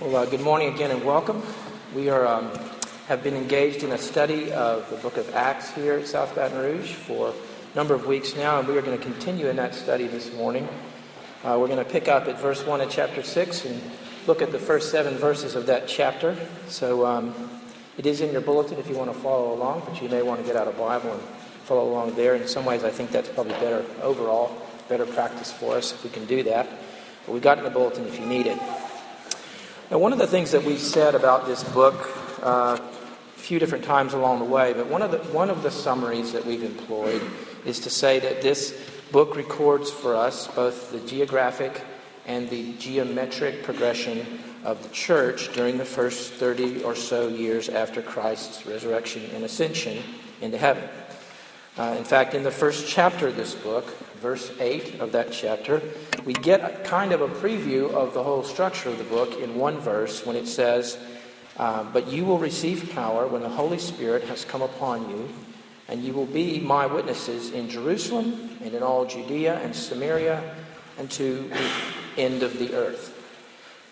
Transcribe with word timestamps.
Well, 0.00 0.16
uh, 0.16 0.24
good 0.24 0.40
morning 0.40 0.72
again 0.72 0.90
and 0.92 1.04
welcome. 1.04 1.42
We 1.94 2.08
are, 2.08 2.26
um, 2.26 2.50
have 3.06 3.22
been 3.22 3.36
engaged 3.36 3.82
in 3.82 3.92
a 3.92 3.98
study 3.98 4.50
of 4.50 4.88
the 4.88 4.96
book 4.96 5.18
of 5.18 5.34
Acts 5.34 5.74
here 5.74 5.98
at 5.98 6.06
South 6.06 6.34
Baton 6.34 6.56
Rouge 6.56 6.90
for 6.90 7.34
a 7.34 7.76
number 7.76 7.92
of 7.92 8.06
weeks 8.06 8.34
now, 8.34 8.58
and 8.58 8.66
we 8.66 8.78
are 8.78 8.80
going 8.80 8.96
to 8.96 9.04
continue 9.04 9.48
in 9.48 9.56
that 9.56 9.74
study 9.74 10.06
this 10.06 10.32
morning. 10.32 10.66
Uh, 11.44 11.58
we're 11.60 11.66
going 11.66 11.84
to 11.84 11.84
pick 11.84 12.08
up 12.08 12.28
at 12.28 12.40
verse 12.40 12.64
1 12.64 12.80
of 12.80 12.88
chapter 12.88 13.22
6 13.22 13.66
and 13.66 13.78
look 14.26 14.40
at 14.40 14.52
the 14.52 14.58
first 14.58 14.90
seven 14.90 15.18
verses 15.18 15.54
of 15.54 15.66
that 15.66 15.86
chapter. 15.86 16.34
So 16.66 17.04
um, 17.04 17.50
it 17.98 18.06
is 18.06 18.22
in 18.22 18.32
your 18.32 18.40
bulletin 18.40 18.78
if 18.78 18.88
you 18.88 18.96
want 18.96 19.12
to 19.12 19.18
follow 19.18 19.52
along, 19.52 19.82
but 19.86 20.00
you 20.00 20.08
may 20.08 20.22
want 20.22 20.40
to 20.40 20.46
get 20.46 20.56
out 20.56 20.66
a 20.66 20.70
Bible 20.70 21.12
and 21.12 21.20
follow 21.64 21.86
along 21.86 22.14
there. 22.14 22.34
In 22.36 22.48
some 22.48 22.64
ways, 22.64 22.84
I 22.84 22.90
think 22.90 23.10
that's 23.10 23.28
probably 23.28 23.52
better 23.52 23.84
overall, 24.00 24.50
better 24.88 25.04
practice 25.04 25.52
for 25.52 25.76
us 25.76 25.92
if 25.92 26.02
we 26.02 26.08
can 26.08 26.24
do 26.24 26.42
that. 26.44 26.66
But 27.26 27.32
we've 27.34 27.42
got 27.42 27.58
it 27.58 27.60
in 27.60 27.64
the 27.64 27.78
bulletin 27.78 28.06
if 28.06 28.18
you 28.18 28.24
need 28.24 28.46
it. 28.46 28.58
Now, 29.90 29.98
one 29.98 30.12
of 30.12 30.20
the 30.20 30.26
things 30.28 30.52
that 30.52 30.62
we've 30.62 30.78
said 30.78 31.16
about 31.16 31.46
this 31.46 31.64
book 31.64 32.08
uh, 32.44 32.78
a 32.78 33.40
few 33.40 33.58
different 33.58 33.82
times 33.82 34.12
along 34.12 34.38
the 34.38 34.44
way, 34.44 34.72
but 34.72 34.86
one 34.86 35.02
of 35.02 35.10
the 35.10 35.18
one 35.32 35.50
of 35.50 35.64
the 35.64 35.70
summaries 35.72 36.32
that 36.32 36.46
we've 36.46 36.62
employed 36.62 37.20
is 37.64 37.80
to 37.80 37.90
say 37.90 38.20
that 38.20 38.40
this 38.40 38.72
book 39.10 39.34
records 39.34 39.90
for 39.90 40.14
us 40.14 40.46
both 40.46 40.92
the 40.92 41.00
geographic 41.00 41.82
and 42.24 42.48
the 42.50 42.72
geometric 42.74 43.64
progression 43.64 44.38
of 44.62 44.80
the 44.84 44.88
church 44.90 45.52
during 45.54 45.76
the 45.76 45.84
first 45.84 46.34
30 46.34 46.84
or 46.84 46.94
so 46.94 47.26
years 47.26 47.68
after 47.68 48.00
Christ's 48.00 48.66
resurrection 48.66 49.28
and 49.34 49.42
ascension 49.42 50.04
into 50.40 50.56
heaven. 50.56 50.88
Uh, 51.76 51.96
in 51.98 52.04
fact, 52.04 52.34
in 52.34 52.44
the 52.44 52.50
first 52.52 52.86
chapter 52.86 53.26
of 53.26 53.34
this 53.34 53.56
book, 53.56 53.86
verse 54.20 54.52
8 54.60 55.00
of 55.00 55.12
that 55.12 55.32
chapter, 55.32 55.82
we 56.24 56.34
get 56.34 56.84
kind 56.84 57.12
of 57.12 57.22
a 57.22 57.28
preview 57.28 57.90
of 57.92 58.14
the 58.14 58.22
whole 58.22 58.42
structure 58.42 58.90
of 58.90 58.98
the 58.98 59.04
book 59.04 59.40
in 59.40 59.54
one 59.54 59.78
verse 59.78 60.26
when 60.26 60.36
it 60.36 60.46
says, 60.46 60.98
uh, 61.56 61.84
But 61.84 62.08
you 62.08 62.24
will 62.24 62.38
receive 62.38 62.90
power 62.92 63.26
when 63.26 63.42
the 63.42 63.48
Holy 63.48 63.78
Spirit 63.78 64.24
has 64.24 64.44
come 64.44 64.62
upon 64.62 65.08
you, 65.08 65.28
and 65.88 66.04
you 66.04 66.12
will 66.12 66.26
be 66.26 66.60
my 66.60 66.86
witnesses 66.86 67.50
in 67.50 67.68
Jerusalem 67.70 68.58
and 68.62 68.74
in 68.74 68.82
all 68.82 69.06
Judea 69.06 69.58
and 69.60 69.74
Samaria 69.74 70.54
and 70.98 71.10
to 71.12 71.48
the 71.48 71.70
end 72.18 72.42
of 72.42 72.58
the 72.58 72.74
earth. 72.74 73.16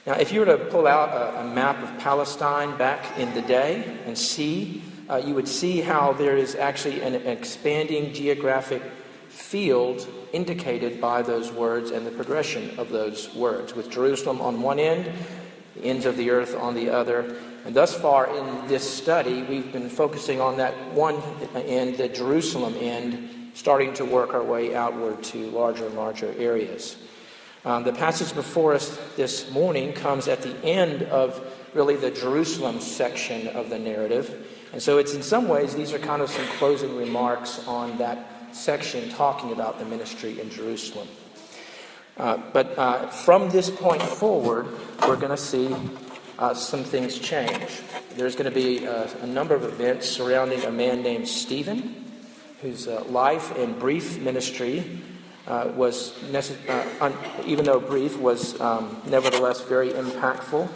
Now, 0.07 0.15
if 0.15 0.33
you 0.33 0.41
were 0.41 0.47
to 0.47 0.59
pull 0.59 0.87
out 0.87 1.11
a, 1.11 1.41
a 1.41 1.45
map 1.45 1.83
of 1.83 1.99
Palestine 1.99 2.77
back 2.77 3.19
in 3.19 3.33
the 3.35 3.43
day 3.43 3.99
and 4.07 4.17
see, 4.17 4.83
uh, 5.09 5.17
you 5.17 5.35
would 5.35 5.49
see 5.49 5.81
how 5.81 6.13
there 6.13 6.37
is 6.37 6.55
actually 6.55 7.01
an 7.01 7.15
expanding 7.15 8.13
geographic 8.13 8.83
field 9.29 10.07
indicated 10.33 11.01
by 11.01 11.23
those 11.23 11.51
words 11.51 11.91
and 11.91 12.07
the 12.07 12.11
progression 12.11 12.79
of 12.79 12.91
those 12.91 13.35
words, 13.35 13.75
with 13.75 13.91
Jerusalem 13.91 14.41
on 14.41 14.63
one 14.63 14.79
end, 14.79 15.11
the 15.75 15.85
ends 15.85 16.07
of 16.07 16.17
the 16.17 16.31
earth 16.31 16.57
on 16.57 16.75
the 16.75 16.91
other. 16.91 17.37
And 17.65 17.75
thus 17.75 17.95
far 17.95 18.35
in 18.35 18.69
this 18.69 18.89
study, 18.89 19.43
we've 19.43 19.73
been 19.73 19.89
focusing 19.91 20.41
on 20.41 20.57
that 20.59 20.75
one 20.93 21.17
end, 21.55 21.97
the 21.97 22.09
Jerusalem 22.09 22.75
end, 22.79 23.53
starting 23.55 23.93
to 23.95 24.05
work 24.05 24.35
our 24.35 24.43
way 24.43 24.75
outward 24.75 25.23
to 25.25 25.51
larger 25.51 25.87
and 25.87 25.97
larger 25.97 26.33
areas. 26.39 26.97
Um, 27.65 27.85
the 27.85 27.93
passage 27.93 28.35
before 28.35 28.75
us 28.75 28.99
this 29.17 29.51
morning 29.51 29.93
comes 29.93 30.29
at 30.29 30.43
the 30.43 30.57
end 30.65 31.03
of 31.05 31.45
really 31.75 31.97
the 31.97 32.11
Jerusalem 32.11 32.81
section 32.81 33.49
of 33.49 33.69
the 33.69 33.79
narrative. 33.79 34.47
And 34.73 34.83
so 34.83 34.99
it's 34.99 35.15
in 35.15 35.23
some 35.23 35.49
ways, 35.49 35.75
these 35.75 35.93
are 35.93 35.99
kind 35.99 36.23
of 36.23 36.31
some 36.31 36.47
closing 36.59 36.97
remarks 36.97 37.67
on 37.67 37.99
that 37.99 38.38
section 38.53 39.09
talking 39.11 39.53
about 39.53 39.79
the 39.79 39.85
ministry 39.85 40.41
in 40.41 40.51
Jerusalem. 40.51 41.09
Uh, 42.17 42.39
but 42.53 42.77
uh, 42.77 43.07
from 43.09 43.49
this 43.51 43.71
point 43.71 44.03
forward, 44.03 44.67
we're 45.07 45.17
going 45.17 45.31
to 45.31 45.37
see 45.37 45.75
uh, 46.39 46.53
some 46.55 46.83
things 46.83 47.19
change. 47.19 47.81
There's 48.17 48.35
going 48.35 48.53
to 48.53 48.55
be 48.55 48.87
uh, 48.87 49.09
a 49.23 49.27
number 49.27 49.55
of 49.55 49.65
events 49.65 50.09
surrounding 50.09 50.65
a 50.65 50.71
man 50.71 51.03
named 51.03 51.29
Stephen, 51.29 52.05
whose 52.61 52.89
uh, 52.89 53.05
life 53.05 53.57
and 53.57 53.79
brief 53.79 54.19
ministry 54.19 55.01
uh, 55.47 55.71
was, 55.77 56.13
necess- 56.31 56.59
un- 57.01 57.17
even 57.47 57.65
though 57.65 57.79
brief, 57.79 58.19
was 58.19 58.61
um, 58.61 59.01
nevertheless 59.07 59.61
very 59.63 59.91
impactful. 59.91 60.69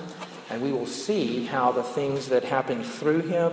And 0.51 0.63
we 0.63 0.71
will 0.71 0.87
see 0.87 1.47
how 1.47 1.73
the 1.73 1.83
things 1.83 2.29
that 2.29 2.45
happened 2.45 2.87
through 2.87 3.23
him 3.23 3.53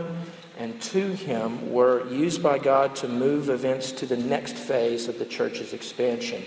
and 0.59 0.79
to 0.81 1.13
him 1.13 1.71
were 1.71 2.05
used 2.09 2.43
by 2.43 2.59
God 2.59 2.93
to 2.97 3.07
move 3.07 3.49
events 3.49 3.93
to 3.93 4.05
the 4.05 4.17
next 4.17 4.55
phase 4.55 5.07
of 5.07 5.17
the 5.17 5.25
church's 5.25 5.71
expansion 5.71 6.43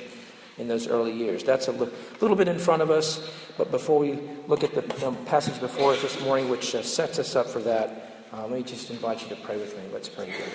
in 0.58 0.68
those 0.68 0.86
early 0.86 1.12
years. 1.12 1.42
That's 1.42 1.66
a 1.68 1.72
little 1.72 2.36
bit 2.36 2.46
in 2.46 2.58
front 2.58 2.82
of 2.82 2.90
us, 2.90 3.26
but 3.56 3.70
before 3.70 3.98
we 3.98 4.20
look 4.46 4.62
at 4.62 4.74
the 4.74 4.82
passage 5.24 5.58
before 5.60 5.94
us 5.94 6.02
this 6.02 6.20
morning, 6.20 6.50
which 6.50 6.74
uh, 6.74 6.82
sets 6.82 7.18
us 7.18 7.34
up 7.34 7.46
for 7.46 7.60
that, 7.60 8.26
uh, 8.34 8.42
let 8.42 8.50
me 8.50 8.62
just 8.62 8.90
invite 8.90 9.22
you 9.22 9.28
to 9.30 9.36
pray 9.36 9.56
with 9.56 9.74
me. 9.78 9.82
Let's 9.94 10.10
pray 10.10 10.26
together. 10.26 10.50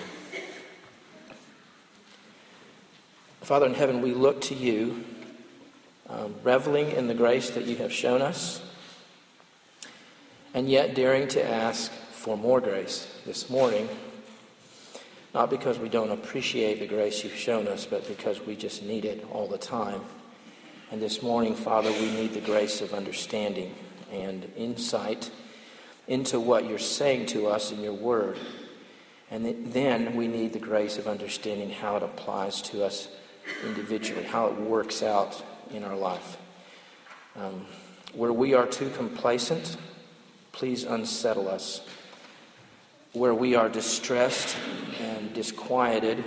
Father 3.42 3.66
in 3.66 3.74
heaven, 3.74 4.02
we 4.02 4.14
look 4.14 4.40
to 4.42 4.56
you, 4.56 5.04
um, 6.10 6.36
reveling 6.44 6.92
in 6.92 7.08
the 7.08 7.16
grace 7.16 7.50
that 7.52 7.66
you 7.66 7.78
have 7.78 7.92
shown 7.92 8.22
us, 8.22 8.62
and 10.54 10.70
yet 10.70 10.94
daring 10.94 11.28
to 11.30 11.44
ask 11.44 11.92
for 12.28 12.36
more 12.36 12.60
grace 12.60 13.08
this 13.26 13.50
morning, 13.50 13.88
not 15.34 15.50
because 15.50 15.80
we 15.80 15.88
don't 15.88 16.12
appreciate 16.12 16.78
the 16.78 16.86
grace 16.86 17.24
you've 17.24 17.34
shown 17.34 17.70
us, 17.70 17.86
but 17.86 18.06
because 18.06 18.46
we 18.46 18.54
just 18.54 18.84
need 18.84 19.06
it 19.06 19.26
all 19.32 19.48
the 19.48 19.58
time. 19.58 20.02
And 20.92 21.02
this 21.02 21.24
morning, 21.24 21.56
Father, 21.56 21.90
we 21.90 22.12
need 22.12 22.34
the 22.34 22.42
grace 22.42 22.82
of 22.82 22.94
understanding 22.94 23.74
and 24.12 24.52
insight 24.58 25.32
into 26.10 26.38
what 26.38 26.68
you're 26.68 26.80
saying 26.80 27.28
to 27.28 27.48
us 27.48 27.72
in 27.72 27.80
your 27.80 27.94
word. 27.94 28.38
And 29.32 29.72
then 29.72 30.14
we 30.14 30.28
need 30.28 30.52
the 30.52 30.60
grace 30.60 30.98
of 30.98 31.08
understanding 31.08 31.70
how 31.70 31.96
it 31.96 32.04
applies 32.04 32.62
to 32.64 32.84
us 32.84 33.08
individually, 33.64 34.26
how 34.26 34.48
it 34.48 34.56
works 34.60 35.02
out 35.02 35.42
in 35.72 35.86
our 35.86 35.96
life. 35.96 36.36
Um, 37.38 37.66
where 38.14 38.34
we 38.34 38.54
are 38.54 38.68
too 38.68 38.90
complacent, 38.90 39.78
please 40.52 40.84
unsettle 40.84 41.48
us 41.48 41.88
where 43.18 43.34
we 43.34 43.56
are 43.56 43.68
distressed 43.68 44.56
and 45.00 45.34
disquieted, 45.34 46.24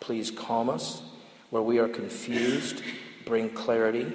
please 0.00 0.30
calm 0.30 0.70
us. 0.70 1.02
Where 1.50 1.62
we 1.62 1.78
are 1.78 1.88
confused, 1.88 2.82
bring 3.24 3.50
clarity. 3.50 4.12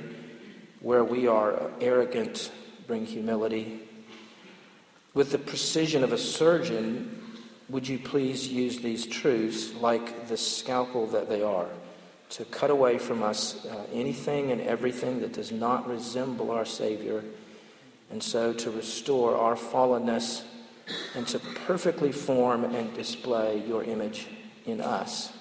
Where 0.80 1.04
we 1.04 1.28
are 1.28 1.72
arrogant, 1.80 2.52
bring 2.88 3.06
humility. 3.06 3.82
With 5.14 5.32
the 5.32 5.38
precision 5.38 6.04
of 6.04 6.12
a 6.12 6.18
surgeon, 6.18 7.22
would 7.70 7.88
you 7.88 8.00
please 8.00 8.48
use 8.48 8.80
these 8.80 9.06
truths 9.06 9.74
like 9.76 10.28
the 10.28 10.38
scalpel 10.38 11.08
that 11.08 11.30
they 11.30 11.44
are 11.44 11.68
to 12.30 12.46
cut 12.46 12.70
away 12.70 12.98
from 12.98 13.22
us 13.22 13.66
uh, 13.66 13.86
anything 13.94 14.52
and 14.52 14.62
everything 14.62 15.20
that 15.20 15.34
does 15.34 15.52
not 15.52 15.88
resemble 15.88 16.52
our 16.52 16.66
Savior, 16.66 17.24
and 18.10 18.24
so 18.24 18.54
to 18.54 18.72
restore 18.72 19.36
our 19.36 19.56
fallenness 19.56 20.44
and 21.16 21.28
to 21.28 21.40
perfectly 21.40 22.12
form 22.12 22.64
and 22.64 22.94
display 22.94 23.64
your 23.68 23.84
image 23.84 24.28
in 24.66 24.82
us. 24.82 25.34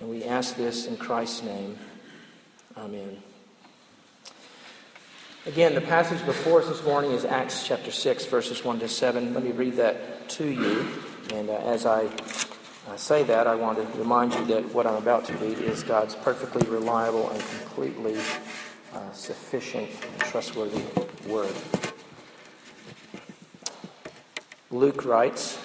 And 0.00 0.10
we 0.10 0.24
ask 0.24 0.56
this 0.56 0.86
in 0.86 0.96
Christ's 0.96 1.42
name. 1.42 1.78
Amen. 2.76 3.22
Again, 5.46 5.74
the 5.74 5.80
passage 5.80 6.24
before 6.26 6.60
us 6.60 6.68
this 6.68 6.84
morning 6.84 7.12
is 7.12 7.24
Acts 7.24 7.66
chapter 7.66 7.92
6, 7.92 8.26
verses 8.26 8.64
1 8.64 8.80
to 8.80 8.88
7. 8.88 9.32
Let 9.32 9.44
me 9.44 9.52
read 9.52 9.76
that 9.76 10.28
to 10.30 10.44
you. 10.44 10.88
And 11.32 11.48
uh, 11.48 11.54
as 11.58 11.86
I 11.86 12.06
uh, 12.88 12.96
say 12.96 13.22
that, 13.22 13.46
I 13.46 13.54
want 13.54 13.78
to 13.78 13.98
remind 13.98 14.34
you 14.34 14.44
that 14.46 14.64
what 14.74 14.86
I'm 14.86 14.96
about 14.96 15.24
to 15.26 15.32
read 15.34 15.58
is 15.58 15.84
God's 15.84 16.16
perfectly 16.16 16.68
reliable 16.68 17.30
and 17.30 17.40
completely 17.40 18.16
uh, 18.92 19.12
sufficient 19.12 19.88
and 19.88 20.20
trustworthy 20.22 20.82
word. 21.28 21.54
Luke 24.70 25.04
writes 25.04 25.58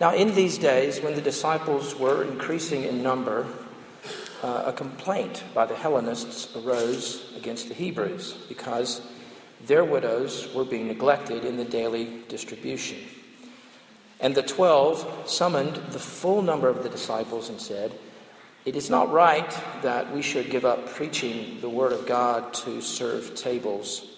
Now, 0.00 0.14
in 0.14 0.34
these 0.34 0.56
days, 0.56 1.00
when 1.00 1.14
the 1.14 1.20
disciples 1.20 1.94
were 1.94 2.24
increasing 2.24 2.84
in 2.84 3.02
number, 3.02 3.46
uh, 4.42 4.64
a 4.66 4.72
complaint 4.72 5.44
by 5.52 5.66
the 5.66 5.74
Hellenists 5.74 6.56
arose 6.56 7.34
against 7.36 7.68
the 7.68 7.74
Hebrews 7.74 8.32
because 8.48 9.02
their 9.66 9.84
widows 9.84 10.54
were 10.54 10.64
being 10.64 10.86
neglected 10.86 11.44
in 11.44 11.58
the 11.58 11.64
daily 11.64 12.22
distribution. 12.28 12.98
And 14.20 14.34
the 14.34 14.42
twelve 14.42 15.24
summoned 15.26 15.76
the 15.90 15.98
full 15.98 16.40
number 16.40 16.68
of 16.68 16.82
the 16.82 16.88
disciples 16.88 17.50
and 17.50 17.60
said, 17.60 17.92
It 18.64 18.74
is 18.74 18.88
not 18.88 19.12
right 19.12 19.50
that 19.82 20.14
we 20.14 20.22
should 20.22 20.50
give 20.50 20.64
up 20.64 20.86
preaching 20.86 21.60
the 21.60 21.68
word 21.68 21.92
of 21.92 22.06
God 22.06 22.54
to 22.54 22.80
serve 22.80 23.34
tables. 23.34 24.17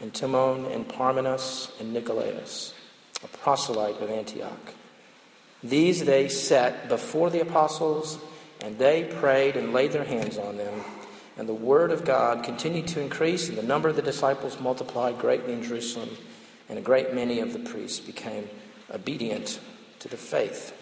and 0.00 0.14
Timon, 0.14 0.66
and 0.66 0.88
Parmenas, 0.88 1.70
and 1.80 1.92
Nicolaus, 1.92 2.74
a 3.24 3.28
proselyte 3.28 4.00
of 4.00 4.10
Antioch. 4.10 4.74
These 5.62 6.04
they 6.04 6.28
set 6.28 6.88
before 6.88 7.30
the 7.30 7.40
apostles, 7.40 8.18
and 8.60 8.78
they 8.78 9.04
prayed 9.04 9.56
and 9.56 9.72
laid 9.72 9.92
their 9.92 10.04
hands 10.04 10.38
on 10.38 10.56
them. 10.56 10.84
And 11.36 11.48
the 11.48 11.54
word 11.54 11.90
of 11.90 12.04
God 12.04 12.44
continued 12.44 12.88
to 12.88 13.00
increase, 13.00 13.48
and 13.48 13.58
the 13.58 13.62
number 13.62 13.88
of 13.88 13.96
the 13.96 14.02
disciples 14.02 14.60
multiplied 14.60 15.18
greatly 15.18 15.52
in 15.52 15.62
Jerusalem, 15.62 16.10
and 16.68 16.78
a 16.78 16.82
great 16.82 17.14
many 17.14 17.40
of 17.40 17.52
the 17.52 17.58
priests 17.60 18.00
became 18.00 18.48
obedient 18.92 19.60
to 20.00 20.08
the 20.08 20.16
faith. 20.16 20.72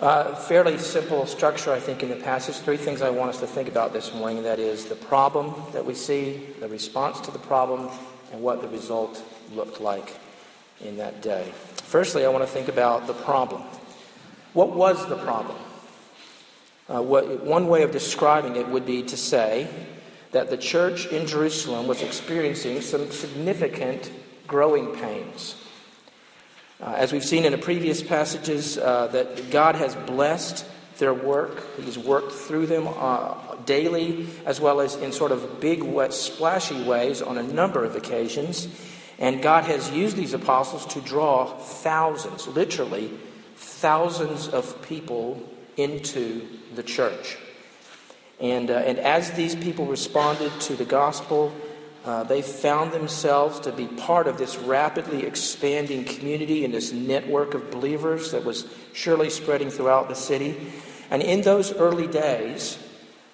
Uh, 0.00 0.32
fairly 0.32 0.78
simple 0.78 1.26
structure, 1.26 1.72
I 1.72 1.80
think, 1.80 2.04
in 2.04 2.08
the 2.08 2.16
passage. 2.16 2.54
Three 2.58 2.76
things 2.76 3.02
I 3.02 3.10
want 3.10 3.30
us 3.30 3.40
to 3.40 3.48
think 3.48 3.68
about 3.68 3.92
this 3.92 4.14
morning 4.14 4.44
that 4.44 4.60
is, 4.60 4.84
the 4.84 4.94
problem 4.94 5.52
that 5.72 5.84
we 5.84 5.92
see, 5.92 6.46
the 6.60 6.68
response 6.68 7.18
to 7.22 7.32
the 7.32 7.38
problem, 7.40 7.90
and 8.30 8.40
what 8.40 8.62
the 8.62 8.68
result 8.68 9.20
looked 9.52 9.80
like 9.80 10.14
in 10.84 10.98
that 10.98 11.20
day. 11.20 11.50
Firstly, 11.74 12.24
I 12.24 12.28
want 12.28 12.44
to 12.44 12.50
think 12.50 12.68
about 12.68 13.08
the 13.08 13.12
problem. 13.12 13.62
What 14.52 14.72
was 14.72 15.04
the 15.08 15.16
problem? 15.16 15.56
Uh, 16.88 17.02
what, 17.02 17.42
one 17.42 17.66
way 17.66 17.82
of 17.82 17.90
describing 17.90 18.54
it 18.54 18.68
would 18.68 18.86
be 18.86 19.02
to 19.02 19.16
say 19.16 19.68
that 20.30 20.48
the 20.48 20.56
church 20.56 21.06
in 21.06 21.26
Jerusalem 21.26 21.88
was 21.88 22.02
experiencing 22.02 22.82
some 22.82 23.10
significant 23.10 24.12
growing 24.46 24.94
pains. 24.94 25.56
Uh, 26.80 26.94
as 26.96 27.12
we've 27.12 27.24
seen 27.24 27.44
in 27.44 27.50
the 27.50 27.58
previous 27.58 28.02
passages, 28.02 28.78
uh, 28.78 29.08
that 29.08 29.50
God 29.50 29.74
has 29.74 29.96
blessed 29.96 30.64
their 30.98 31.12
work. 31.12 31.66
He's 31.76 31.98
worked 31.98 32.30
through 32.30 32.66
them 32.66 32.86
uh, 32.88 33.56
daily, 33.66 34.28
as 34.46 34.60
well 34.60 34.80
as 34.80 34.94
in 34.94 35.10
sort 35.10 35.32
of 35.32 35.60
big, 35.60 35.82
wet, 35.82 36.14
splashy 36.14 36.80
ways 36.84 37.20
on 37.20 37.36
a 37.36 37.42
number 37.42 37.84
of 37.84 37.96
occasions. 37.96 38.68
And 39.18 39.42
God 39.42 39.64
has 39.64 39.90
used 39.90 40.16
these 40.16 40.34
apostles 40.34 40.86
to 40.94 41.00
draw 41.00 41.46
thousands, 41.46 42.46
literally 42.46 43.10
thousands 43.56 44.46
of 44.46 44.80
people 44.82 45.42
into 45.76 46.46
the 46.76 46.84
church. 46.84 47.36
And, 48.40 48.70
uh, 48.70 48.74
and 48.74 49.00
as 49.00 49.32
these 49.32 49.56
people 49.56 49.86
responded 49.86 50.52
to 50.60 50.76
the 50.76 50.84
gospel, 50.84 51.52
uh, 52.04 52.22
they 52.24 52.42
found 52.42 52.92
themselves 52.92 53.60
to 53.60 53.72
be 53.72 53.86
part 53.86 54.26
of 54.26 54.38
this 54.38 54.56
rapidly 54.56 55.24
expanding 55.26 56.04
community 56.04 56.64
and 56.64 56.72
this 56.72 56.92
network 56.92 57.54
of 57.54 57.70
believers 57.70 58.32
that 58.32 58.44
was 58.44 58.66
surely 58.92 59.30
spreading 59.30 59.70
throughout 59.70 60.08
the 60.08 60.14
city. 60.14 60.72
And 61.10 61.22
in 61.22 61.42
those 61.42 61.72
early 61.72 62.06
days, 62.06 62.78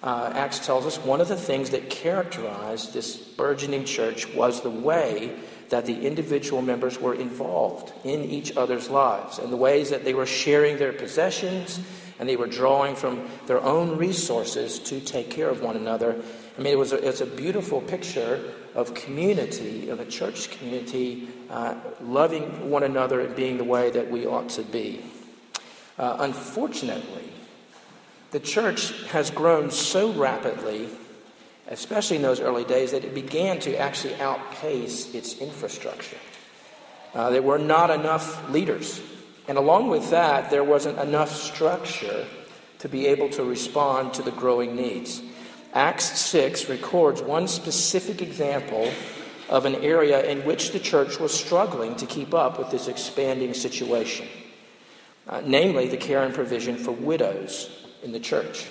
uh, 0.03 0.31
Acts 0.35 0.65
tells 0.65 0.85
us 0.85 0.97
one 0.97 1.21
of 1.21 1.27
the 1.27 1.35
things 1.35 1.71
that 1.71 1.89
characterized 1.89 2.93
this 2.93 3.17
burgeoning 3.17 3.85
church 3.85 4.27
was 4.33 4.61
the 4.61 4.69
way 4.69 5.35
that 5.69 5.85
the 5.85 6.05
individual 6.05 6.61
members 6.61 6.99
were 6.99 7.15
involved 7.15 7.91
in 8.03 8.23
each 8.23 8.55
other's 8.55 8.89
lives 8.89 9.39
and 9.39 9.51
the 9.51 9.57
ways 9.57 9.89
that 9.89 10.03
they 10.05 10.13
were 10.13 10.25
sharing 10.27 10.77
their 10.77 10.93
possessions 10.93 11.79
and 12.19 12.29
they 12.29 12.35
were 12.35 12.47
drawing 12.47 12.95
from 12.95 13.27
their 13.47 13.61
own 13.61 13.97
resources 13.97 14.79
to 14.79 14.99
take 15.01 15.29
care 15.29 15.49
of 15.49 15.61
one 15.61 15.75
another. 15.75 16.21
I 16.57 16.61
mean, 16.61 16.73
it 16.73 16.79
was 16.79 16.93
a, 16.93 17.07
it's 17.07 17.21
a 17.21 17.25
beautiful 17.25 17.81
picture 17.81 18.53
of 18.75 18.93
community, 18.93 19.89
of 19.89 19.99
a 19.99 20.05
church 20.05 20.49
community, 20.51 21.27
uh, 21.49 21.75
loving 22.01 22.69
one 22.69 22.83
another 22.83 23.19
and 23.21 23.35
being 23.35 23.57
the 23.57 23.63
way 23.63 23.89
that 23.91 24.09
we 24.09 24.25
ought 24.25 24.49
to 24.49 24.63
be. 24.63 25.03
Uh, 25.97 26.17
unfortunately, 26.19 27.29
the 28.31 28.39
church 28.39 28.91
has 29.07 29.31
grown 29.31 29.69
so 29.71 30.11
rapidly, 30.13 30.89
especially 31.67 32.17
in 32.17 32.21
those 32.21 32.39
early 32.39 32.63
days, 32.63 32.91
that 32.91 33.03
it 33.03 33.13
began 33.13 33.59
to 33.59 33.77
actually 33.77 34.15
outpace 34.15 35.13
its 35.13 35.39
infrastructure. 35.39 36.17
Uh, 37.13 37.29
there 37.29 37.41
were 37.41 37.59
not 37.59 37.89
enough 37.89 38.49
leaders. 38.49 39.01
And 39.47 39.57
along 39.57 39.89
with 39.89 40.09
that, 40.09 40.49
there 40.49 40.63
wasn't 40.63 40.99
enough 40.99 41.33
structure 41.33 42.25
to 42.79 42.89
be 42.89 43.07
able 43.07 43.29
to 43.29 43.43
respond 43.43 44.13
to 44.15 44.21
the 44.21 44.31
growing 44.31 44.75
needs. 44.75 45.21
Acts 45.75 46.17
6 46.21 46.69
records 46.69 47.21
one 47.21 47.49
specific 47.49 48.21
example 48.21 48.89
of 49.49 49.65
an 49.65 49.75
area 49.75 50.23
in 50.23 50.45
which 50.45 50.71
the 50.71 50.79
church 50.79 51.19
was 51.19 51.37
struggling 51.37 51.97
to 51.97 52.05
keep 52.05 52.33
up 52.33 52.57
with 52.57 52.71
this 52.71 52.87
expanding 52.87 53.53
situation, 53.53 54.25
uh, 55.27 55.41
namely 55.43 55.89
the 55.89 55.97
care 55.97 56.23
and 56.23 56.33
provision 56.33 56.77
for 56.77 56.91
widows 56.91 57.69
in 58.03 58.13
the 58.13 58.19
church. 58.21 58.67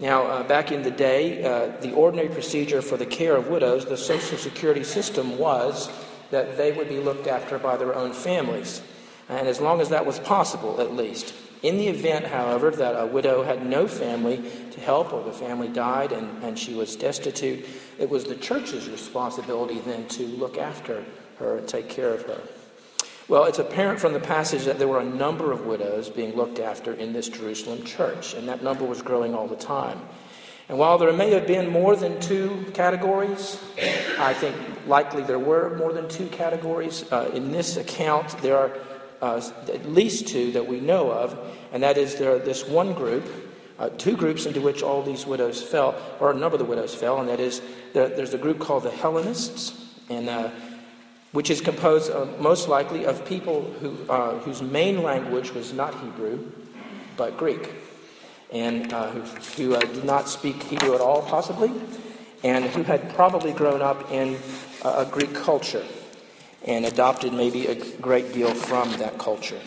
Now, 0.00 0.24
uh, 0.24 0.42
back 0.42 0.72
in 0.72 0.82
the 0.82 0.90
day, 0.90 1.44
uh, 1.44 1.80
the 1.80 1.92
ordinary 1.92 2.28
procedure 2.28 2.82
for 2.82 2.96
the 2.96 3.06
care 3.06 3.36
of 3.36 3.46
widows, 3.46 3.86
the 3.86 3.96
Social 3.96 4.36
Security 4.36 4.82
system 4.82 5.38
was 5.38 5.88
that 6.32 6.56
they 6.56 6.72
would 6.72 6.88
be 6.88 6.98
looked 6.98 7.28
after 7.28 7.56
by 7.56 7.76
their 7.76 7.94
own 7.94 8.12
families. 8.12 8.82
And 9.28 9.46
as 9.46 9.60
long 9.60 9.80
as 9.80 9.90
that 9.90 10.04
was 10.04 10.18
possible, 10.18 10.80
at 10.80 10.92
least. 10.92 11.32
In 11.64 11.78
the 11.78 11.88
event, 11.88 12.26
however, 12.26 12.70
that 12.72 12.92
a 12.92 13.06
widow 13.06 13.42
had 13.42 13.64
no 13.64 13.88
family 13.88 14.36
to 14.72 14.80
help 14.80 15.14
or 15.14 15.24
the 15.24 15.32
family 15.32 15.68
died 15.68 16.12
and, 16.12 16.44
and 16.44 16.58
she 16.58 16.74
was 16.74 16.94
destitute, 16.94 17.64
it 17.98 18.10
was 18.10 18.24
the 18.24 18.34
church's 18.34 18.86
responsibility 18.86 19.78
then 19.80 20.06
to 20.08 20.26
look 20.26 20.58
after 20.58 21.02
her 21.38 21.56
and 21.56 21.66
take 21.66 21.88
care 21.88 22.12
of 22.12 22.20
her. 22.24 22.38
Well, 23.28 23.44
it's 23.44 23.60
apparent 23.60 23.98
from 23.98 24.12
the 24.12 24.20
passage 24.20 24.66
that 24.66 24.78
there 24.78 24.88
were 24.88 25.00
a 25.00 25.04
number 25.04 25.52
of 25.52 25.64
widows 25.64 26.10
being 26.10 26.36
looked 26.36 26.58
after 26.58 26.92
in 26.92 27.14
this 27.14 27.30
Jerusalem 27.30 27.82
church, 27.84 28.34
and 28.34 28.46
that 28.46 28.62
number 28.62 28.84
was 28.84 29.00
growing 29.00 29.34
all 29.34 29.48
the 29.48 29.56
time. 29.56 30.02
And 30.68 30.78
while 30.78 30.98
there 30.98 31.14
may 31.14 31.30
have 31.30 31.46
been 31.46 31.70
more 31.70 31.96
than 31.96 32.20
two 32.20 32.66
categories, 32.74 33.58
I 34.18 34.34
think 34.34 34.54
likely 34.86 35.22
there 35.22 35.38
were 35.38 35.74
more 35.78 35.94
than 35.94 36.10
two 36.10 36.26
categories. 36.26 37.10
Uh, 37.10 37.30
in 37.32 37.52
this 37.52 37.78
account, 37.78 38.36
there 38.42 38.58
are 38.58 38.76
uh, 39.24 39.40
at 39.72 39.88
least 39.90 40.28
two 40.28 40.52
that 40.52 40.66
we 40.66 40.80
know 40.80 41.10
of, 41.10 41.38
and 41.72 41.82
that 41.82 41.96
is 41.96 42.16
there 42.16 42.38
this 42.38 42.68
one 42.68 42.92
group, 42.92 43.24
uh, 43.78 43.88
two 43.96 44.16
groups 44.16 44.44
into 44.44 44.60
which 44.60 44.82
all 44.82 45.02
these 45.02 45.24
widows 45.24 45.62
fell, 45.62 45.94
or 46.20 46.30
a 46.30 46.34
number 46.34 46.56
of 46.56 46.58
the 46.58 46.64
widows 46.66 46.94
fell, 46.94 47.18
and 47.20 47.28
that 47.28 47.40
is 47.40 47.62
there, 47.94 48.08
there's 48.08 48.34
a 48.34 48.38
group 48.38 48.58
called 48.58 48.82
the 48.82 48.90
Hellenists, 48.90 49.96
and 50.10 50.28
uh, 50.28 50.50
which 51.32 51.48
is 51.48 51.62
composed 51.62 52.10
of, 52.10 52.38
most 52.38 52.68
likely 52.68 53.06
of 53.06 53.24
people 53.24 53.62
who, 53.80 53.96
uh, 54.10 54.38
whose 54.40 54.60
main 54.60 55.02
language 55.02 55.52
was 55.52 55.72
not 55.72 55.98
Hebrew, 56.02 56.52
but 57.16 57.38
Greek, 57.38 57.72
and 58.52 58.92
uh, 58.92 59.10
who, 59.10 59.20
who 59.56 59.74
uh, 59.74 59.80
did 59.80 60.04
not 60.04 60.28
speak 60.28 60.62
Hebrew 60.64 60.94
at 60.94 61.00
all, 61.00 61.22
possibly, 61.22 61.72
and 62.42 62.66
who 62.66 62.82
had 62.82 63.14
probably 63.14 63.52
grown 63.52 63.80
up 63.80 64.12
in 64.12 64.36
a 64.84 65.06
Greek 65.06 65.34
culture 65.34 65.84
and 66.64 66.84
adopted 66.84 67.32
maybe 67.32 67.66
a 67.66 67.74
great 67.96 68.32
deal 68.32 68.54
from 68.54 68.90
that 68.98 69.18
culture. 69.18 69.60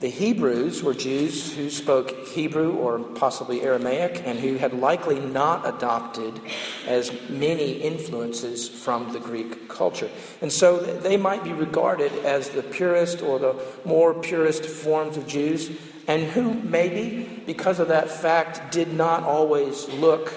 The 0.00 0.10
Hebrews 0.10 0.82
were 0.82 0.92
Jews 0.92 1.54
who 1.54 1.70
spoke 1.70 2.28
Hebrew 2.28 2.74
or 2.74 2.98
possibly 2.98 3.62
Aramaic 3.62 4.22
and 4.26 4.38
who 4.38 4.56
had 4.56 4.74
likely 4.74 5.18
not 5.18 5.66
adopted 5.66 6.38
as 6.86 7.10
many 7.30 7.74
influences 7.74 8.68
from 8.68 9.12
the 9.12 9.20
Greek 9.20 9.68
culture. 9.68 10.10
And 10.42 10.52
so 10.52 10.78
they 10.78 11.16
might 11.16 11.44
be 11.44 11.52
regarded 11.52 12.12
as 12.24 12.50
the 12.50 12.62
purest 12.62 13.22
or 13.22 13.38
the 13.38 13.54
more 13.84 14.12
purest 14.12 14.66
forms 14.66 15.16
of 15.16 15.26
Jews, 15.26 15.70
and 16.06 16.24
who 16.24 16.52
maybe, 16.52 17.42
because 17.46 17.80
of 17.80 17.88
that 17.88 18.10
fact, 18.10 18.72
did 18.72 18.92
not 18.92 19.22
always 19.22 19.88
look 19.88 20.34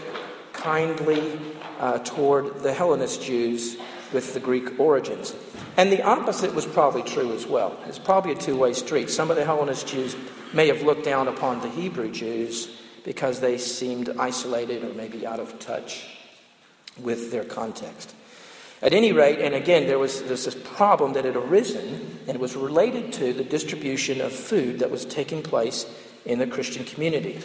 kindly 0.53 1.37
uh, 1.79 1.99
toward 1.99 2.59
the 2.59 2.71
Hellenist 2.71 3.21
Jews 3.21 3.75
with 4.13 4.33
the 4.33 4.39
Greek 4.39 4.79
origins. 4.79 5.35
And 5.77 5.91
the 5.91 6.01
opposite 6.01 6.55
was 6.55 6.65
probably 6.65 7.03
true 7.03 7.33
as 7.33 7.45
well. 7.45 7.77
It's 7.85 7.99
probably 7.99 8.31
a 8.31 8.35
two 8.35 8.57
way 8.57 8.73
street. 8.73 9.11
Some 9.11 9.29
of 9.29 9.37
the 9.37 9.45
Hellenist 9.45 9.87
Jews 9.87 10.15
may 10.51 10.67
have 10.67 10.81
looked 10.81 11.05
down 11.05 11.27
upon 11.27 11.61
the 11.61 11.69
Hebrew 11.69 12.11
Jews 12.11 12.75
because 13.03 13.39
they 13.39 13.59
seemed 13.59 14.09
isolated 14.17 14.83
or 14.83 14.93
maybe 14.93 15.25
out 15.25 15.39
of 15.39 15.59
touch 15.59 16.07
with 16.99 17.31
their 17.31 17.43
context. 17.43 18.15
At 18.81 18.93
any 18.93 19.11
rate, 19.11 19.39
and 19.39 19.55
again, 19.55 19.87
there 19.87 19.97
was, 19.97 20.23
this 20.23 20.53
problem 20.75 21.13
that 21.13 21.25
had 21.25 21.35
arisen, 21.35 22.19
and 22.27 22.35
it 22.35 22.39
was 22.39 22.55
related 22.55 23.13
to 23.13 23.33
the 23.33 23.43
distribution 23.43 24.21
of 24.21 24.31
food 24.31 24.79
that 24.79 24.91
was 24.91 25.05
taking 25.05 25.41
place 25.41 25.85
in 26.25 26.37
the 26.37 26.45
Christian 26.45 26.85
community. 26.85 27.39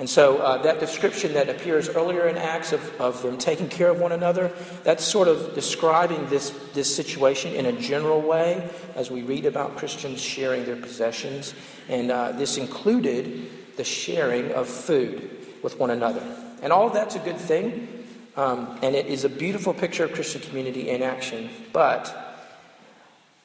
And 0.00 0.08
so 0.08 0.38
uh, 0.38 0.56
that 0.62 0.80
description 0.80 1.34
that 1.34 1.50
appears 1.50 1.90
earlier 1.90 2.26
in 2.26 2.38
Acts 2.38 2.72
of, 2.72 2.98
of 2.98 3.20
them 3.20 3.36
taking 3.36 3.68
care 3.68 3.90
of 3.90 4.00
one 4.00 4.12
another, 4.12 4.50
that's 4.82 5.04
sort 5.04 5.28
of 5.28 5.54
describing 5.54 6.26
this, 6.30 6.48
this 6.72 6.96
situation 6.96 7.52
in 7.52 7.66
a 7.66 7.72
general 7.78 8.22
way 8.22 8.66
as 8.94 9.10
we 9.10 9.20
read 9.20 9.44
about 9.44 9.76
Christians 9.76 10.18
sharing 10.18 10.64
their 10.64 10.76
possessions. 10.76 11.54
And 11.90 12.10
uh, 12.10 12.32
this 12.32 12.56
included 12.56 13.76
the 13.76 13.84
sharing 13.84 14.52
of 14.52 14.70
food 14.70 15.36
with 15.62 15.78
one 15.78 15.90
another. 15.90 16.24
And 16.62 16.72
all 16.72 16.86
of 16.86 16.94
that's 16.94 17.16
a 17.16 17.20
good 17.20 17.36
thing. 17.36 18.06
Um, 18.38 18.78
and 18.82 18.96
it 18.96 19.04
is 19.04 19.24
a 19.24 19.28
beautiful 19.28 19.74
picture 19.74 20.04
of 20.04 20.14
Christian 20.14 20.40
community 20.40 20.88
in 20.88 21.02
action. 21.02 21.50
But 21.74 22.48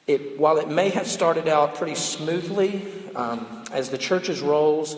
it, 0.06 0.40
while 0.40 0.56
it 0.56 0.70
may 0.70 0.88
have 0.88 1.06
started 1.06 1.48
out 1.48 1.74
pretty 1.74 1.96
smoothly, 1.96 2.80
um, 3.14 3.64
as 3.72 3.90
the 3.90 3.98
church's 3.98 4.40
rolls 4.40 4.96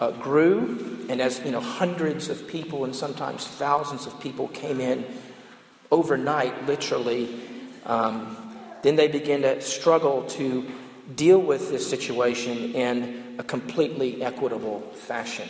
uh, 0.00 0.10
grew, 0.12 1.06
and 1.08 1.20
as 1.20 1.40
you 1.44 1.50
know, 1.50 1.60
hundreds 1.60 2.28
of 2.28 2.46
people 2.46 2.84
and 2.84 2.94
sometimes 2.94 3.46
thousands 3.46 4.06
of 4.06 4.18
people 4.20 4.48
came 4.48 4.80
in 4.80 5.04
overnight, 5.90 6.66
literally, 6.66 7.40
um, 7.86 8.36
then 8.82 8.96
they 8.96 9.08
began 9.08 9.42
to 9.42 9.60
struggle 9.60 10.22
to 10.24 10.70
deal 11.16 11.38
with 11.38 11.70
this 11.70 11.88
situation 11.88 12.74
in 12.74 13.36
a 13.38 13.42
completely 13.42 14.22
equitable 14.22 14.80
fashion. 14.94 15.48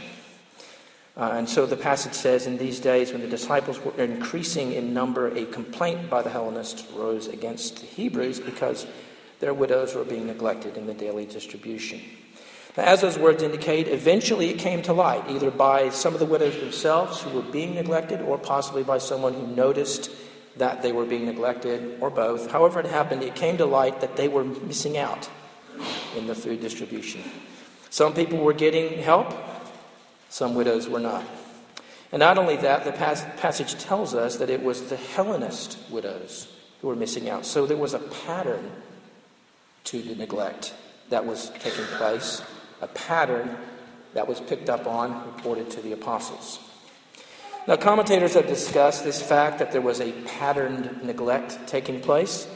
Uh, 1.17 1.33
and 1.35 1.49
so 1.49 1.67
the 1.67 1.77
passage 1.77 2.13
says, 2.13 2.47
In 2.47 2.59
these 2.59 2.79
days, 2.79 3.11
when 3.13 3.21
the 3.21 3.29
disciples 3.29 3.81
were 3.81 3.93
increasing 4.01 4.73
in 4.73 4.95
number, 4.95 5.37
a 5.37 5.45
complaint 5.47 6.09
by 6.09 6.23
the 6.23 6.31
Hellenists 6.31 6.89
rose 6.93 7.27
against 7.27 7.81
the 7.81 7.87
Hebrews 7.87 8.39
because 8.39 8.87
their 9.41 9.53
widows 9.53 9.95
were 9.95 10.05
being 10.05 10.29
neglected 10.29 10.77
in 10.77 10.87
the 10.87 10.95
daily 10.95 11.27
distribution. 11.27 12.01
As 12.77 13.01
those 13.01 13.19
words 13.19 13.43
indicate, 13.43 13.89
eventually 13.89 14.51
it 14.51 14.59
came 14.59 14.83
to 14.83 14.93
light, 14.93 15.25
either 15.29 15.51
by 15.51 15.89
some 15.89 16.15
of 16.15 16.21
the 16.21 16.27
widows 16.27 16.57
themselves 16.59 17.21
who 17.23 17.31
were 17.31 17.43
being 17.43 17.75
neglected, 17.75 18.21
or 18.21 18.39
possibly 18.39 18.85
by 18.85 18.99
someone 18.99 19.35
who 19.35 19.47
noticed 19.47 20.11
that 20.57 20.83
they 20.83 20.93
were 20.93 21.05
being 21.05 21.27
neglected, 21.27 21.99
or 22.01 22.11
both. 22.11 22.51
However, 22.51 22.81
it 22.81 22.87
happened, 22.87 23.23
it 23.23 23.35
came 23.35 23.57
to 23.59 23.67
light 23.67 24.01
that 24.01 24.17
they 24.17 24.29
were 24.29 24.45
missing 24.45 24.97
out 24.97 25.29
in 26.17 26.27
the 26.27 26.35
food 26.35 26.61
distribution. 26.61 27.23
Some 27.91 28.15
people 28.15 28.39
were 28.39 28.53
getting 28.53 29.03
help, 29.03 29.35
some 30.29 30.55
widows 30.55 30.89
were 30.89 31.01
not. 31.01 31.25
And 32.13 32.21
not 32.21 32.39
only 32.39 32.57
that, 32.57 32.85
the 32.85 32.93
pas- 32.93 33.25
passage 33.37 33.75
tells 33.75 34.15
us 34.15 34.37
that 34.37 34.51
it 34.51 34.63
was 34.63 34.89
the 34.89 34.97
Hellenist 34.97 35.79
widows 35.91 36.49
who 36.81 36.89
were 36.89 36.97
missing 36.97 37.29
out. 37.29 37.45
So 37.45 37.67
there 37.67 37.77
was 37.77 37.95
a 37.95 37.99
pattern 37.99 38.71
to 39.85 40.03
the 40.03 40.15
neglect 40.15 40.75
that 41.11 41.27
was 41.27 41.51
taking 41.59 41.85
place, 41.97 42.43
a 42.81 42.87
pattern 42.89 43.57
that 44.15 44.27
was 44.27 44.41
picked 44.41 44.69
up 44.69 44.87
on, 44.87 45.27
reported 45.27 45.71
to 45.71 45.81
the 45.81 45.93
apostles. 45.93 46.61
Now, 47.67 47.77
commentators 47.77 48.35
have 48.35 48.47
discussed 48.47 49.05
this 49.05 49.21
fact 49.21 49.59
that 49.59 49.73
there 49.73 49.83
was 49.83 50.01
a 50.01 50.13
patterned 50.23 51.03
neglect 51.03 51.59
taking 51.67 52.01
place, 52.01 52.49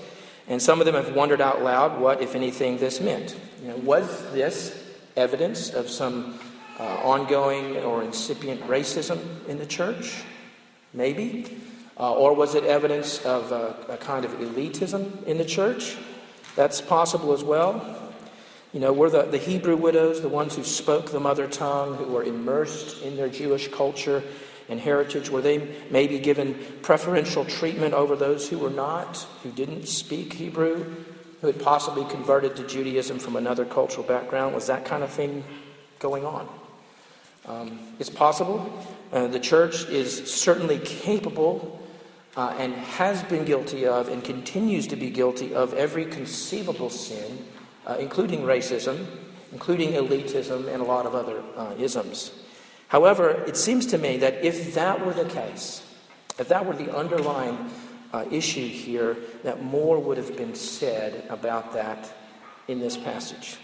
and 0.48 0.60
some 0.60 0.80
of 0.80 0.86
them 0.86 0.94
have 0.94 1.14
wondered 1.14 1.40
out 1.40 1.62
loud 1.62 2.00
what, 2.00 2.22
if 2.22 2.34
anything, 2.34 2.78
this 2.78 3.00
meant. 3.00 3.36
You 3.60 3.68
know, 3.68 3.76
was 3.76 4.30
this 4.32 4.94
evidence 5.16 5.70
of 5.70 5.88
some 5.90 6.38
uh, 6.78 6.84
ongoing 7.02 7.76
or 7.78 8.02
incipient 8.02 8.62
racism 8.62 9.46
in 9.48 9.58
the 9.58 9.66
church? 9.66 10.22
Maybe. 10.94 11.58
Uh, 11.98 12.14
or 12.14 12.34
was 12.34 12.54
it 12.54 12.64
evidence 12.64 13.24
of 13.24 13.52
a, 13.52 13.76
a, 13.90 13.96
kind 13.98 14.24
of 14.24 14.32
elitism 14.32 15.22
in 15.24 15.36
the 15.36 15.44
church? 15.44 15.96
That's 16.56 16.80
possible 16.80 17.32
as 17.32 17.44
well. 17.44 18.11
You 18.72 18.80
know, 18.80 18.92
were 18.92 19.10
the, 19.10 19.22
the 19.22 19.38
Hebrew 19.38 19.76
widows, 19.76 20.22
the 20.22 20.28
ones 20.28 20.56
who 20.56 20.64
spoke 20.64 21.10
the 21.10 21.20
mother 21.20 21.46
tongue, 21.46 21.96
who 21.96 22.06
were 22.06 22.24
immersed 22.24 23.02
in 23.02 23.16
their 23.16 23.28
Jewish 23.28 23.68
culture 23.68 24.22
and 24.68 24.80
heritage, 24.80 25.28
were 25.28 25.42
they 25.42 25.68
maybe 25.90 26.18
given 26.18 26.58
preferential 26.80 27.44
treatment 27.44 27.92
over 27.92 28.16
those 28.16 28.48
who 28.48 28.58
were 28.58 28.70
not, 28.70 29.18
who 29.42 29.50
didn't 29.50 29.86
speak 29.86 30.32
Hebrew, 30.32 30.94
who 31.40 31.46
had 31.48 31.60
possibly 31.60 32.04
converted 32.06 32.56
to 32.56 32.66
Judaism 32.66 33.18
from 33.18 33.36
another 33.36 33.64
cultural 33.66 34.06
background? 34.06 34.54
Was 34.54 34.68
that 34.68 34.84
kind 34.84 35.02
of 35.02 35.10
thing 35.10 35.44
going 35.98 36.24
on? 36.24 36.48
Um, 37.46 37.80
it's 37.98 38.08
possible. 38.08 38.72
Uh, 39.12 39.26
the 39.26 39.40
church 39.40 39.84
is 39.88 40.32
certainly 40.32 40.78
capable 40.78 41.80
uh, 42.36 42.54
and 42.58 42.72
has 42.74 43.22
been 43.24 43.44
guilty 43.44 43.86
of 43.86 44.08
and 44.08 44.22
continues 44.22 44.86
to 44.86 44.96
be 44.96 45.10
guilty 45.10 45.54
of 45.54 45.74
every 45.74 46.06
conceivable 46.06 46.88
sin, 46.88 47.44
uh, 47.86 47.96
including 47.98 48.42
racism, 48.42 49.06
including 49.52 49.92
elitism, 49.92 50.72
and 50.72 50.82
a 50.82 50.84
lot 50.84 51.06
of 51.06 51.14
other 51.14 51.42
uh, 51.56 51.74
isms. 51.78 52.32
However, 52.88 53.30
it 53.46 53.56
seems 53.56 53.86
to 53.86 53.98
me 53.98 54.18
that 54.18 54.44
if 54.44 54.74
that 54.74 55.04
were 55.04 55.14
the 55.14 55.24
case, 55.24 55.82
if 56.38 56.48
that 56.48 56.66
were 56.66 56.74
the 56.74 56.94
underlying 56.94 57.70
uh, 58.12 58.24
issue 58.30 58.68
here, 58.68 59.16
that 59.44 59.62
more 59.62 59.98
would 59.98 60.16
have 60.18 60.36
been 60.36 60.54
said 60.54 61.24
about 61.28 61.72
that 61.72 62.12
in 62.68 62.80
this 62.80 62.96
passage. 62.96 63.56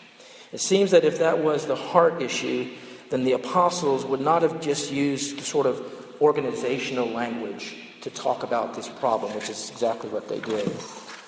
It 0.53 0.61
seems 0.61 0.91
that 0.93 1.05
if 1.05 1.19
that 1.19 1.45
was 1.45 1.67
the 1.67 1.77
heart 1.77 2.23
issue, 2.23 2.71
then 3.11 3.25
the 3.25 3.33
apostles 3.33 4.05
would 4.07 4.21
not 4.21 4.43
have 4.43 4.61
just 4.61 4.91
used 4.91 5.39
the 5.39 5.45
sort 5.45 5.67
of 5.67 5.83
organizational 6.21 7.09
language 7.09 7.77
to 8.01 8.11
talk 8.11 8.43
about 8.43 8.75
this 8.75 8.89
problem, 8.89 9.35
which 9.35 9.51
is 9.51 9.71
exactly 9.71 10.09
what 10.09 10.29
they 10.29 10.41
did. 10.41 10.71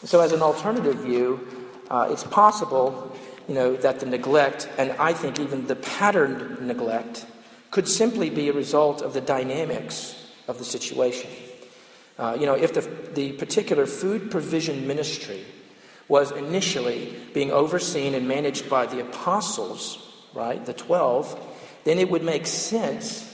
So, 0.04 0.20
as 0.20 0.32
an 0.32 0.40
alternative 0.40 0.96
view, 0.96 1.59
uh, 1.90 2.08
it's 2.10 2.24
possible, 2.24 3.14
you 3.48 3.54
know, 3.54 3.76
that 3.76 4.00
the 4.00 4.06
neglect, 4.06 4.68
and 4.78 4.92
I 4.92 5.12
think 5.12 5.40
even 5.40 5.66
the 5.66 5.76
patterned 5.76 6.60
neglect, 6.66 7.26
could 7.70 7.88
simply 7.88 8.30
be 8.30 8.48
a 8.48 8.52
result 8.52 9.02
of 9.02 9.12
the 9.12 9.20
dynamics 9.20 10.14
of 10.48 10.58
the 10.58 10.64
situation. 10.64 11.30
Uh, 12.18 12.36
you 12.38 12.46
know, 12.46 12.54
if 12.54 12.74
the, 12.74 12.82
the 13.14 13.32
particular 13.32 13.86
food 13.86 14.30
provision 14.30 14.86
ministry 14.86 15.44
was 16.08 16.32
initially 16.32 17.16
being 17.32 17.50
overseen 17.50 18.14
and 18.14 18.26
managed 18.26 18.68
by 18.68 18.86
the 18.86 19.00
apostles, 19.00 19.98
right, 20.34 20.64
the 20.66 20.74
12, 20.74 21.38
then 21.84 21.98
it 21.98 22.10
would 22.10 22.22
make 22.22 22.46
sense 22.46 23.29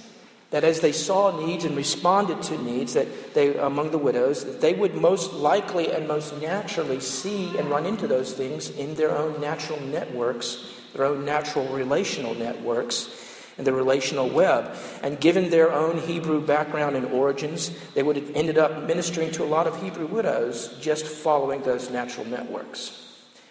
that 0.51 0.65
as 0.65 0.81
they 0.81 0.93
saw 0.93 1.37
needs 1.45 1.65
and 1.65 1.77
responded 1.77 2.41
to 2.43 2.57
needs 2.63 2.95
that 2.95 3.35
they 3.35 3.57
among 3.57 3.91
the 3.91 3.99
widows 3.99 4.45
that 4.45 4.61
they 4.61 4.75
would 4.75 4.95
most 4.95 5.33
likely 5.33 5.91
and 5.93 6.07
most 6.07 6.41
naturally 6.41 7.01
see 7.01 7.57
and 7.59 7.69
run 7.69 7.85
into 7.87 8.07
those 8.07 8.33
things 8.33 8.71
in 8.71 8.95
their 8.95 9.11
own 9.11 9.41
natural 9.41 9.81
networks 9.81 10.73
their 10.95 11.07
own 11.07 11.25
natural 11.25 11.67
relational 11.69 12.35
networks 12.35 13.23
and 13.59 13.67
the 13.67 13.73
relational 13.73 14.29
web. 14.29 14.75
And 15.03 15.19
given 15.19 15.51
their 15.51 15.73
own 15.73 15.99
hebrew 15.99 16.45
background 16.45 16.97
and 16.97 17.07
origins 17.07 17.71
they 17.95 18.03
would 18.03 18.17
have 18.17 18.35
ended 18.35 18.59
up 18.59 18.85
ministering 18.85 19.31
to 19.33 19.45
a 19.45 19.47
lot 19.47 19.67
of 19.67 19.81
hebrew 19.83 20.07
widows 20.07 20.77
just 20.81 21.07
following 21.07 21.63
those 21.63 21.91
natural 21.91 22.27
networks. 22.27 23.03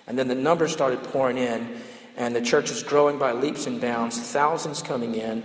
And 0.07 0.17
then 0.17 0.27
the 0.27 0.35
numbers 0.35 0.71
started 0.71 1.03
pouring 1.03 1.37
in 1.37 1.81
and 2.17 2.35
the 2.35 2.41
church 2.41 2.71
is 2.71 2.83
growing 2.83 3.17
by 3.17 3.33
leaps 3.33 3.67
and 3.67 3.81
bounds, 3.81 4.19
thousands 4.19 4.81
coming 4.81 5.15
in, 5.15 5.43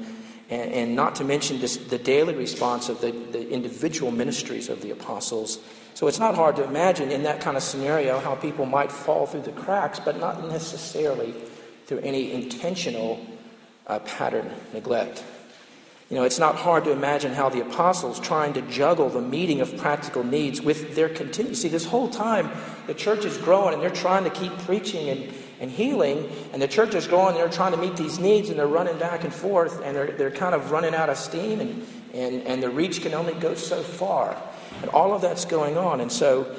and, 0.51 0.73
and 0.73 0.97
not 0.97 1.15
to 1.17 1.25
mention 1.25 1.61
this, 1.61 1.77
the 1.77 1.99
daily 1.99 2.35
response 2.35 2.89
of 2.89 3.01
the, 3.01 3.13
the 3.13 3.49
individual 3.49 4.11
ministries 4.11 4.69
of 4.69 4.83
the 4.83 4.91
apostles. 4.91 5.61
So 5.95 6.09
it's 6.09 6.19
not 6.19 6.35
hard 6.35 6.57
to 6.57 6.65
imagine 6.65 7.11
in 7.11 7.23
that 7.23 7.41
kind 7.41 7.57
of 7.57 7.63
scenario 7.63 8.19
how 8.19 8.35
people 8.35 8.67
might 8.67 8.91
fall 8.91 9.27
through 9.27 9.43
the 9.43 9.53
cracks, 9.53 10.01
but 10.01 10.19
not 10.19 10.49
necessarily 10.49 11.35
through 11.87 11.99
any 11.99 12.33
intentional 12.33 13.25
uh, 13.87 14.01
pattern 14.01 14.51
neglect. 14.73 15.25
You 16.09 16.17
know, 16.17 16.25
it's 16.25 16.41
not 16.41 16.57
hard 16.57 16.83
to 16.85 16.91
imagine 16.91 17.35
how 17.35 17.49
the 17.49 17.61
apostles 17.61 18.19
trying 18.19 18.55
to 18.55 18.63
juggle 18.63 19.09
the 19.09 19.21
meeting 19.21 19.61
of 19.61 19.77
practical 19.77 20.25
needs 20.25 20.61
with 20.61 20.97
their 20.97 21.09
continue. 21.09 21.55
See, 21.55 21.69
this 21.69 21.87
whole 21.87 22.09
time 22.09 22.51
the 22.89 22.95
church 22.95 23.25
is 23.25 23.37
growing 23.39 23.75
and 23.75 23.83
they're 23.83 23.91
trying 23.91 24.25
to 24.25 24.31
keep 24.31 24.57
preaching 24.59 25.09
and 25.09 25.33
and 25.61 25.71
healing, 25.71 26.29
and 26.53 26.61
the 26.61 26.69
church 26.69 26.95
is 26.95 27.07
growing, 27.07 27.35
they're 27.35 27.49
trying 27.49 27.73
to 27.73 27.79
meet 27.79 27.97
these 27.97 28.19
needs, 28.19 28.49
and 28.49 28.59
they're 28.59 28.67
running 28.67 28.99
back 28.99 29.25
and 29.25 29.33
forth, 29.33 29.83
and 29.85 29.95
they're, 29.95 30.11
they're 30.13 30.31
kind 30.31 30.55
of 30.55 30.71
running 30.71 30.95
out 30.95 31.11
of 31.11 31.17
steam, 31.17 31.61
and, 31.61 31.87
and, 32.15 32.47
and 32.47 32.63
the 32.63 32.71
reach 32.71 33.03
can 33.03 33.15
only 33.15 33.35
go 33.35 33.55
so 33.55 33.83
far. 33.83 34.37
And 34.81 34.91
all 34.91 35.15
of 35.15 35.21
that's 35.21 35.45
going 35.45 35.77
on. 35.77 36.01
And 36.01 36.11
so, 36.11 36.57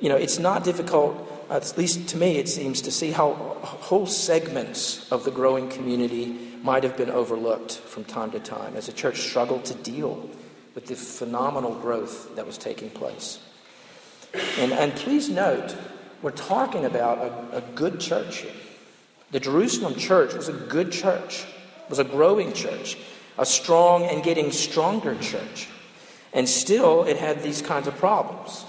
you 0.00 0.08
know, 0.08 0.16
it's 0.16 0.38
not 0.38 0.62
difficult, 0.62 1.46
at 1.50 1.76
least 1.76 2.08
to 2.10 2.16
me, 2.16 2.38
it 2.38 2.48
seems, 2.48 2.80
to 2.82 2.92
see 2.92 3.10
how 3.10 3.32
whole 3.62 4.06
segments 4.06 5.10
of 5.10 5.24
the 5.24 5.30
growing 5.32 5.68
community 5.68 6.38
might 6.62 6.84
have 6.84 6.96
been 6.96 7.10
overlooked 7.10 7.72
from 7.72 8.04
time 8.04 8.30
to 8.30 8.40
time 8.40 8.76
as 8.76 8.86
the 8.86 8.92
church 8.92 9.18
struggled 9.20 9.64
to 9.64 9.74
deal 9.74 10.30
with 10.74 10.86
the 10.86 10.94
phenomenal 10.94 11.74
growth 11.74 12.36
that 12.36 12.46
was 12.46 12.58
taking 12.58 12.90
place. 12.90 13.40
And, 14.58 14.72
and 14.72 14.94
please 14.94 15.28
note, 15.28 15.74
we're 16.22 16.30
talking 16.30 16.84
about 16.84 17.18
a, 17.18 17.58
a 17.58 17.60
good 17.74 18.00
church 18.00 18.38
here. 18.38 18.52
The 19.30 19.40
Jerusalem 19.40 19.96
church 19.96 20.34
was 20.34 20.48
a 20.48 20.52
good 20.52 20.92
church, 20.92 21.46
was 21.88 21.98
a 21.98 22.04
growing 22.04 22.52
church, 22.52 22.96
a 23.38 23.44
strong 23.46 24.04
and 24.04 24.22
getting 24.22 24.52
stronger 24.52 25.14
church. 25.16 25.68
And 26.32 26.48
still, 26.48 27.04
it 27.04 27.16
had 27.16 27.42
these 27.42 27.62
kinds 27.62 27.86
of 27.86 27.96
problems. 27.96 28.64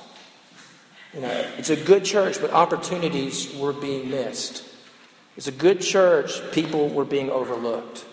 You 1.13 1.21
know, 1.21 1.45
it's 1.57 1.69
a 1.69 1.75
good 1.75 2.05
church, 2.05 2.39
but 2.41 2.51
opportunities 2.51 3.55
were 3.55 3.73
being 3.73 4.09
missed. 4.09 4.63
It's 5.35 5.47
a 5.47 5.51
good 5.51 5.81
church, 5.81 6.41
people 6.51 6.89
were 6.89 7.05
being 7.05 7.29
overlooked. 7.29 8.05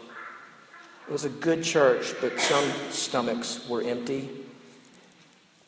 It 1.08 1.12
was 1.12 1.24
a 1.24 1.30
good 1.30 1.62
church, 1.62 2.14
but 2.20 2.38
some 2.40 2.64
stomachs 2.90 3.68
were 3.68 3.82
empty. 3.82 4.30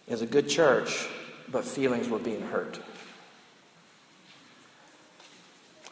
It 0.06 0.12
was 0.12 0.23
a 0.23 0.26
good 0.26 0.49
church, 0.49 1.08
but 1.50 1.64
feelings 1.64 2.08
were 2.08 2.18
being 2.18 2.42
hurt. 2.42 2.78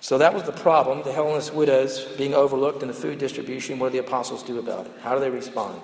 So 0.04 0.18
that 0.18 0.34
was 0.34 0.42
the 0.42 0.52
problem, 0.52 1.02
the 1.02 1.14
Hellenist 1.14 1.54
widows 1.54 2.04
being 2.18 2.34
overlooked 2.34 2.82
in 2.82 2.88
the 2.88 2.94
food 2.94 3.18
distribution. 3.18 3.78
What 3.78 3.90
do 3.90 3.98
the 3.98 4.06
apostles 4.06 4.42
do 4.42 4.58
about 4.58 4.84
it? 4.84 4.92
How 5.00 5.14
do 5.14 5.20
they 5.20 5.30
respond? 5.30 5.80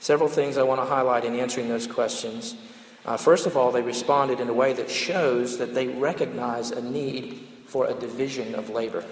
Several 0.00 0.30
things 0.30 0.56
I 0.56 0.62
want 0.62 0.80
to 0.80 0.86
highlight 0.86 1.26
in 1.26 1.38
answering 1.38 1.68
those 1.68 1.86
questions. 1.86 2.56
Uh, 3.04 3.18
first 3.18 3.44
of 3.44 3.58
all, 3.58 3.70
they 3.70 3.82
responded 3.82 4.40
in 4.40 4.48
a 4.48 4.54
way 4.54 4.72
that 4.72 4.90
shows 4.90 5.58
that 5.58 5.74
they 5.74 5.86
recognize 5.86 6.70
a 6.70 6.80
need 6.80 7.46
for 7.66 7.86
a 7.86 7.92
division 7.92 8.54
of 8.54 8.70
labor. 8.70 9.04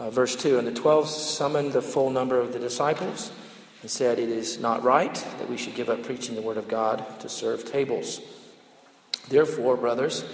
Uh, 0.00 0.10
verse 0.10 0.34
2 0.34 0.58
And 0.58 0.66
the 0.66 0.72
twelve 0.72 1.08
summoned 1.08 1.74
the 1.74 1.80
full 1.80 2.10
number 2.10 2.40
of 2.40 2.52
the 2.52 2.58
disciples 2.58 3.30
and 3.82 3.88
said, 3.88 4.18
It 4.18 4.30
is 4.30 4.58
not 4.58 4.82
right 4.82 5.14
that 5.14 5.48
we 5.48 5.58
should 5.58 5.76
give 5.76 5.90
up 5.90 6.02
preaching 6.02 6.34
the 6.34 6.42
word 6.42 6.56
of 6.56 6.66
God 6.66 7.20
to 7.20 7.28
serve 7.28 7.64
tables. 7.64 8.20
Therefore, 9.28 9.76
brothers, 9.76 10.24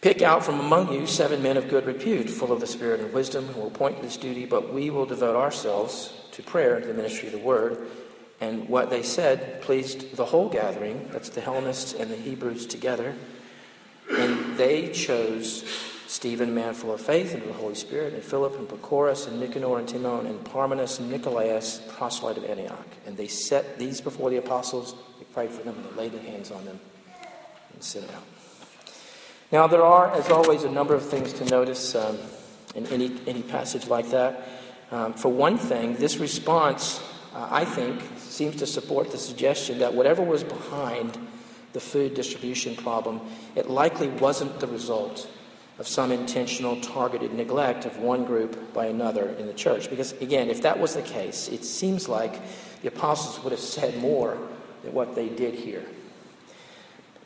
pick 0.00 0.22
out 0.22 0.44
from 0.44 0.60
among 0.60 0.92
you 0.92 1.06
seven 1.06 1.42
men 1.42 1.56
of 1.56 1.68
good 1.68 1.86
repute, 1.86 2.30
full 2.30 2.52
of 2.52 2.60
the 2.60 2.66
Spirit 2.66 3.00
and 3.00 3.12
wisdom, 3.12 3.46
who 3.46 3.60
will 3.60 3.70
point 3.70 3.96
to 3.96 4.02
this 4.02 4.16
duty, 4.16 4.46
but 4.46 4.72
we 4.72 4.90
will 4.90 5.06
devote 5.06 5.36
ourselves 5.36 6.12
to 6.32 6.42
prayer 6.42 6.74
and 6.74 6.82
to 6.82 6.88
the 6.88 6.94
ministry 6.94 7.28
of 7.28 7.32
the 7.32 7.38
word. 7.38 7.86
And 8.40 8.68
what 8.68 8.90
they 8.90 9.02
said 9.02 9.62
pleased 9.62 10.16
the 10.16 10.24
whole 10.24 10.48
gathering, 10.48 11.08
that's 11.12 11.30
the 11.30 11.40
Hellenists 11.40 11.92
and 11.94 12.10
the 12.10 12.16
Hebrews 12.16 12.66
together. 12.66 13.14
And 14.10 14.56
they 14.56 14.90
chose 14.92 15.64
Stephen, 16.06 16.54
man 16.54 16.72
full 16.72 16.94
of 16.94 17.00
faith 17.00 17.34
and 17.34 17.42
of 17.42 17.48
the 17.48 17.54
Holy 17.54 17.74
Spirit, 17.74 18.14
and 18.14 18.22
Philip 18.22 18.56
and 18.58 18.68
Prochorus 18.68 19.26
and 19.26 19.40
Nicanor 19.40 19.78
and 19.78 19.88
Timon 19.88 20.26
and 20.26 20.42
Parmenas 20.44 21.00
and 21.00 21.10
Nicolaus, 21.10 21.82
proselyte 21.88 22.38
of 22.38 22.44
Antioch. 22.44 22.86
And 23.06 23.16
they 23.16 23.26
set 23.26 23.78
these 23.78 24.00
before 24.00 24.30
the 24.30 24.36
apostles, 24.36 24.94
they 25.18 25.24
prayed 25.26 25.50
for 25.50 25.62
them, 25.64 25.74
and 25.74 25.84
they 25.84 26.02
laid 26.02 26.12
their 26.12 26.22
hands 26.22 26.50
on 26.50 26.64
them 26.64 26.80
and 27.74 27.82
sent 27.82 28.06
them 28.06 28.16
out. 28.16 28.37
Now, 29.50 29.66
there 29.66 29.82
are, 29.82 30.12
as 30.12 30.28
always, 30.30 30.64
a 30.64 30.70
number 30.70 30.94
of 30.94 31.08
things 31.08 31.32
to 31.34 31.44
notice 31.46 31.94
um, 31.94 32.18
in 32.74 32.86
any, 32.88 33.18
any 33.26 33.40
passage 33.40 33.86
like 33.86 34.10
that. 34.10 34.46
Um, 34.90 35.14
for 35.14 35.30
one 35.30 35.56
thing, 35.56 35.94
this 35.94 36.18
response, 36.18 37.02
uh, 37.34 37.48
I 37.50 37.64
think, 37.64 38.02
seems 38.18 38.56
to 38.56 38.66
support 38.66 39.10
the 39.10 39.16
suggestion 39.16 39.78
that 39.78 39.94
whatever 39.94 40.22
was 40.22 40.44
behind 40.44 41.16
the 41.72 41.80
food 41.80 42.12
distribution 42.12 42.76
problem, 42.76 43.22
it 43.54 43.70
likely 43.70 44.08
wasn't 44.08 44.60
the 44.60 44.66
result 44.66 45.26
of 45.78 45.88
some 45.88 46.12
intentional 46.12 46.78
targeted 46.82 47.32
neglect 47.32 47.86
of 47.86 47.96
one 47.98 48.26
group 48.26 48.74
by 48.74 48.84
another 48.84 49.30
in 49.30 49.46
the 49.46 49.54
church. 49.54 49.88
Because, 49.88 50.12
again, 50.20 50.50
if 50.50 50.60
that 50.60 50.78
was 50.78 50.94
the 50.94 51.02
case, 51.02 51.48
it 51.48 51.64
seems 51.64 52.06
like 52.06 52.38
the 52.82 52.88
apostles 52.88 53.42
would 53.42 53.52
have 53.52 53.60
said 53.60 53.96
more 53.98 54.36
than 54.82 54.92
what 54.92 55.14
they 55.14 55.30
did 55.30 55.54
here. 55.54 55.84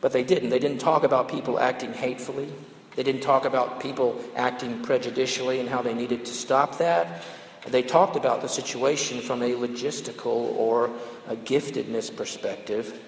But 0.03 0.13
they 0.13 0.23
didn't. 0.23 0.51
They 0.51 0.59
didn't 0.59 0.81
talk 0.81 1.03
about 1.03 1.29
people 1.29 1.59
acting 1.59 1.95
hatefully. 1.95 2.53
They 2.97 3.03
didn't 3.03 3.23
talk 3.23 3.47
about 3.47 3.81
people 3.81 4.23
acting 4.37 4.83
prejudicially 4.83 5.61
and 5.61 5.69
how 5.71 5.81
they 5.81 5.95
needed 5.95 6.27
to 6.27 6.35
stop 6.35 6.77
that. 6.77 7.23
They 7.67 7.83
talked 7.83 8.17
about 8.17 8.43
the 8.43 8.49
situation 8.49 9.23
from 9.23 9.41
a 9.41 9.53
logistical 9.53 10.55
or 10.57 10.91
a 11.27 11.37
giftedness 11.37 12.15
perspective 12.15 13.01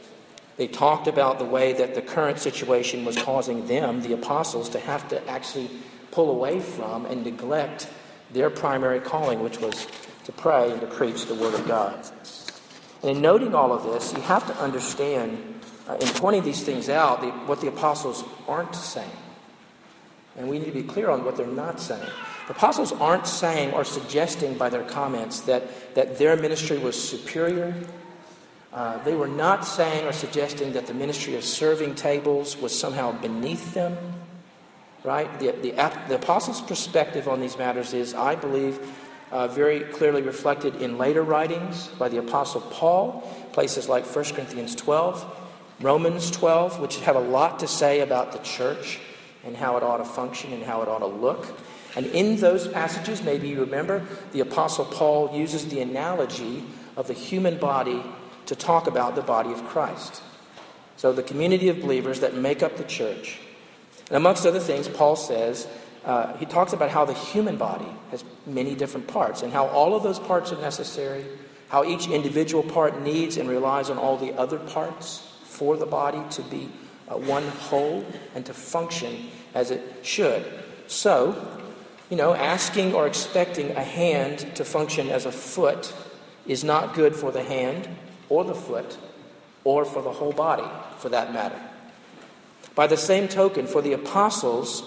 they 0.57 0.69
talked 0.69 1.09
about 1.09 1.39
the 1.39 1.45
way 1.45 1.73
that 1.73 1.95
the 1.95 2.03
current 2.03 2.39
situation 2.39 3.05
was 3.05 3.21
causing 3.21 3.67
them, 3.67 4.03
the 4.03 4.13
apostles, 4.13 4.69
to 4.71 4.79
have 4.79 5.09
to 5.09 5.29
actually 5.29 5.69
pull 6.13 6.31
away 6.31 6.61
from 6.61 7.07
and 7.07 7.25
neglect 7.25 7.89
their 8.33 8.51
primary 8.51 9.01
calling, 9.01 9.43
which 9.43 9.59
was 9.59 9.87
to 10.25 10.33
pray 10.33 10.71
and 10.71 10.81
to 10.81 10.87
preach 10.87 11.27
the 11.27 11.35
Word 11.35 11.55
of 11.55 11.67
God. 11.67 12.07
And 13.03 13.17
in 13.17 13.21
noting 13.21 13.55
all 13.55 13.73
of 13.73 13.83
this, 13.83 14.13
you 14.13 14.21
have 14.23 14.47
to 14.47 14.57
understand, 14.59 15.54
uh, 15.89 15.95
in 15.95 16.09
pointing 16.09 16.43
these 16.43 16.63
things 16.63 16.89
out, 16.89 17.21
the, 17.21 17.31
what 17.47 17.61
the 17.61 17.69
apostles 17.69 18.25
aren't 18.49 18.75
saying. 18.75 19.11
And 20.37 20.49
we 20.49 20.59
need 20.59 20.67
to 20.67 20.73
be 20.73 20.83
clear 20.83 21.11
on 21.11 21.25
what 21.25 21.37
they're 21.37 21.47
not 21.47 21.81
saying. 21.81 22.09
The 22.49 22.53
apostles 22.53 22.93
aren't 22.93 23.27
saying 23.27 23.73
or 23.73 23.85
suggesting 23.85 24.59
by 24.59 24.69
their 24.69 24.83
comments 24.83 25.41
that, 25.43 25.95
that 25.95 26.19
their 26.19 26.37
ministry 26.37 26.79
was 26.79 27.01
superior 27.01 27.75
uh, 28.75 29.01
they 29.05 29.15
were 29.15 29.29
not 29.29 29.65
saying 29.65 30.05
or 30.05 30.13
suggesting 30.13 30.73
that 30.73 30.89
the 30.89 30.95
ministry 30.95 31.37
of 31.37 31.45
serving 31.45 31.95
tables 31.95 32.57
was 32.61 32.77
somehow 32.77 33.13
beneath 33.13 33.73
them, 33.73 33.97
right? 35.05 35.39
The, 35.39 35.53
the, 35.53 35.71
the 36.09 36.17
apostles' 36.17 36.61
perspective 36.61 37.29
on 37.29 37.41
these 37.41 37.57
matters 37.57 37.95
is, 37.95 38.15
I 38.15 38.35
believe, 38.35 38.81
uh, 39.31 39.47
very 39.47 39.81
clearly 39.81 40.23
reflected 40.23 40.83
in 40.83 40.99
later 40.99 41.23
writings 41.23 41.87
by 41.87 42.09
the 42.09 42.19
apostle 42.19 42.63
Paul, 42.63 43.21
places 43.53 43.89
like 43.89 44.05
1 44.05 44.25
Corinthians 44.25 44.75
12, 44.75 45.25
Romans 45.81 46.31
12, 46.31 46.79
which 46.81 47.01
have 47.01 47.17
a 47.17 47.21
lot 47.21 47.59
to 47.61 47.67
say 47.67 48.01
about 48.01 48.33
the 48.33 48.39
church 48.39 49.01
and 49.45 49.57
how 49.57 49.77
it 49.77 49.83
ought 49.83 49.99
to 49.99 50.05
function 50.05 50.53
and 50.53 50.63
how 50.63 50.83
it 50.83 50.89
ought 50.89 51.01
to 51.01 51.07
look. 51.07 51.47
And 51.97 52.07
in 52.07 52.37
those 52.37 52.67
passages, 52.69 53.23
maybe 53.23 53.49
you 53.49 53.61
remember, 53.61 54.07
the 54.33 54.41
apostle 54.41 54.85
Paul 54.85 55.37
uses 55.37 55.69
the 55.69 55.81
analogy 55.81 56.65
of 56.97 57.07
the 57.07 57.13
human 57.13 57.59
body 57.59 58.03
to 58.47 58.57
talk 58.57 58.87
about 58.87 59.15
the 59.15 59.23
body 59.23 59.53
of 59.53 59.65
Christ. 59.67 60.23
So, 60.97 61.13
the 61.13 61.23
community 61.23 61.69
of 61.69 61.81
believers 61.81 62.21
that 62.21 62.35
make 62.35 62.63
up 62.63 62.77
the 62.77 62.85
church. 62.85 63.39
And 64.09 64.17
amongst 64.17 64.47
other 64.47 64.61
things, 64.61 64.89
Paul 64.89 65.17
says, 65.17 65.67
uh, 66.05 66.37
he 66.37 66.47
talks 66.47 66.73
about 66.73 66.91
how 66.91 67.05
the 67.05 67.15
human 67.15 67.57
body 67.57 67.89
has 68.11 68.25
many 68.47 68.75
different 68.75 69.09
parts 69.09 69.43
and 69.43 69.53
how 69.53 69.67
all 69.69 69.97
of 69.97 70.03
those 70.03 70.19
parts 70.19 70.53
are 70.53 70.61
necessary, 70.61 71.25
how 71.69 71.85
each 71.85 72.07
individual 72.07 72.63
part 72.63 73.01
needs 73.01 73.37
and 73.37 73.49
relies 73.49 73.91
on 73.91 73.99
all 73.99 74.17
the 74.17 74.33
other 74.35 74.59
parts 74.59 75.34
for 75.55 75.77
the 75.77 75.87
body 75.87 76.23
to 76.31 76.43
be 76.43 76.69
uh, 77.09 77.17
one 77.17 77.47
whole 77.47 78.05
and 78.35 78.45
to 78.47 78.53
function 78.53 79.29
as 79.55 79.71
it 79.71 79.81
should. 80.03 80.45
So, 80.89 81.35
you 82.11 82.17
know, 82.17 82.35
asking 82.35 82.93
or 82.93 83.07
expecting 83.07 83.71
a 83.71 83.83
hand 83.83 84.57
to 84.57 84.65
function 84.65 85.09
as 85.09 85.27
a 85.27 85.33
foot 85.33 85.95
is 86.47 86.65
not 86.65 86.95
good 86.95 87.15
for 87.15 87.31
the 87.31 87.43
hand 87.43 87.89
or 88.29 88.45
the 88.45 88.55
foot, 88.55 88.97
or 89.65 89.85
for 89.85 90.03
the 90.03 90.11
whole 90.11 90.33
body, 90.33 90.69
for 90.99 91.11
that 91.11 91.33
matter. 91.33 91.61
By 92.75 92.87
the 92.87 92.97
same 92.97 93.29
token, 93.29 93.67
for 93.67 93.83
the 93.83 93.93
apostles 93.93 94.83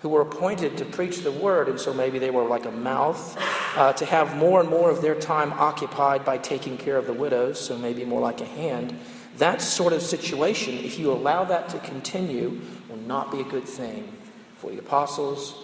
who 0.00 0.08
were 0.08 0.20
appointed 0.20 0.76
to 0.78 0.84
preach 0.84 1.18
the 1.20 1.30
word, 1.30 1.68
and 1.68 1.78
so 1.78 1.94
maybe 1.94 2.18
they 2.18 2.30
were 2.30 2.44
like 2.44 2.66
a 2.66 2.72
mouth, 2.72 3.38
uh, 3.76 3.92
to 3.94 4.04
have 4.04 4.36
more 4.36 4.60
and 4.60 4.68
more 4.68 4.90
of 4.90 5.00
their 5.00 5.14
time 5.14 5.52
occupied 5.52 6.24
by 6.24 6.38
taking 6.38 6.76
care 6.76 6.96
of 6.96 7.06
the 7.06 7.12
widows, 7.12 7.60
so 7.60 7.78
maybe 7.78 8.04
more 8.04 8.20
like 8.20 8.40
a 8.40 8.46
hand, 8.46 8.98
that 9.38 9.62
sort 9.62 9.92
of 9.92 10.02
situation, 10.02 10.74
if 10.78 10.98
you 10.98 11.10
allow 11.10 11.44
that 11.44 11.68
to 11.70 11.78
continue, 11.80 12.60
will 12.88 12.98
not 12.98 13.30
be 13.30 13.40
a 13.40 13.44
good 13.44 13.64
thing 13.64 14.12
for 14.56 14.70
the 14.70 14.78
apostles, 14.78 15.54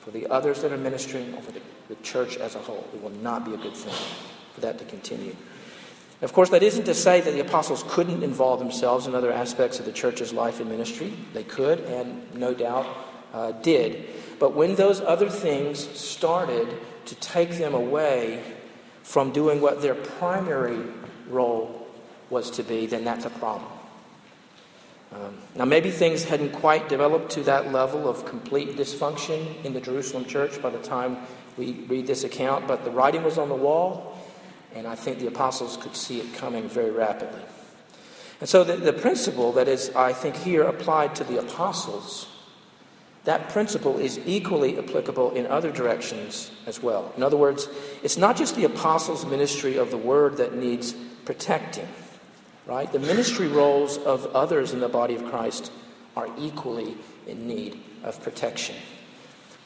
for 0.00 0.10
the 0.10 0.26
others 0.28 0.62
that 0.62 0.72
are 0.72 0.78
ministering, 0.78 1.34
or 1.34 1.42
for 1.42 1.52
the, 1.52 1.60
the 1.88 1.96
church 1.96 2.36
as 2.36 2.54
a 2.54 2.58
whole. 2.58 2.86
It 2.94 3.02
will 3.02 3.10
not 3.10 3.44
be 3.44 3.54
a 3.54 3.56
good 3.56 3.74
thing 3.74 3.94
for 4.54 4.60
that 4.60 4.78
to 4.78 4.84
continue. 4.84 5.34
Of 6.22 6.32
course, 6.32 6.48
that 6.50 6.62
isn't 6.62 6.84
to 6.84 6.94
say 6.94 7.20
that 7.20 7.30
the 7.32 7.40
apostles 7.40 7.84
couldn't 7.88 8.22
involve 8.22 8.58
themselves 8.58 9.06
in 9.06 9.14
other 9.14 9.30
aspects 9.30 9.78
of 9.78 9.84
the 9.84 9.92
church's 9.92 10.32
life 10.32 10.60
and 10.60 10.70
ministry. 10.70 11.12
They 11.34 11.44
could, 11.44 11.80
and 11.80 12.34
no 12.34 12.54
doubt 12.54 12.86
uh, 13.34 13.52
did. 13.52 14.06
But 14.38 14.54
when 14.54 14.76
those 14.76 15.02
other 15.02 15.28
things 15.28 15.78
started 15.78 16.68
to 17.04 17.14
take 17.16 17.50
them 17.50 17.74
away 17.74 18.42
from 19.02 19.30
doing 19.30 19.60
what 19.60 19.82
their 19.82 19.94
primary 19.94 20.80
role 21.28 21.75
was 22.30 22.50
to 22.52 22.62
be, 22.62 22.86
then 22.86 23.04
that's 23.04 23.24
a 23.24 23.30
problem. 23.30 23.70
Um, 25.12 25.38
now, 25.54 25.64
maybe 25.64 25.90
things 25.90 26.24
hadn't 26.24 26.52
quite 26.52 26.88
developed 26.88 27.30
to 27.32 27.42
that 27.44 27.72
level 27.72 28.08
of 28.08 28.26
complete 28.26 28.76
dysfunction 28.76 29.64
in 29.64 29.72
the 29.72 29.80
Jerusalem 29.80 30.24
church 30.24 30.60
by 30.60 30.70
the 30.70 30.78
time 30.78 31.18
we 31.56 31.72
read 31.88 32.06
this 32.06 32.24
account, 32.24 32.66
but 32.66 32.84
the 32.84 32.90
writing 32.90 33.22
was 33.22 33.38
on 33.38 33.48
the 33.48 33.54
wall. 33.54 34.18
And 34.74 34.86
I 34.86 34.94
think 34.94 35.20
the 35.20 35.28
apostles 35.28 35.78
could 35.78 35.96
see 35.96 36.20
it 36.20 36.34
coming 36.34 36.68
very 36.68 36.90
rapidly. 36.90 37.40
And 38.40 38.48
so 38.48 38.62
the, 38.64 38.76
the 38.76 38.92
principle 38.92 39.52
that 39.52 39.68
is, 39.68 39.90
I 39.96 40.12
think, 40.12 40.36
here 40.36 40.64
applied 40.64 41.14
to 41.16 41.24
the 41.24 41.38
apostles, 41.38 42.28
that 43.24 43.48
principle 43.48 43.98
is 43.98 44.20
equally 44.26 44.78
applicable 44.78 45.32
in 45.32 45.46
other 45.46 45.72
directions 45.72 46.50
as 46.66 46.82
well. 46.82 47.12
In 47.16 47.22
other 47.22 47.36
words, 47.36 47.68
it's 48.02 48.18
not 48.18 48.36
just 48.36 48.54
the 48.54 48.64
apostles' 48.64 49.24
ministry 49.24 49.76
of 49.76 49.90
the 49.90 49.96
word 49.96 50.36
that 50.36 50.54
needs 50.54 50.94
protecting, 51.24 51.88
right? 52.66 52.90
The 52.90 52.98
ministry 52.98 53.48
roles 53.48 53.96
of 53.98 54.26
others 54.34 54.72
in 54.72 54.80
the 54.80 54.88
body 54.88 55.14
of 55.14 55.24
Christ 55.26 55.72
are 56.16 56.28
equally 56.38 56.96
in 57.26 57.46
need 57.46 57.80
of 58.02 58.20
protection. 58.22 58.76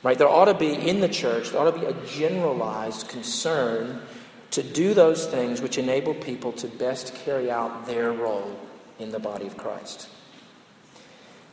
Right? 0.03 0.17
There 0.17 0.29
ought 0.29 0.47
to 0.47 0.55
be 0.55 0.73
in 0.73 1.01
the 1.01 1.09
church, 1.09 1.51
there 1.51 1.61
ought 1.61 1.71
to 1.71 1.79
be 1.79 1.87
a 1.87 2.07
generalized 2.07 3.09
concern 3.09 4.01
to 4.53 4.63
do 4.63 4.95
those 4.95 5.27
things 5.27 5.61
which 5.61 5.79
enable 5.79 6.15
people 6.15 6.53
to 6.53 6.67
best 6.67 7.15
carry 7.15 7.51
out 7.51 7.87
their 7.87 8.13
role 8.13 8.59
in 8.99 9.11
the 9.11 9.19
body 9.19 9.47
of 9.47 9.57
Christ. 9.57 10.09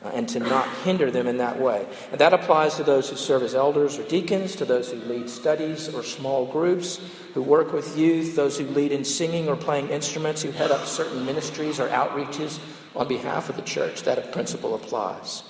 Uh, 0.04 0.10
and 0.10 0.30
to 0.30 0.40
not 0.40 0.68
hinder 0.84 1.10
them 1.10 1.26
in 1.26 1.38
that 1.38 1.60
way. 1.60 1.84
And 2.12 2.22
that 2.22 2.32
applies 2.32 2.76
to 2.76 2.84
those 2.84 3.10
who 3.10 3.16
serve 3.16 3.42
as 3.42 3.56
elders 3.56 3.98
or 3.98 4.04
deacons, 4.04 4.56
to 4.58 4.66
those 4.66 4.92
who 4.92 4.98
lead 4.98 5.28
studies 5.28 5.92
or 5.92 6.04
small 6.04 6.46
groups, 6.46 7.02
who 7.34 7.42
work 7.42 7.74
with 7.74 7.98
youth, 7.98 8.36
those 8.36 8.60
who 8.60 8.66
lead 8.66 8.92
in 8.92 9.04
singing 9.04 9.48
or 9.48 9.56
playing 9.56 9.90
instruments, 9.90 10.44
who 10.44 10.52
head 10.52 10.70
up 10.70 10.86
certain 10.86 11.26
ministries 11.26 11.80
or 11.80 11.88
outreaches 11.90 12.60
on 12.96 13.08
behalf 13.08 13.50
of 13.50 13.56
the 13.56 13.64
church. 13.64 14.04
That 14.04 14.32
principle 14.32 14.76
applies. 14.76 15.42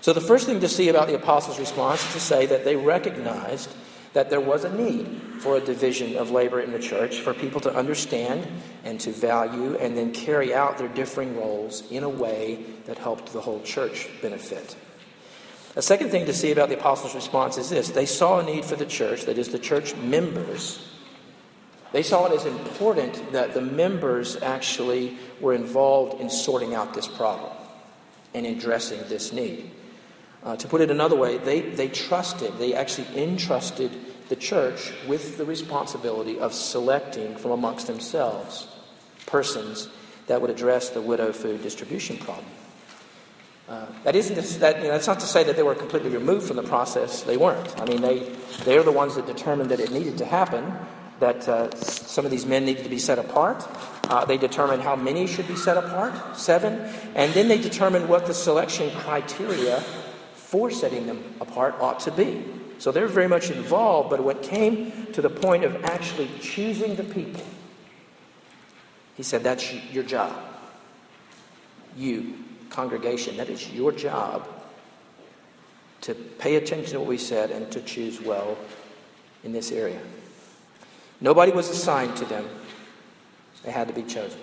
So, 0.00 0.14
the 0.14 0.20
first 0.22 0.46
thing 0.46 0.60
to 0.60 0.68
see 0.68 0.88
about 0.88 1.08
the 1.08 1.14
apostles' 1.14 1.58
response 1.58 2.02
is 2.06 2.12
to 2.14 2.20
say 2.20 2.46
that 2.46 2.64
they 2.64 2.76
recognized 2.76 3.70
that 4.14 4.30
there 4.30 4.40
was 4.40 4.64
a 4.64 4.74
need 4.74 5.06
for 5.40 5.56
a 5.56 5.60
division 5.60 6.16
of 6.16 6.30
labor 6.30 6.60
in 6.60 6.72
the 6.72 6.78
church 6.78 7.20
for 7.20 7.34
people 7.34 7.60
to 7.60 7.74
understand 7.74 8.46
and 8.84 8.98
to 9.00 9.10
value 9.10 9.76
and 9.76 9.96
then 9.96 10.12
carry 10.12 10.54
out 10.54 10.78
their 10.78 10.88
differing 10.88 11.36
roles 11.36 11.88
in 11.90 12.04
a 12.04 12.08
way 12.08 12.64
that 12.86 12.96
helped 12.96 13.32
the 13.32 13.40
whole 13.40 13.60
church 13.62 14.08
benefit. 14.22 14.76
A 15.76 15.82
second 15.82 16.10
thing 16.10 16.26
to 16.26 16.32
see 16.32 16.52
about 16.52 16.68
the 16.68 16.78
apostles' 16.78 17.16
response 17.16 17.58
is 17.58 17.68
this 17.68 17.90
they 17.90 18.06
saw 18.06 18.38
a 18.38 18.44
need 18.44 18.64
for 18.64 18.76
the 18.76 18.86
church, 18.86 19.24
that 19.24 19.36
is, 19.36 19.48
the 19.48 19.58
church 19.58 19.94
members. 19.96 20.88
They 21.92 22.02
saw 22.02 22.26
it 22.26 22.32
as 22.32 22.46
important 22.46 23.32
that 23.32 23.54
the 23.54 23.60
members 23.60 24.36
actually 24.36 25.16
were 25.40 25.54
involved 25.54 26.20
in 26.20 26.30
sorting 26.30 26.74
out 26.74 26.94
this 26.94 27.08
problem 27.08 27.52
and 28.32 28.46
addressing 28.46 29.00
this 29.08 29.32
need. 29.32 29.70
Uh, 30.44 30.54
to 30.56 30.68
put 30.68 30.82
it 30.82 30.90
another 30.90 31.16
way, 31.16 31.38
they, 31.38 31.60
they 31.60 31.88
trusted, 31.88 32.56
they 32.58 32.74
actually 32.74 33.06
entrusted 33.16 33.90
the 34.28 34.36
church 34.36 34.92
with 35.06 35.38
the 35.38 35.44
responsibility 35.44 36.38
of 36.38 36.52
selecting 36.52 37.36
from 37.36 37.50
amongst 37.52 37.86
themselves 37.86 38.68
persons 39.26 39.88
that 40.26 40.40
would 40.40 40.50
address 40.50 40.90
the 40.90 41.00
widow 41.00 41.32
food 41.32 41.62
distribution 41.62 42.16
problem. 42.18 42.46
Uh, 43.66 43.86
that 44.04 44.14
isn't 44.14 44.36
to, 44.36 44.58
that, 44.58 44.76
you 44.76 44.84
know, 44.84 44.90
that's 44.90 45.06
not 45.06 45.20
to 45.20 45.26
say 45.26 45.42
that 45.42 45.56
they 45.56 45.62
were 45.62 45.74
completely 45.74 46.10
removed 46.10 46.46
from 46.46 46.56
the 46.56 46.62
process. 46.62 47.22
They 47.22 47.38
weren't. 47.38 47.80
I 47.80 47.86
mean, 47.86 48.02
they, 48.02 48.30
they're 48.64 48.82
the 48.82 48.92
ones 48.92 49.14
that 49.14 49.26
determined 49.26 49.70
that 49.70 49.80
it 49.80 49.90
needed 49.90 50.18
to 50.18 50.26
happen, 50.26 50.74
that 51.20 51.48
uh, 51.48 51.74
some 51.76 52.26
of 52.26 52.30
these 52.30 52.44
men 52.44 52.66
needed 52.66 52.84
to 52.84 52.90
be 52.90 52.98
set 52.98 53.18
apart. 53.18 53.66
Uh, 54.10 54.26
they 54.26 54.36
determined 54.36 54.82
how 54.82 54.94
many 54.94 55.26
should 55.26 55.48
be 55.48 55.56
set 55.56 55.78
apart, 55.78 56.36
seven, 56.36 56.74
and 57.14 57.32
then 57.32 57.48
they 57.48 57.56
determined 57.56 58.06
what 58.06 58.26
the 58.26 58.34
selection 58.34 58.90
criteria 58.98 59.82
for 60.54 60.70
setting 60.70 61.04
them 61.08 61.20
apart 61.40 61.74
ought 61.80 61.98
to 61.98 62.12
be. 62.12 62.44
So 62.78 62.92
they're 62.92 63.08
very 63.08 63.26
much 63.26 63.50
involved, 63.50 64.08
but 64.08 64.22
when 64.22 64.36
it 64.36 64.44
came 64.44 65.08
to 65.12 65.20
the 65.20 65.28
point 65.28 65.64
of 65.64 65.84
actually 65.84 66.30
choosing 66.40 66.94
the 66.94 67.02
people, 67.02 67.42
he 69.16 69.24
said, 69.24 69.42
That's 69.42 69.74
your 69.92 70.04
job. 70.04 70.32
You, 71.96 72.34
congregation, 72.70 73.36
that 73.38 73.48
is 73.48 73.68
your 73.72 73.90
job 73.90 74.46
to 76.02 76.14
pay 76.14 76.54
attention 76.54 76.92
to 76.92 76.98
what 77.00 77.08
we 77.08 77.18
said 77.18 77.50
and 77.50 77.68
to 77.72 77.80
choose 77.80 78.20
well 78.20 78.56
in 79.42 79.52
this 79.52 79.72
area. 79.72 80.00
Nobody 81.20 81.50
was 81.50 81.68
assigned 81.68 82.16
to 82.18 82.26
them, 82.26 82.48
they 83.64 83.72
had 83.72 83.88
to 83.88 83.94
be 83.94 84.04
chosen. 84.04 84.38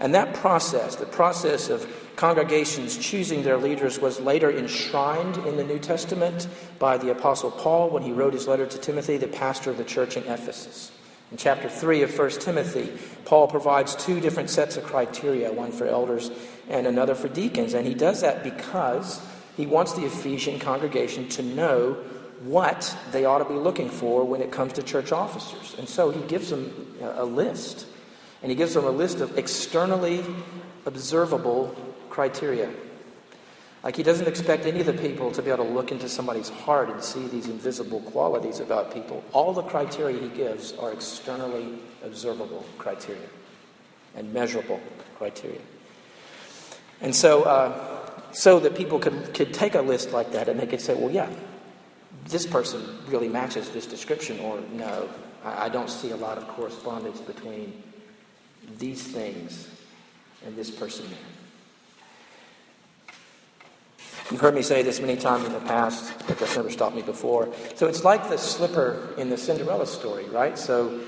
And 0.00 0.16
that 0.16 0.34
process, 0.34 0.96
the 0.96 1.06
process 1.06 1.68
of 1.68 2.03
congregations 2.16 2.96
choosing 2.96 3.42
their 3.42 3.56
leaders, 3.56 3.98
was 3.98 4.20
later 4.20 4.50
enshrined 4.50 5.36
in 5.38 5.56
the 5.56 5.64
New 5.64 5.78
Testament 5.78 6.48
by 6.78 6.98
the 6.98 7.10
Apostle 7.10 7.50
Paul 7.50 7.90
when 7.90 8.02
he 8.02 8.12
wrote 8.12 8.32
his 8.32 8.46
letter 8.46 8.66
to 8.66 8.78
Timothy, 8.78 9.16
the 9.16 9.28
pastor 9.28 9.70
of 9.70 9.76
the 9.76 9.84
church 9.84 10.16
in 10.16 10.24
Ephesus. 10.24 10.92
In 11.30 11.36
chapter 11.36 11.68
3 11.68 12.02
of 12.02 12.16
1 12.16 12.30
Timothy, 12.30 12.92
Paul 13.24 13.48
provides 13.48 13.96
two 13.96 14.20
different 14.20 14.50
sets 14.50 14.76
of 14.76 14.84
criteria 14.84 15.52
one 15.52 15.72
for 15.72 15.86
elders 15.86 16.30
and 16.68 16.86
another 16.86 17.14
for 17.14 17.28
deacons. 17.28 17.74
And 17.74 17.86
he 17.86 17.94
does 17.94 18.20
that 18.20 18.44
because 18.44 19.20
he 19.56 19.66
wants 19.66 19.94
the 19.94 20.04
Ephesian 20.04 20.58
congregation 20.58 21.28
to 21.30 21.42
know 21.42 21.94
what 22.42 22.96
they 23.10 23.24
ought 23.24 23.38
to 23.38 23.46
be 23.46 23.54
looking 23.54 23.88
for 23.88 24.24
when 24.24 24.42
it 24.42 24.52
comes 24.52 24.74
to 24.74 24.82
church 24.82 25.12
officers. 25.12 25.74
And 25.78 25.88
so 25.88 26.10
he 26.10 26.20
gives 26.22 26.50
them 26.50 26.96
a 27.00 27.24
list 27.24 27.86
and 28.42 28.50
he 28.50 28.56
gives 28.56 28.74
them 28.74 28.84
a 28.84 28.90
list 28.90 29.20
of 29.20 29.38
externally 29.38 30.22
observable 30.84 31.74
criteria. 32.14 32.70
Like 33.82 33.96
he 33.96 34.04
doesn't 34.04 34.28
expect 34.28 34.66
any 34.66 34.78
of 34.78 34.86
the 34.86 34.94
people 34.94 35.32
to 35.32 35.42
be 35.42 35.50
able 35.50 35.64
to 35.64 35.70
look 35.70 35.90
into 35.90 36.08
somebody's 36.08 36.48
heart 36.48 36.88
and 36.88 37.02
see 37.02 37.26
these 37.26 37.48
invisible 37.48 38.00
qualities 38.02 38.60
about 38.60 38.94
people. 38.94 39.22
All 39.32 39.52
the 39.52 39.62
criteria 39.62 40.18
he 40.20 40.28
gives 40.28 40.72
are 40.74 40.92
externally 40.92 41.80
observable 42.04 42.64
criteria 42.78 43.28
and 44.14 44.32
measurable 44.32 44.80
criteria. 45.18 45.60
And 47.00 47.14
so, 47.14 47.42
uh, 47.42 48.32
so 48.32 48.60
that 48.60 48.76
people 48.76 49.00
could, 49.00 49.34
could 49.34 49.52
take 49.52 49.74
a 49.74 49.82
list 49.82 50.12
like 50.12 50.30
that 50.32 50.48
and 50.48 50.58
they 50.58 50.68
could 50.68 50.80
say, 50.80 50.94
well, 50.94 51.10
yeah, 51.10 51.28
this 52.28 52.46
person 52.46 52.80
really 53.08 53.28
matches 53.28 53.70
this 53.70 53.86
description, 53.86 54.38
or 54.38 54.60
no, 54.72 55.08
I, 55.44 55.66
I 55.66 55.68
don't 55.68 55.90
see 55.90 56.12
a 56.12 56.16
lot 56.16 56.38
of 56.38 56.46
correspondence 56.48 57.20
between 57.20 57.82
these 58.78 59.02
things 59.02 59.68
and 60.46 60.56
this 60.56 60.70
person 60.70 61.04
there. 61.10 61.33
You've 64.30 64.40
heard 64.40 64.54
me 64.54 64.62
say 64.62 64.82
this 64.82 65.00
many 65.00 65.16
times 65.16 65.44
in 65.44 65.52
the 65.52 65.60
past, 65.60 66.12
but 66.26 66.38
that's 66.38 66.56
never 66.56 66.70
stopped 66.70 66.96
me 66.96 67.02
before. 67.02 67.52
So 67.74 67.86
it's 67.86 68.04
like 68.04 68.28
the 68.28 68.38
slipper 68.38 69.14
in 69.18 69.28
the 69.28 69.36
Cinderella 69.36 69.86
story, 69.86 70.24
right? 70.30 70.58
So 70.58 71.00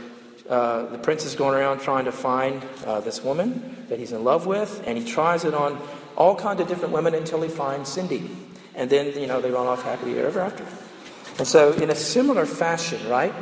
uh, 0.49 0.87
the 0.87 0.99
prince 0.99 1.25
is 1.25 1.35
going 1.35 1.55
around 1.55 1.81
trying 1.81 2.05
to 2.05 2.13
find 2.13 2.63
uh, 2.85 3.01
this 3.01 3.25
woman 3.25 3.85
that 3.89 3.99
he's 3.99 4.13
in 4.13 4.23
love 4.23 4.47
with, 4.47 4.83
and 4.87 4.99
he 4.99 5.05
tries 5.05 5.45
it 5.45 5.55
on 5.55 5.81
all 6.17 6.37
kinds 6.37 6.61
of 6.61 6.69
different 6.69 6.93
women 6.93 7.15
until 7.15 7.41
he 7.41 7.49
finds 7.49 7.91
Cindy. 7.91 8.31
And 8.75 8.91
then, 8.91 9.19
you 9.19 9.27
know, 9.27 9.41
they 9.41 9.51
run 9.51 9.67
off 9.67 9.83
happily 9.83 10.19
ever 10.19 10.41
after. 10.41 10.65
And 11.39 11.47
so, 11.47 11.73
in 11.73 11.91
a 11.91 11.95
similar 11.95 12.47
fashion, 12.47 13.09
right? 13.09 13.35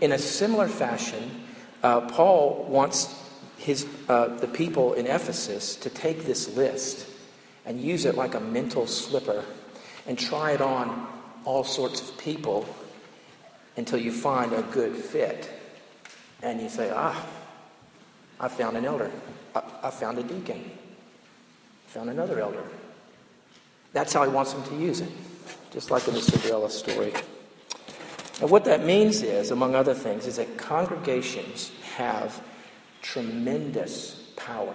In 0.00 0.12
a 0.12 0.18
similar 0.18 0.68
fashion, 0.68 1.44
uh, 1.82 2.02
Paul 2.02 2.66
wants 2.68 3.14
his, 3.58 3.86
uh, 4.08 4.28
the 4.36 4.48
people 4.48 4.94
in 4.94 5.06
Ephesus 5.06 5.76
to 5.76 5.90
take 5.90 6.24
this 6.24 6.56
list 6.56 7.08
and 7.66 7.80
use 7.80 8.04
it 8.04 8.14
like 8.14 8.34
a 8.34 8.40
mental 8.40 8.86
slipper 8.86 9.44
and 10.06 10.18
try 10.18 10.52
it 10.52 10.60
on 10.60 11.06
all 11.44 11.64
sorts 11.64 12.00
of 12.00 12.16
people 12.16 12.66
until 13.76 13.98
you 13.98 14.12
find 14.12 14.52
a 14.52 14.62
good 14.62 14.94
fit. 14.94 15.50
And 16.42 16.60
you 16.60 16.68
say, 16.68 16.90
ah, 16.94 17.26
I 18.38 18.48
found 18.48 18.76
an 18.76 18.84
elder. 18.84 19.10
I, 19.54 19.62
I 19.82 19.90
found 19.90 20.18
a 20.18 20.22
deacon. 20.22 20.70
I 21.88 21.90
found 21.90 22.08
another 22.08 22.40
elder. 22.40 22.62
That's 23.92 24.12
how 24.12 24.22
he 24.22 24.30
wants 24.30 24.52
them 24.52 24.62
to 24.64 24.76
use 24.76 25.00
it, 25.00 25.10
just 25.72 25.90
like 25.90 26.06
in 26.06 26.14
the 26.14 26.20
Cinderella 26.20 26.70
story. 26.70 27.12
And 28.40 28.50
what 28.50 28.64
that 28.66 28.84
means 28.84 29.22
is, 29.22 29.50
among 29.50 29.74
other 29.74 29.94
things, 29.94 30.26
is 30.26 30.36
that 30.36 30.58
congregations 30.58 31.72
have 31.96 32.42
tremendous 33.00 34.30
power 34.36 34.74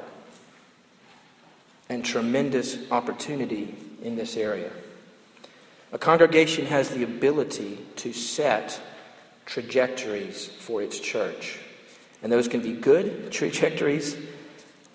and 1.91 2.05
tremendous 2.05 2.77
opportunity 2.89 3.75
in 4.01 4.15
this 4.15 4.37
area. 4.37 4.71
A 5.91 5.97
congregation 5.97 6.65
has 6.67 6.89
the 6.89 7.03
ability 7.03 7.79
to 7.97 8.13
set 8.13 8.79
trajectories 9.45 10.47
for 10.47 10.81
its 10.81 10.97
church. 10.97 11.59
And 12.23 12.31
those 12.31 12.47
can 12.47 12.61
be 12.61 12.71
good 12.71 13.29
trajectories 13.33 14.15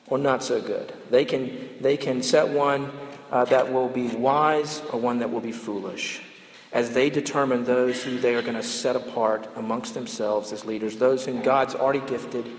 or 0.06 0.16
not 0.16 0.42
so 0.42 0.58
good. 0.58 0.90
They 1.10 1.26
can, 1.26 1.68
they 1.82 1.98
can 1.98 2.22
set 2.22 2.48
one 2.48 2.90
uh, 3.30 3.44
that 3.44 3.70
will 3.70 3.90
be 3.90 4.06
wise 4.08 4.80
or 4.90 4.98
one 4.98 5.18
that 5.18 5.30
will 5.30 5.40
be 5.40 5.52
foolish 5.52 6.22
as 6.72 6.94
they 6.94 7.10
determine 7.10 7.64
those 7.64 8.02
who 8.02 8.18
they 8.18 8.34
are 8.34 8.42
going 8.42 8.54
to 8.54 8.62
set 8.62 8.96
apart 8.96 9.48
amongst 9.56 9.92
themselves 9.92 10.50
as 10.50 10.64
leaders, 10.64 10.96
those 10.96 11.26
whom 11.26 11.42
God's 11.42 11.74
already 11.74 12.00
gifted 12.06 12.50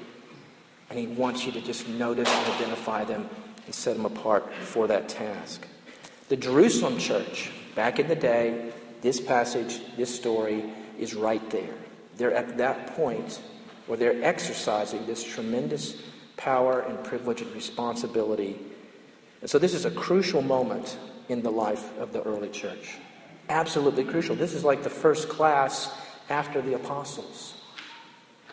and 0.91 0.99
He 0.99 1.07
wants 1.07 1.43
you 1.43 1.51
to 1.53 1.61
just 1.61 1.87
notice 1.89 2.29
and 2.29 2.53
identify 2.53 3.03
them 3.03 3.27
and 3.67 3.75
set 3.75 3.95
them 3.95 4.05
apart 4.05 4.51
for 4.55 4.87
that 4.87 5.07
task. 5.07 5.67
The 6.29 6.37
Jerusalem 6.37 6.97
church, 6.97 7.51
back 7.75 7.99
in 7.99 8.07
the 8.07 8.15
day, 8.15 8.71
this 9.01 9.21
passage, 9.21 9.79
this 9.95 10.13
story 10.13 10.63
is 10.97 11.13
right 11.13 11.47
there. 11.51 11.75
They're 12.17 12.33
at 12.33 12.57
that 12.57 12.95
point 12.95 13.39
where 13.85 13.97
they're 13.97 14.23
exercising 14.23 15.05
this 15.05 15.23
tremendous 15.23 16.01
power 16.35 16.81
and 16.81 17.03
privilege 17.03 17.41
and 17.41 17.53
responsibility. 17.53 18.57
And 19.41 19.49
so 19.49 19.59
this 19.59 19.73
is 19.73 19.85
a 19.85 19.91
crucial 19.91 20.41
moment 20.41 20.97
in 21.29 21.43
the 21.43 21.51
life 21.51 21.97
of 21.99 22.13
the 22.13 22.23
early 22.23 22.49
church. 22.49 22.95
Absolutely 23.49 24.03
crucial. 24.03 24.35
This 24.35 24.53
is 24.53 24.63
like 24.63 24.83
the 24.83 24.89
first 24.89 25.29
class 25.29 25.93
after 26.29 26.61
the 26.61 26.73
apostles. 26.73 27.53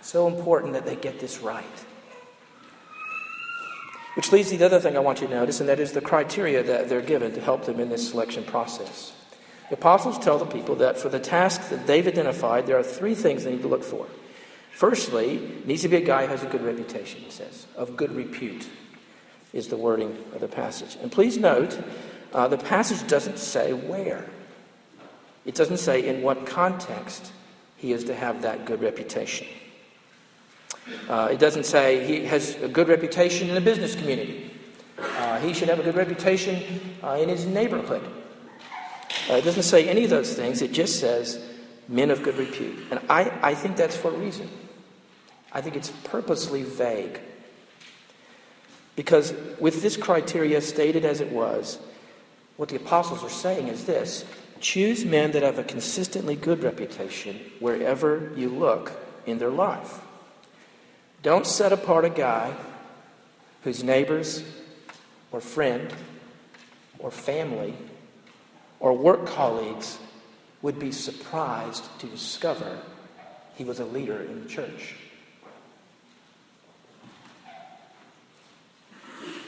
So 0.01 0.29
important 0.29 0.75
that 0.75 0.85
they 0.85 0.97
get 0.97 1.19
this 1.19 1.41
right. 1.41 1.65
Which 4.15 4.31
leads 4.31 4.51
to 4.51 4.57
the 4.57 4.67
other 4.67 4.81
thing 4.81 4.97
I 4.97 5.01
want 5.01 5.21
you 5.21 5.27
to 5.27 5.35
notice, 5.35 5.61
and 5.61 5.69
that 5.69 5.81
is 5.81 5.93
the 5.93 6.01
criteria 6.01 6.63
that 6.63 6.89
they're 6.89 7.01
given 7.01 7.33
to 7.33 7.41
help 7.41 7.65
them 7.65 7.81
in 7.81 7.89
this 7.89 8.09
selection 8.09 8.45
process. 8.45 9.13
The 9.71 9.75
apostles 9.75 10.19
tell 10.19 10.39
the 10.39 10.47
people 10.47 10.77
that 10.77 10.99
for 10.99 11.09
the 11.09 11.19
task 11.19 11.71
that 11.71 11.87
they've 11.87 12.07
identified, 12.07 12.67
there 12.67 12.79
are 12.79 12.83
three 12.83 13.15
things 13.15 13.45
they 13.45 13.53
need 13.53 13.63
to 13.63 13.69
look 13.69 13.83
for. 13.83 14.07
Firstly, 14.73 15.63
needs 15.65 15.83
to 15.83 15.89
be 15.89 15.97
a 15.97 16.01
guy 16.01 16.27
who 16.27 16.33
has 16.33 16.43
a 16.43 16.47
good 16.47 16.63
reputation, 16.63 17.21
he 17.21 17.31
says, 17.31 17.67
of 17.77 17.97
good 17.97 18.13
repute, 18.13 18.69
is 19.53 19.69
the 19.69 19.77
wording 19.77 20.17
of 20.35 20.41
the 20.41 20.49
passage. 20.49 20.97
And 21.01 21.11
please 21.11 21.39
note, 21.39 21.81
uh, 22.33 22.49
the 22.49 22.59
passage 22.59 23.09
doesn't 23.09 23.39
say 23.39 23.73
where. 23.73 24.27
It 25.45 25.55
doesn't 25.55 25.79
say 25.79 26.07
in 26.07 26.23
what 26.23 26.47
context 26.47 27.33
he 27.77 27.93
is 27.93 28.05
to 28.05 28.15
have 28.15 28.43
that 28.43 28.65
good 28.65 28.81
reputation. 28.81 29.47
Uh, 31.09 31.29
it 31.31 31.39
doesn't 31.39 31.65
say 31.65 32.07
he 32.07 32.25
has 32.27 32.57
a 32.57 32.69
good 32.69 32.89
reputation 32.89 33.49
in 33.49 33.55
the 33.55 33.61
business 33.61 33.95
community. 33.95 34.51
Uh, 34.99 35.39
he 35.41 35.53
should 35.53 35.69
have 35.69 35.79
a 35.79 35.83
good 35.83 35.97
reputation 35.97 36.81
uh, 37.03 37.19
in 37.21 37.29
his 37.29 37.47
neighborhood. 37.47 38.03
Uh, 39.31 39.35
it 39.35 39.45
doesn't 39.45 39.63
say 39.63 39.89
any 39.89 40.05
of 40.05 40.11
those 40.11 40.35
things. 40.35 40.63
It 40.63 40.73
just 40.73 41.01
says 41.01 41.43
men 41.89 42.11
of 42.11 42.23
good 42.23 42.37
repute. 42.37 42.79
And 42.91 43.01
I, 43.09 43.33
I 43.43 43.55
think 43.55 43.77
that's 43.77 43.97
for 43.97 44.09
a 44.09 44.17
reason. 44.17 44.49
I 45.53 45.61
think 45.61 45.77
it's 45.77 45.93
purposely 46.05 46.63
vague. 46.63 47.21
Because 48.97 49.35
with 49.59 49.83
this 49.83 49.97
criteria 49.97 50.61
stated 50.61 51.05
as 51.05 51.21
it 51.21 51.31
was, 51.31 51.79
what 52.57 52.69
the 52.69 52.77
apostles 52.77 53.25
are 53.25 53.31
saying 53.31 53.69
is 53.69 53.85
this 53.85 54.25
choose 54.61 55.05
men 55.05 55.33
that 55.33 55.43
have 55.43 55.59
a 55.59 55.65
consistently 55.65 56.37
good 56.37 56.63
reputation 56.63 57.39
wherever 57.61 58.33
you 58.37 58.49
look 58.49 58.93
in 59.27 59.39
their 59.39 59.51
life. 59.51 60.01
Don't 61.25 61.47
set 61.47 61.73
apart 61.73 62.05
a 62.05 62.11
guy 62.11 62.55
whose 63.63 63.83
neighbors 63.83 64.45
or 65.33 65.41
friend 65.41 65.91
or 66.99 67.11
family 67.11 67.75
or 68.79 68.93
work 68.93 69.25
colleagues 69.27 69.99
would 70.61 70.79
be 70.79 70.93
surprised 70.93 71.87
to 72.01 72.07
discover 72.07 72.79
he 73.57 73.65
was 73.65 73.81
a 73.81 73.87
leader 73.87 74.21
in 74.21 74.43
the 74.43 74.49
church. 74.51 74.97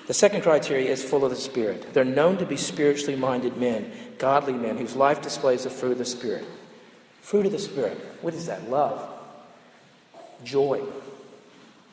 The 0.07 0.15
second 0.15 0.43
criteria 0.43 0.91
is 0.91 1.05
full 1.05 1.25
of 1.27 1.31
the 1.31 1.37
Spirit. 1.37 1.93
They're 1.93 2.05
known 2.05 2.39
to 2.39 2.47
be 2.47 2.57
spiritually 2.57 3.17
minded 3.17 3.59
men, 3.59 3.93
godly 4.17 4.55
men, 4.55 4.79
whose 4.79 4.97
life 4.97 5.21
displays 5.21 5.65
the 5.65 5.71
fruit 5.71 5.93
of 5.93 5.99
the 5.99 6.07
Spirit. 6.07 6.47
Fruit 7.21 7.45
of 7.45 7.53
the 7.53 7.59
Spirit. 7.59 7.99
What 8.23 8.33
is 8.33 8.47
that? 8.47 8.71
Love, 8.71 9.07
joy, 10.43 10.81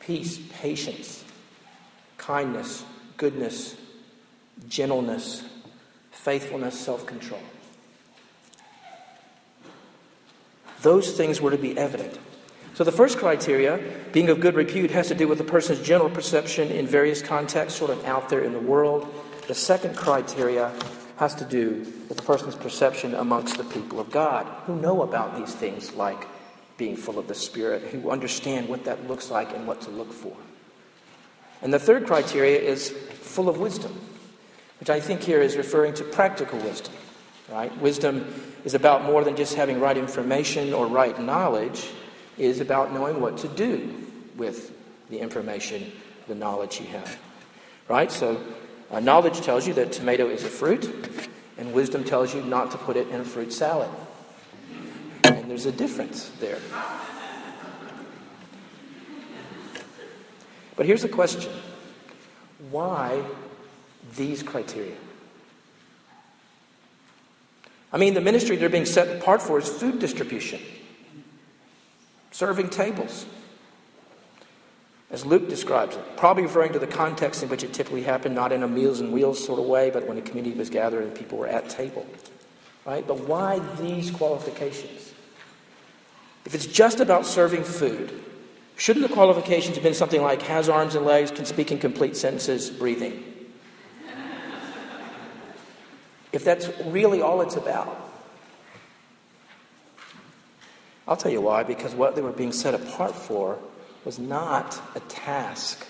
peace, 0.06 0.38
patience, 0.60 1.24
kindness, 2.18 2.84
goodness, 3.16 3.76
gentleness, 4.68 5.44
faithfulness, 6.10 6.78
self 6.78 7.06
control. 7.06 7.40
Those 10.82 11.12
things 11.12 11.40
were 11.40 11.50
to 11.50 11.58
be 11.58 11.76
evident. 11.78 12.18
So 12.74 12.84
the 12.84 12.92
first 12.92 13.18
criteria, 13.18 13.80
being 14.12 14.28
of 14.28 14.40
good 14.40 14.54
repute, 14.54 14.90
has 14.90 15.08
to 15.08 15.14
do 15.14 15.28
with 15.28 15.38
the 15.38 15.44
person's 15.44 15.80
general 15.80 16.10
perception 16.10 16.70
in 16.70 16.86
various 16.86 17.22
contexts, 17.22 17.78
sort 17.78 17.90
of 17.90 18.04
out 18.04 18.28
there 18.28 18.42
in 18.42 18.52
the 18.52 18.58
world. 18.58 19.12
The 19.46 19.54
second 19.54 19.96
criteria 19.96 20.72
has 21.16 21.34
to 21.36 21.44
do 21.44 21.86
with 22.08 22.16
the 22.16 22.22
person's 22.22 22.56
perception 22.56 23.14
amongst 23.14 23.56
the 23.56 23.64
people 23.64 24.00
of 24.00 24.10
God, 24.10 24.44
who 24.66 24.74
know 24.76 25.02
about 25.02 25.36
these 25.36 25.54
things 25.54 25.94
like 25.94 26.26
being 26.76 26.96
full 26.96 27.18
of 27.18 27.28
the 27.28 27.34
Spirit, 27.34 27.82
who 27.82 28.10
understand 28.10 28.68
what 28.68 28.84
that 28.84 29.06
looks 29.08 29.30
like 29.30 29.54
and 29.54 29.66
what 29.66 29.80
to 29.82 29.90
look 29.90 30.12
for. 30.12 30.36
And 31.62 31.72
the 31.72 31.78
third 31.78 32.06
criteria 32.06 32.60
is 32.60 32.90
full 32.90 33.48
of 33.48 33.58
wisdom, 33.58 33.98
which 34.80 34.90
I 34.90 35.00
think 35.00 35.22
here 35.22 35.40
is 35.40 35.56
referring 35.56 35.94
to 35.94 36.04
practical 36.04 36.58
wisdom. 36.58 36.92
Right? 37.50 37.76
Wisdom 37.78 38.34
is 38.64 38.74
about 38.74 39.04
more 39.04 39.22
than 39.22 39.36
just 39.36 39.54
having 39.54 39.78
right 39.78 39.96
information 39.96 40.72
or 40.72 40.86
right 40.86 41.18
knowledge 41.20 41.90
is 42.38 42.60
about 42.60 42.92
knowing 42.92 43.20
what 43.20 43.38
to 43.38 43.48
do 43.48 43.94
with 44.36 44.72
the 45.10 45.20
information, 45.20 45.92
the 46.26 46.34
knowledge 46.34 46.80
you 46.80 46.86
have. 46.86 47.18
Right? 47.88 48.10
So, 48.10 48.42
uh, 48.90 49.00
knowledge 49.00 49.40
tells 49.42 49.66
you 49.66 49.74
that 49.74 49.92
tomato 49.92 50.28
is 50.28 50.44
a 50.44 50.48
fruit, 50.48 50.90
and 51.58 51.72
wisdom 51.72 52.02
tells 52.02 52.34
you 52.34 52.42
not 52.42 52.70
to 52.70 52.78
put 52.78 52.96
it 52.96 53.08
in 53.08 53.20
a 53.20 53.24
fruit 53.24 53.52
salad. 53.52 53.90
And 55.24 55.50
there's 55.50 55.66
a 55.66 55.72
difference 55.72 56.30
there. 56.40 56.58
But 60.76 60.86
here's 60.86 61.02
the 61.02 61.08
question 61.08 61.52
why 62.70 63.22
these 64.16 64.42
criteria? 64.42 64.96
I 67.92 67.96
mean, 67.96 68.14
the 68.14 68.20
ministry 68.20 68.56
they're 68.56 68.68
being 68.68 68.86
set 68.86 69.16
apart 69.16 69.40
for 69.40 69.58
is 69.58 69.68
food 69.68 69.98
distribution 69.98 70.60
serving 72.34 72.68
tables, 72.68 73.26
as 75.12 75.24
Luke 75.24 75.48
describes 75.48 75.94
it, 75.94 76.16
probably 76.16 76.42
referring 76.42 76.72
to 76.72 76.80
the 76.80 76.86
context 76.86 77.44
in 77.44 77.48
which 77.48 77.62
it 77.62 77.72
typically 77.72 78.02
happened, 78.02 78.34
not 78.34 78.50
in 78.50 78.64
a 78.64 78.68
meals 78.68 78.98
and 78.98 79.12
wheels 79.12 79.42
sort 79.42 79.60
of 79.60 79.66
way, 79.66 79.88
but 79.88 80.04
when 80.08 80.18
a 80.18 80.20
community 80.20 80.58
was 80.58 80.68
gathered 80.68 81.04
and 81.04 81.14
people 81.14 81.38
were 81.38 81.46
at 81.46 81.68
table. 81.68 82.04
Right? 82.84 83.06
But 83.06 83.20
why 83.28 83.60
these 83.80 84.10
qualifications? 84.10 85.03
If 86.44 86.54
it's 86.54 86.66
just 86.66 87.00
about 87.00 87.26
serving 87.26 87.64
food, 87.64 88.22
shouldn't 88.76 89.06
the 89.06 89.12
qualifications 89.12 89.76
have 89.76 89.82
been 89.82 89.94
something 89.94 90.22
like 90.22 90.42
has 90.42 90.68
arms 90.68 90.94
and 90.94 91.06
legs, 91.06 91.30
can 91.30 91.44
speak 91.44 91.72
in 91.72 91.78
complete 91.78 92.16
sentences, 92.16 92.70
breathing? 92.70 93.22
if 96.32 96.44
that's 96.44 96.68
really 96.86 97.22
all 97.22 97.40
it's 97.40 97.56
about, 97.56 98.04
I'll 101.06 101.16
tell 101.16 101.30
you 101.30 101.40
why. 101.40 101.62
Because 101.62 101.94
what 101.94 102.16
they 102.16 102.22
were 102.22 102.32
being 102.32 102.52
set 102.52 102.74
apart 102.74 103.14
for 103.14 103.58
was 104.04 104.18
not 104.18 104.80
a 104.94 105.00
task, 105.00 105.86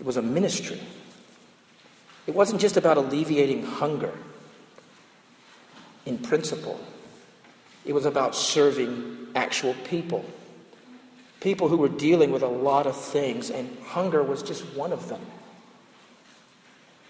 it 0.00 0.04
was 0.04 0.16
a 0.16 0.22
ministry. 0.22 0.80
It 2.26 2.34
wasn't 2.34 2.60
just 2.60 2.76
about 2.76 2.96
alleviating 2.96 3.64
hunger 3.64 4.12
in 6.04 6.18
principle, 6.18 6.80
it 7.86 7.94
was 7.94 8.04
about 8.04 8.34
serving 8.34 9.28
actual 9.34 9.74
people. 9.84 10.24
People 11.40 11.68
who 11.68 11.76
were 11.76 11.88
dealing 11.88 12.32
with 12.32 12.42
a 12.42 12.48
lot 12.48 12.86
of 12.86 12.96
things, 12.96 13.50
and 13.50 13.78
hunger 13.84 14.22
was 14.22 14.42
just 14.42 14.64
one 14.74 14.92
of 14.92 15.08
them. 15.08 15.20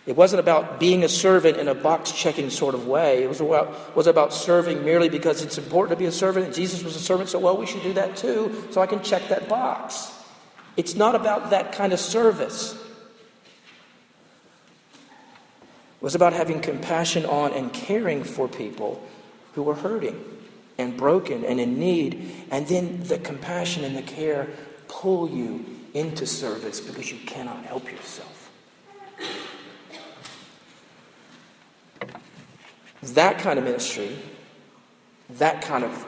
It 0.04 0.14
wasn't 0.14 0.40
about 0.40 0.78
being 0.78 1.02
a 1.02 1.08
servant 1.08 1.56
in 1.56 1.66
a 1.66 1.74
box 1.74 2.12
checking 2.12 2.50
sort 2.50 2.74
of 2.74 2.86
way. 2.86 3.24
It 3.24 3.28
was 3.28 3.40
about, 3.40 3.96
was 3.96 4.06
about 4.06 4.32
serving 4.32 4.84
merely 4.84 5.08
because 5.08 5.42
it's 5.42 5.58
important 5.58 5.98
to 5.98 6.00
be 6.00 6.06
a 6.06 6.12
servant. 6.12 6.46
And 6.46 6.54
Jesus 6.54 6.84
was 6.84 6.94
a 6.94 7.00
servant, 7.00 7.30
so 7.30 7.38
well, 7.38 7.56
we 7.56 7.66
should 7.66 7.82
do 7.82 7.94
that 7.94 8.16
too, 8.16 8.66
so 8.70 8.80
I 8.80 8.86
can 8.86 9.02
check 9.02 9.28
that 9.30 9.48
box. 9.48 10.12
It's 10.76 10.94
not 10.94 11.14
about 11.14 11.50
that 11.50 11.72
kind 11.72 11.92
of 11.92 11.98
service. 11.98 12.74
It 15.94 16.02
was 16.02 16.14
about 16.14 16.34
having 16.34 16.60
compassion 16.60 17.24
on 17.24 17.52
and 17.52 17.72
caring 17.72 18.22
for 18.22 18.46
people 18.46 19.02
who 19.54 19.62
were 19.62 19.74
hurting 19.74 20.35
and 20.78 20.96
broken 20.96 21.44
and 21.44 21.60
in 21.60 21.78
need. 21.78 22.46
And 22.50 22.66
then 22.66 23.02
the 23.04 23.18
compassion 23.18 23.84
and 23.84 23.96
the 23.96 24.02
care 24.02 24.48
pull 24.88 25.28
you 25.28 25.64
into 25.94 26.26
service 26.26 26.80
because 26.80 27.10
you 27.10 27.18
cannot 27.26 27.64
help 27.64 27.90
yourself. 27.90 28.50
That 33.02 33.38
kind 33.38 33.58
of 33.58 33.64
ministry, 33.64 34.16
that 35.30 35.62
kind 35.62 35.84
of 35.84 36.06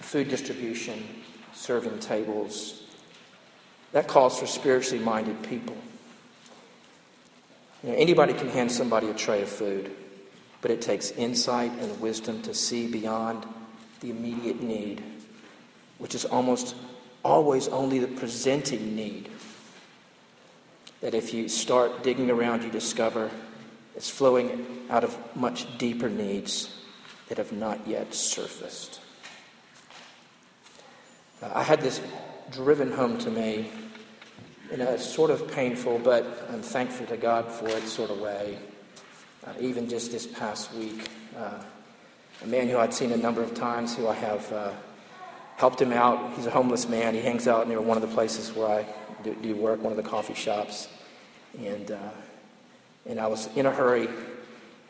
food 0.00 0.28
distribution, 0.28 1.04
serving 1.52 1.98
tables, 1.98 2.82
that 3.92 4.06
calls 4.06 4.38
for 4.38 4.46
spiritually 4.46 5.02
minded 5.02 5.42
people. 5.42 5.76
You 7.82 7.90
know, 7.90 7.96
anybody 7.96 8.32
can 8.32 8.48
hand 8.48 8.70
somebody 8.70 9.08
a 9.08 9.14
tray 9.14 9.42
of 9.42 9.48
food, 9.48 9.90
but 10.60 10.70
it 10.70 10.80
takes 10.80 11.10
insight 11.12 11.72
and 11.72 12.00
wisdom 12.00 12.42
to 12.42 12.54
see 12.54 12.90
beyond 12.90 13.46
the 14.00 14.10
immediate 14.10 14.62
need, 14.62 15.02
which 15.98 16.14
is 16.14 16.24
almost 16.24 16.74
always 17.24 17.68
only 17.68 17.98
the 17.98 18.08
presenting 18.08 18.94
need. 18.94 19.28
That 21.00 21.14
if 21.14 21.32
you 21.32 21.48
start 21.48 22.02
digging 22.02 22.30
around, 22.30 22.62
you 22.62 22.70
discover 22.70 23.30
it's 23.94 24.10
flowing 24.10 24.86
out 24.90 25.04
of 25.04 25.18
much 25.34 25.78
deeper 25.78 26.08
needs 26.08 26.74
that 27.28 27.38
have 27.38 27.52
not 27.52 27.86
yet 27.86 28.14
surfaced. 28.14 29.00
I 31.42 31.62
had 31.62 31.80
this 31.80 32.00
driven 32.50 32.90
home 32.90 33.18
to 33.18 33.30
me 33.30 33.70
in 34.70 34.80
a 34.80 34.98
sort 34.98 35.30
of 35.30 35.50
painful, 35.50 35.98
but 35.98 36.24
I'm 36.50 36.62
thankful 36.62 37.06
to 37.06 37.16
God 37.16 37.50
for 37.50 37.68
it 37.68 37.82
sort 37.84 38.10
of 38.10 38.20
way. 38.20 38.58
Uh, 39.46 39.52
even 39.60 39.88
just 39.88 40.10
this 40.10 40.26
past 40.26 40.72
week, 40.74 41.08
uh, 41.36 41.62
a 42.42 42.46
man 42.46 42.68
who 42.68 42.78
I'd 42.78 42.94
seen 42.94 43.12
a 43.12 43.16
number 43.16 43.42
of 43.42 43.54
times, 43.54 43.96
who 43.96 44.08
I 44.08 44.14
have 44.14 44.52
uh, 44.52 44.72
helped 45.56 45.80
him 45.80 45.92
out. 45.92 46.34
He's 46.34 46.46
a 46.46 46.50
homeless 46.50 46.88
man. 46.88 47.14
He 47.14 47.20
hangs 47.20 47.48
out 47.48 47.68
near 47.68 47.80
one 47.80 47.96
of 47.96 48.02
the 48.02 48.14
places 48.14 48.52
where 48.52 48.68
I 48.68 48.86
do, 49.24 49.34
do 49.42 49.56
work, 49.56 49.82
one 49.82 49.92
of 49.92 49.96
the 49.96 50.08
coffee 50.08 50.34
shops. 50.34 50.88
And 51.58 51.90
uh, 51.90 51.98
and 53.06 53.18
I 53.18 53.26
was 53.26 53.48
in 53.56 53.66
a 53.66 53.70
hurry 53.72 54.08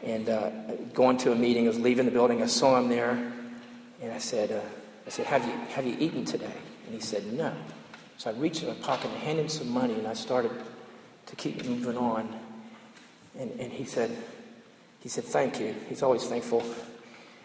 and 0.03 0.29
uh, 0.29 0.51
going 0.93 1.17
to 1.19 1.33
a 1.33 1.35
meeting. 1.35 1.65
I 1.65 1.69
was 1.69 1.79
leaving 1.79 2.05
the 2.05 2.11
building. 2.11 2.43
I 2.43 2.47
saw 2.47 2.79
him 2.79 2.89
there, 2.89 3.11
and 4.03 4.13
I 4.13 4.19
said, 4.19 4.53
uh, 4.53 4.61
"I 5.07 5.11
said, 5.11 5.27
have 5.27 5.47
you 5.47 5.53
have 5.71 5.87
you 5.87 5.97
eaten 5.99 6.25
today?" 6.25 6.55
And 6.87 6.95
he 6.95 7.01
said, 7.01 7.33
"No." 7.33 7.55
So 8.19 8.31
I 8.31 8.35
reached 8.35 8.63
in 8.63 8.69
my 8.69 8.75
pocket 8.75 9.11
and 9.11 9.21
handed 9.21 9.43
him 9.43 9.49
some 9.49 9.71
money, 9.71 9.95
and 9.95 10.07
I 10.07 10.15
started 10.15 10.51
to 11.27 11.37
keep 11.37 11.65
moving 11.65 11.97
on. 11.97 12.37
And, 13.39 13.53
and 13.61 13.73
he 13.73 13.85
said, 13.85 14.11
he 15.01 15.09
said, 15.09 15.25
"Thank 15.25 15.61
you." 15.61 15.75
He's 15.89 16.03
always 16.03 16.25
thankful. 16.25 16.65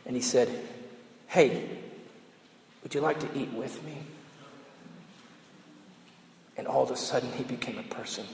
And 0.05 0.15
he 0.15 0.21
said, 0.21 0.49
"Hey, 1.27 1.67
would 2.81 2.93
you 2.93 3.01
like 3.01 3.19
to 3.19 3.37
eat 3.37 3.51
with 3.53 3.83
me?" 3.83 3.97
And 6.57 6.67
all 6.67 6.83
of 6.83 6.91
a 6.91 6.97
sudden, 6.97 7.31
he 7.33 7.43
became 7.43 7.77
a 7.77 7.83
person 7.83 8.25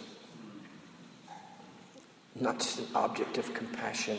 not 2.35 2.59
just 2.59 2.79
an 2.79 2.87
object 2.95 3.37
of 3.37 3.53
compassion. 3.53 4.17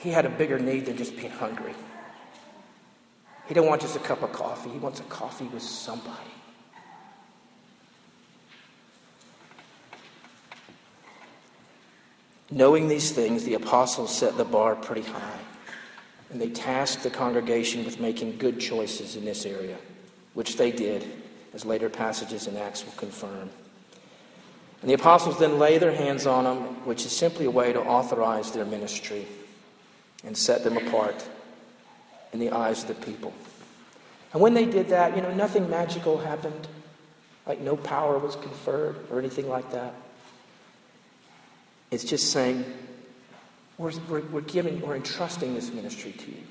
he 0.00 0.10
had 0.10 0.24
a 0.24 0.30
bigger 0.30 0.58
need 0.58 0.86
than 0.86 0.96
just 0.96 1.14
being 1.16 1.30
hungry. 1.30 1.74
He 3.46 3.54
didn't 3.54 3.68
want 3.68 3.82
just 3.82 3.96
a 3.96 4.00
cup 4.00 4.22
of 4.22 4.32
coffee, 4.32 4.70
he 4.70 4.78
wants 4.78 5.00
a 5.00 5.04
coffee 5.04 5.44
with 5.46 5.62
somebody. 5.62 6.39
Knowing 12.50 12.88
these 12.88 13.12
things, 13.12 13.44
the 13.44 13.54
apostles 13.54 14.14
set 14.14 14.36
the 14.36 14.44
bar 14.44 14.74
pretty 14.74 15.02
high, 15.02 15.38
and 16.30 16.40
they 16.40 16.48
tasked 16.48 17.02
the 17.02 17.10
congregation 17.10 17.84
with 17.84 18.00
making 18.00 18.36
good 18.38 18.58
choices 18.58 19.16
in 19.16 19.24
this 19.24 19.46
area, 19.46 19.76
which 20.34 20.56
they 20.56 20.72
did, 20.72 21.06
as 21.54 21.64
later 21.64 21.88
passages 21.88 22.46
in 22.46 22.56
Acts 22.56 22.84
will 22.84 22.92
confirm. 22.92 23.50
And 24.80 24.90
the 24.90 24.94
apostles 24.94 25.38
then 25.38 25.58
lay 25.58 25.78
their 25.78 25.94
hands 25.94 26.26
on 26.26 26.44
them, 26.44 26.56
which 26.86 27.04
is 27.04 27.12
simply 27.12 27.44
a 27.44 27.50
way 27.50 27.72
to 27.72 27.80
authorize 27.80 28.50
their 28.50 28.64
ministry 28.64 29.26
and 30.24 30.36
set 30.36 30.64
them 30.64 30.76
apart 30.76 31.28
in 32.32 32.40
the 32.40 32.50
eyes 32.50 32.82
of 32.82 32.88
the 32.88 33.06
people. 33.06 33.32
And 34.32 34.40
when 34.40 34.54
they 34.54 34.64
did 34.64 34.88
that, 34.88 35.16
you 35.16 35.22
know, 35.22 35.34
nothing 35.34 35.68
magical 35.68 36.18
happened, 36.18 36.68
like 37.46 37.60
no 37.60 37.76
power 37.76 38.18
was 38.18 38.36
conferred 38.36 38.96
or 39.10 39.18
anything 39.18 39.48
like 39.48 39.70
that. 39.72 39.94
It's 41.90 42.04
just 42.04 42.30
saying, 42.30 42.64
we're, 43.78 43.92
we're, 44.08 44.20
we're 44.20 44.40
giving, 44.42 44.80
we're 44.80 44.96
entrusting 44.96 45.54
this 45.54 45.72
ministry 45.72 46.12
to 46.12 46.30
you. 46.30 46.42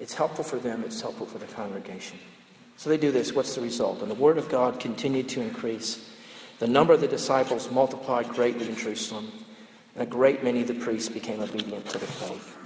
It's 0.00 0.14
helpful 0.14 0.44
for 0.44 0.56
them, 0.56 0.84
it's 0.84 1.00
helpful 1.00 1.26
for 1.26 1.38
the 1.38 1.46
congregation. 1.46 2.18
So 2.76 2.90
they 2.90 2.98
do 2.98 3.10
this. 3.10 3.32
What's 3.32 3.54
the 3.54 3.62
result? 3.62 4.02
And 4.02 4.10
the 4.10 4.14
word 4.14 4.38
of 4.38 4.48
God 4.48 4.78
continued 4.78 5.28
to 5.30 5.40
increase. 5.40 6.10
The 6.58 6.66
number 6.66 6.92
of 6.92 7.00
the 7.00 7.08
disciples 7.08 7.70
multiplied 7.70 8.28
greatly 8.28 8.68
in 8.68 8.76
Jerusalem, 8.76 9.32
and 9.94 10.02
a 10.02 10.06
great 10.06 10.44
many 10.44 10.60
of 10.62 10.68
the 10.68 10.74
priests 10.74 11.08
became 11.08 11.40
obedient 11.40 11.86
to 11.86 11.98
the 11.98 12.06
faith. 12.06 12.56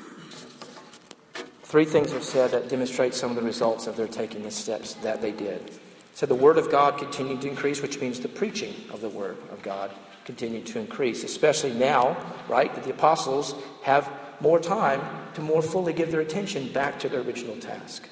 Three 1.63 1.85
things 1.85 2.13
are 2.13 2.21
said 2.21 2.51
that 2.51 2.69
demonstrate 2.69 3.15
some 3.15 3.31
of 3.31 3.37
the 3.37 3.43
results 3.43 3.87
of 3.87 3.97
their 3.97 4.09
taking 4.09 4.43
the 4.43 4.51
steps 4.51 4.95
that 4.95 5.23
they 5.23 5.31
did. 5.31 5.71
So 6.15 6.27
the 6.27 6.35
word 6.35 6.59
of 6.59 6.71
God 6.71 6.99
continued 6.99 7.41
to 7.43 7.49
increase, 7.49 7.81
which 7.81 8.01
means 8.01 8.19
the 8.19 8.29
preaching 8.29 8.75
of 8.93 9.01
the 9.01 9.09
word 9.09 9.37
of 9.53 9.63
God 9.63 9.93
continued 10.25 10.67
to 10.67 10.79
increase, 10.79 11.25
especially 11.25 11.73
now, 11.73 12.17
right, 12.49 12.75
that 12.75 12.85
the 12.85 12.91
apostles 12.91 13.55
have 13.83 14.11
more 14.41 14.61
time 14.61 15.01
to 15.35 15.41
more 15.41 15.63
fully 15.63 15.93
give 15.93 16.11
their 16.11 16.21
attention 16.21 16.73
back 16.73 16.99
to 17.01 17.09
their 17.09 17.21
original 17.21 17.57
task. 17.57 18.09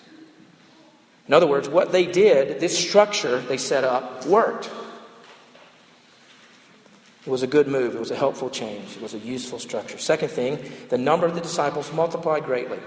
In 1.27 1.35
other 1.35 1.47
words, 1.47 1.68
what 1.68 1.92
they 1.92 2.07
did, 2.07 2.61
this 2.61 2.77
structure 2.77 3.40
they 3.40 3.59
set 3.59 3.85
up, 3.85 4.25
worked. 4.27 4.71
It 7.27 7.31
was 7.31 7.42
a 7.42 7.47
good 7.47 7.68
move. 7.68 7.94
It 7.94 7.99
was 7.99 8.11
a 8.11 8.16
helpful 8.16 8.49
change. 8.49 8.97
It 8.97 9.03
was 9.03 9.12
a 9.12 9.18
useful 9.18 9.59
structure. 9.59 9.99
Second 9.99 10.31
thing, 10.31 10.59
the 10.88 10.97
number 10.97 11.27
of 11.27 11.35
the 11.35 11.42
disciples 11.42 11.92
multiplied 11.92 12.44
greatly. 12.44 12.79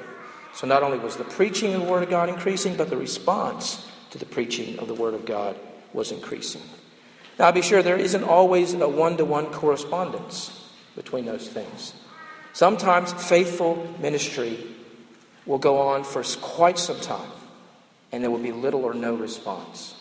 So 0.54 0.66
not 0.66 0.82
only 0.82 0.98
was 0.98 1.18
the 1.18 1.24
preaching 1.24 1.74
of 1.76 1.82
the 1.82 1.88
Word 1.88 2.04
of 2.04 2.10
God 2.10 2.30
increasing, 2.30 2.76
but 2.76 2.90
the 2.90 2.98
response 2.98 3.88
to 4.10 4.18
the 4.18 4.26
preaching 4.26 4.80
of 4.80 4.88
the 4.88 4.96
Word 4.96 5.14
of 5.14 5.26
God 5.26 5.56
was 5.94 6.12
increasing. 6.12 6.62
Now, 7.40 7.52
be 7.52 7.62
sure 7.62 7.82
there 7.82 7.98
isn't 7.98 8.24
always 8.24 8.74
a 8.74 8.88
one 8.88 9.18
to 9.18 9.26
one 9.26 9.48
correspondence 9.48 10.70
between 10.96 11.26
those 11.26 11.48
things. 11.48 11.94
Sometimes 12.54 13.14
faithful 13.14 13.88
ministry 14.00 14.60
will 15.46 15.58
go 15.58 15.80
on 15.80 16.04
for 16.04 16.24
quite 16.42 16.78
some 16.78 17.00
time, 17.00 17.32
and 18.12 18.24
there 18.24 18.30
will 18.30 18.38
be 18.38 18.52
little 18.52 18.84
or 18.84 18.94
no 18.94 19.16
response. 19.16 19.96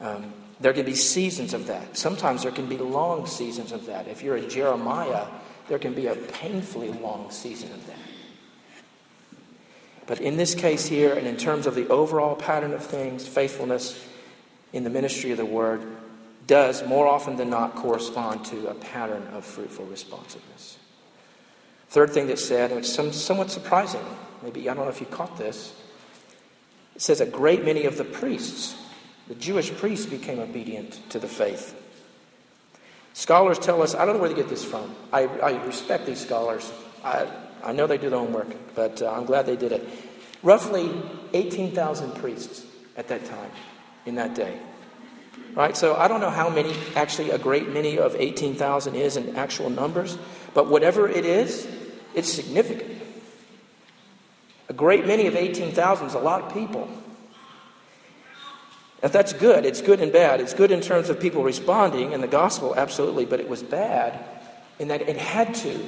Um, 0.00 0.32
there 0.60 0.72
can 0.72 0.86
be 0.86 0.94
seasons 0.94 1.54
of 1.54 1.66
that. 1.66 1.96
Sometimes 1.96 2.42
there 2.42 2.52
can 2.52 2.68
be 2.68 2.78
long 2.78 3.26
seasons 3.26 3.72
of 3.72 3.86
that. 3.86 4.08
If 4.08 4.22
you're 4.22 4.36
a 4.36 4.46
Jeremiah, 4.46 5.26
there 5.68 5.78
can 5.78 5.94
be 5.94 6.06
a 6.06 6.14
painfully 6.14 6.90
long 6.90 7.30
season 7.30 7.70
of 7.72 7.86
that. 7.86 7.96
But 10.06 10.20
in 10.20 10.36
this 10.36 10.54
case 10.54 10.86
here, 10.86 11.12
and 11.12 11.26
in 11.26 11.36
terms 11.36 11.66
of 11.66 11.74
the 11.74 11.86
overall 11.88 12.34
pattern 12.34 12.72
of 12.72 12.84
things, 12.84 13.28
faithfulness 13.28 14.02
in 14.72 14.84
the 14.84 14.90
ministry 14.90 15.30
of 15.30 15.38
the 15.38 15.44
word 15.44 15.82
does 16.46 16.84
more 16.86 17.06
often 17.06 17.36
than 17.36 17.50
not 17.50 17.74
correspond 17.74 18.44
to 18.46 18.68
a 18.68 18.74
pattern 18.74 19.26
of 19.32 19.44
fruitful 19.44 19.84
responsiveness. 19.86 20.78
Third 21.90 22.10
thing 22.10 22.26
that's 22.26 22.44
said, 22.44 22.70
and 22.70 22.80
it's 22.80 22.92
some, 22.92 23.12
somewhat 23.12 23.50
surprising, 23.50 24.04
maybe 24.42 24.68
I 24.68 24.74
don't 24.74 24.84
know 24.84 24.90
if 24.90 25.00
you 25.00 25.06
caught 25.06 25.36
this, 25.38 25.74
it 26.94 27.02
says 27.02 27.20
a 27.20 27.26
great 27.26 27.64
many 27.64 27.84
of 27.84 27.96
the 27.96 28.04
priests, 28.04 28.76
the 29.28 29.34
Jewish 29.34 29.70
priests, 29.70 30.06
became 30.06 30.38
obedient 30.38 31.00
to 31.10 31.18
the 31.18 31.28
faith. 31.28 31.74
Scholars 33.12 33.58
tell 33.58 33.82
us, 33.82 33.94
I 33.94 34.04
don't 34.04 34.14
know 34.14 34.20
where 34.20 34.28
they 34.28 34.34
get 34.34 34.48
this 34.48 34.64
from. 34.64 34.94
I, 35.12 35.24
I 35.24 35.64
respect 35.64 36.06
these 36.06 36.20
scholars. 36.20 36.70
I, 37.04 37.26
I 37.64 37.72
know 37.72 37.86
they 37.86 37.98
do 37.98 38.10
their 38.10 38.18
homework, 38.18 38.48
but 38.74 39.02
uh, 39.02 39.10
I'm 39.10 39.24
glad 39.24 39.46
they 39.46 39.56
did 39.56 39.72
it. 39.72 39.88
Roughly 40.42 40.90
18,000 41.34 42.14
priests 42.14 42.64
at 42.96 43.08
that 43.08 43.24
time, 43.24 43.50
in 44.08 44.16
that 44.16 44.34
day. 44.34 44.58
Right? 45.54 45.76
So 45.76 45.96
I 45.96 46.08
don't 46.08 46.20
know 46.20 46.30
how 46.30 46.48
many, 46.48 46.74
actually, 46.94 47.30
a 47.30 47.38
great 47.38 47.68
many 47.68 47.98
of 47.98 48.14
18,000 48.16 48.94
is 48.94 49.16
in 49.16 49.36
actual 49.36 49.70
numbers, 49.70 50.18
but 50.54 50.68
whatever 50.68 51.08
it 51.08 51.24
is, 51.24 51.66
it's 52.14 52.32
significant. 52.32 53.02
A 54.68 54.72
great 54.72 55.06
many 55.06 55.26
of 55.26 55.34
18,000 55.34 56.06
is 56.06 56.14
a 56.14 56.18
lot 56.18 56.42
of 56.42 56.52
people. 56.52 56.88
If 59.02 59.12
that's 59.12 59.32
good, 59.32 59.64
it's 59.64 59.80
good 59.80 60.00
and 60.00 60.12
bad. 60.12 60.40
It's 60.40 60.54
good 60.54 60.70
in 60.70 60.80
terms 60.80 61.08
of 61.08 61.20
people 61.20 61.42
responding 61.44 62.12
in 62.12 62.20
the 62.20 62.26
gospel, 62.26 62.74
absolutely, 62.76 63.24
but 63.24 63.40
it 63.40 63.48
was 63.48 63.62
bad 63.62 64.18
in 64.78 64.88
that 64.88 65.02
it 65.02 65.16
had 65.16 65.54
to 65.56 65.78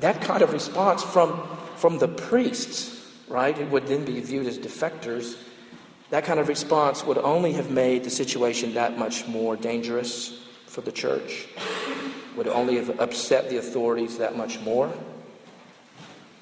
that 0.00 0.20
kind 0.20 0.42
of 0.42 0.52
response 0.52 1.02
from, 1.02 1.42
from 1.76 1.98
the 1.98 2.08
priests, 2.08 2.94
right, 3.28 3.56
it 3.56 3.68
would 3.70 3.86
then 3.86 4.04
be 4.04 4.20
viewed 4.20 4.46
as 4.46 4.58
defectors. 4.58 5.36
That 6.10 6.24
kind 6.24 6.40
of 6.40 6.48
response 6.48 7.04
would 7.04 7.18
only 7.18 7.52
have 7.52 7.70
made 7.70 8.04
the 8.04 8.10
situation 8.10 8.74
that 8.74 8.98
much 8.98 9.26
more 9.26 9.56
dangerous 9.56 10.38
for 10.66 10.80
the 10.80 10.92
church, 10.92 11.46
would 12.36 12.48
only 12.48 12.76
have 12.76 13.00
upset 13.00 13.50
the 13.50 13.58
authorities 13.58 14.18
that 14.18 14.36
much 14.36 14.60
more. 14.60 14.92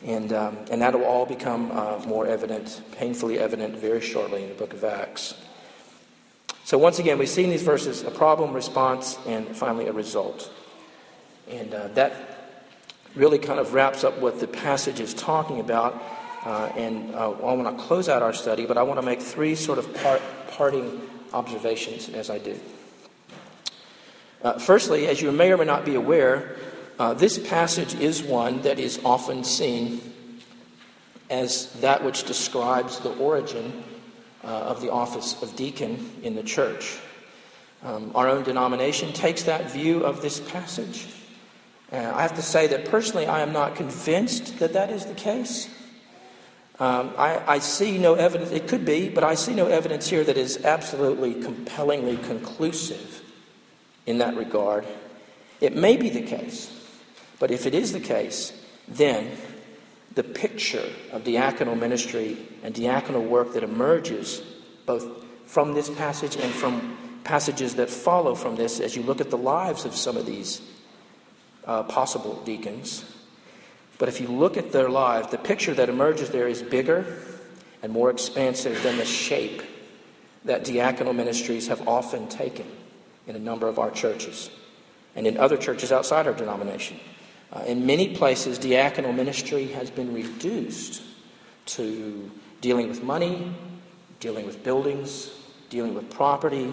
And, 0.04 0.32
um, 0.32 0.58
and 0.70 0.82
that 0.82 0.94
will 0.94 1.04
all 1.04 1.26
become 1.26 1.70
uh, 1.72 1.98
more 2.06 2.26
evident, 2.26 2.80
painfully 2.92 3.38
evident, 3.38 3.76
very 3.76 4.00
shortly 4.00 4.42
in 4.42 4.50
the 4.50 4.54
book 4.54 4.72
of 4.72 4.84
Acts. 4.84 5.34
So, 6.64 6.78
once 6.78 6.98
again, 6.98 7.18
we 7.18 7.26
see 7.26 7.44
in 7.44 7.50
these 7.50 7.62
verses 7.62 8.02
a 8.02 8.10
problem, 8.10 8.52
response, 8.52 9.18
and 9.26 9.56
finally 9.56 9.86
a 9.86 9.92
result. 9.92 10.50
And 11.48 11.72
uh, 11.72 11.88
that 11.88 12.36
really 13.14 13.38
kind 13.38 13.58
of 13.58 13.72
wraps 13.72 14.04
up 14.04 14.18
what 14.18 14.40
the 14.40 14.46
passage 14.46 15.00
is 15.00 15.14
talking 15.14 15.60
about. 15.60 16.00
Uh, 16.46 16.70
and 16.76 17.12
uh, 17.16 17.32
I 17.32 17.54
want 17.54 17.76
to 17.76 17.84
close 17.84 18.08
out 18.08 18.22
our 18.22 18.32
study, 18.32 18.66
but 18.66 18.78
I 18.78 18.82
want 18.84 19.00
to 19.00 19.04
make 19.04 19.20
three 19.20 19.56
sort 19.56 19.80
of 19.80 19.92
part, 19.94 20.22
parting 20.46 21.02
observations 21.32 22.08
as 22.08 22.30
I 22.30 22.38
do. 22.38 22.56
Uh, 24.44 24.52
firstly, 24.52 25.08
as 25.08 25.20
you 25.20 25.32
may 25.32 25.50
or 25.50 25.56
may 25.56 25.64
not 25.64 25.84
be 25.84 25.96
aware, 25.96 26.54
uh, 27.00 27.14
this 27.14 27.36
passage 27.36 27.96
is 27.96 28.22
one 28.22 28.62
that 28.62 28.78
is 28.78 29.00
often 29.04 29.42
seen 29.42 30.00
as 31.30 31.72
that 31.80 32.04
which 32.04 32.22
describes 32.22 33.00
the 33.00 33.12
origin 33.16 33.82
uh, 34.44 34.46
of 34.46 34.80
the 34.80 34.92
office 34.92 35.42
of 35.42 35.56
deacon 35.56 36.12
in 36.22 36.36
the 36.36 36.44
church. 36.44 37.00
Um, 37.82 38.12
our 38.14 38.28
own 38.28 38.44
denomination 38.44 39.12
takes 39.12 39.42
that 39.42 39.68
view 39.72 40.04
of 40.04 40.22
this 40.22 40.38
passage. 40.38 41.08
Uh, 41.90 41.96
I 42.14 42.22
have 42.22 42.36
to 42.36 42.42
say 42.42 42.68
that 42.68 42.84
personally, 42.84 43.26
I 43.26 43.40
am 43.40 43.52
not 43.52 43.74
convinced 43.74 44.60
that 44.60 44.74
that 44.74 44.90
is 44.90 45.06
the 45.06 45.14
case. 45.14 45.68
Um, 46.78 47.14
I, 47.16 47.54
I, 47.54 47.58
see 47.58 47.96
no 47.96 48.14
evidence, 48.14 48.50
it 48.50 48.68
could 48.68 48.84
be, 48.84 49.08
but 49.08 49.24
I 49.24 49.34
see 49.34 49.54
no 49.54 49.66
evidence 49.66 50.08
here 50.08 50.22
that 50.24 50.36
is 50.36 50.62
absolutely 50.62 51.32
compellingly 51.42 52.18
conclusive 52.18 53.22
in 54.04 54.18
that 54.18 54.36
regard. 54.36 54.86
It 55.58 55.74
may 55.74 55.96
be 55.96 56.10
the 56.10 56.20
case, 56.20 56.70
but 57.38 57.50
if 57.50 57.64
it 57.64 57.74
is 57.74 57.92
the 57.92 58.00
case, 58.00 58.52
then 58.88 59.30
the 60.14 60.22
picture 60.22 60.86
of 61.12 61.24
diaconal 61.24 61.78
ministry 61.78 62.36
and 62.62 62.74
diaconal 62.74 63.26
work 63.26 63.54
that 63.54 63.62
emerges 63.62 64.42
both 64.84 65.06
from 65.46 65.72
this 65.72 65.88
passage 65.88 66.36
and 66.36 66.52
from 66.52 66.96
passages 67.24 67.76
that 67.76 67.88
follow 67.88 68.34
from 68.34 68.56
this 68.56 68.80
as 68.80 68.94
you 68.94 69.02
look 69.02 69.22
at 69.22 69.30
the 69.30 69.38
lives 69.38 69.86
of 69.86 69.96
some 69.96 70.16
of 70.18 70.26
these 70.26 70.60
uh, 71.64 71.82
possible 71.84 72.42
deacons. 72.44 73.04
But 73.98 74.08
if 74.08 74.20
you 74.20 74.28
look 74.28 74.56
at 74.56 74.72
their 74.72 74.88
lives, 74.88 75.28
the 75.28 75.38
picture 75.38 75.74
that 75.74 75.88
emerges 75.88 76.30
there 76.30 76.48
is 76.48 76.62
bigger 76.62 77.04
and 77.82 77.92
more 77.92 78.10
expansive 78.10 78.82
than 78.82 78.98
the 78.98 79.04
shape 79.04 79.62
that 80.44 80.64
diaconal 80.64 81.14
ministries 81.14 81.68
have 81.68 81.86
often 81.88 82.28
taken 82.28 82.66
in 83.26 83.36
a 83.36 83.38
number 83.38 83.68
of 83.68 83.78
our 83.78 83.90
churches 83.90 84.50
and 85.14 85.26
in 85.26 85.36
other 85.38 85.56
churches 85.56 85.92
outside 85.92 86.26
our 86.26 86.34
denomination. 86.34 86.98
Uh, 87.52 87.60
in 87.60 87.86
many 87.86 88.14
places, 88.14 88.58
diaconal 88.58 89.14
ministry 89.14 89.66
has 89.68 89.90
been 89.90 90.12
reduced 90.12 91.02
to 91.64 92.30
dealing 92.60 92.88
with 92.88 93.02
money, 93.02 93.52
dealing 94.20 94.46
with 94.46 94.62
buildings, 94.62 95.30
dealing 95.70 95.94
with 95.94 96.08
property, 96.10 96.72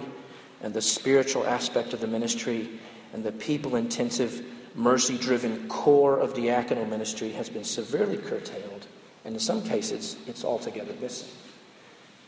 and 0.62 0.74
the 0.74 0.82
spiritual 0.82 1.46
aspect 1.46 1.94
of 1.94 2.00
the 2.00 2.08
ministry 2.08 2.70
and 3.14 3.24
the 3.24 3.32
people 3.32 3.76
intensive 3.76 4.46
mercy 4.76 5.18
driven 5.18 5.68
core 5.68 6.20
of 6.20 6.34
diaconal 6.34 6.90
ministry 6.90 7.32
has 7.32 7.50
been 7.50 7.64
severely 7.64 8.18
curtailed, 8.18 8.88
and 9.26 9.36
in 9.36 9.40
some 9.40 9.62
cases, 9.64 10.18
it's 10.28 10.44
altogether 10.44 10.94
missing. 11.00 11.30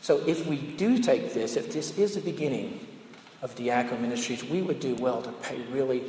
So, 0.00 0.18
if 0.26 0.46
we 0.46 0.56
do 0.56 0.98
take 0.98 1.32
this, 1.32 1.56
if 1.56 1.72
this 1.72 1.98
is 1.98 2.14
the 2.14 2.20
beginning 2.20 2.86
of 3.42 3.54
diaconal 3.54 4.00
ministries, 4.00 4.44
we 4.44 4.62
would 4.62 4.80
do 4.80 4.94
well 4.96 5.22
to 5.22 5.32
pay 5.32 5.60
really 5.72 6.04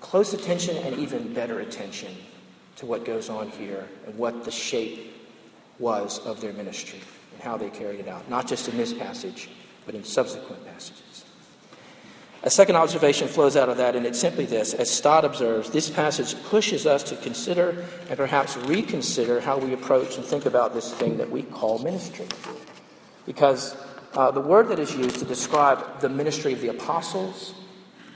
close 0.00 0.34
attention 0.34 0.76
and 0.78 0.98
even 0.98 1.32
better 1.32 1.60
attention 1.60 2.14
to 2.76 2.86
what 2.86 3.04
goes 3.04 3.28
on 3.28 3.48
here 3.48 3.88
and 4.06 4.16
what 4.16 4.44
the 4.44 4.50
shape 4.50 5.14
was 5.78 6.18
of 6.20 6.40
their 6.40 6.52
ministry 6.52 7.00
and 7.32 7.42
how 7.42 7.56
they 7.56 7.70
carried 7.70 8.00
it 8.00 8.08
out, 8.08 8.28
not 8.28 8.46
just 8.46 8.68
in 8.68 8.76
this 8.76 8.92
passage, 8.92 9.48
but 9.84 9.94
in 9.94 10.04
subsequent 10.04 10.64
passages. 10.66 11.15
A 12.42 12.50
second 12.50 12.76
observation 12.76 13.28
flows 13.28 13.56
out 13.56 13.68
of 13.68 13.78
that, 13.78 13.96
and 13.96 14.06
it's 14.06 14.20
simply 14.20 14.44
this. 14.44 14.74
As 14.74 14.90
Stott 14.90 15.24
observes, 15.24 15.70
this 15.70 15.90
passage 15.90 16.40
pushes 16.44 16.86
us 16.86 17.02
to 17.04 17.16
consider 17.16 17.84
and 18.08 18.16
perhaps 18.16 18.56
reconsider 18.56 19.40
how 19.40 19.58
we 19.58 19.72
approach 19.72 20.16
and 20.16 20.24
think 20.24 20.46
about 20.46 20.74
this 20.74 20.92
thing 20.92 21.16
that 21.16 21.30
we 21.30 21.42
call 21.42 21.78
ministry. 21.80 22.26
Because 23.24 23.76
uh, 24.14 24.30
the 24.30 24.40
word 24.40 24.68
that 24.68 24.78
is 24.78 24.94
used 24.94 25.18
to 25.18 25.24
describe 25.24 26.00
the 26.00 26.08
ministry 26.08 26.52
of 26.52 26.60
the 26.60 26.68
apostles 26.68 27.54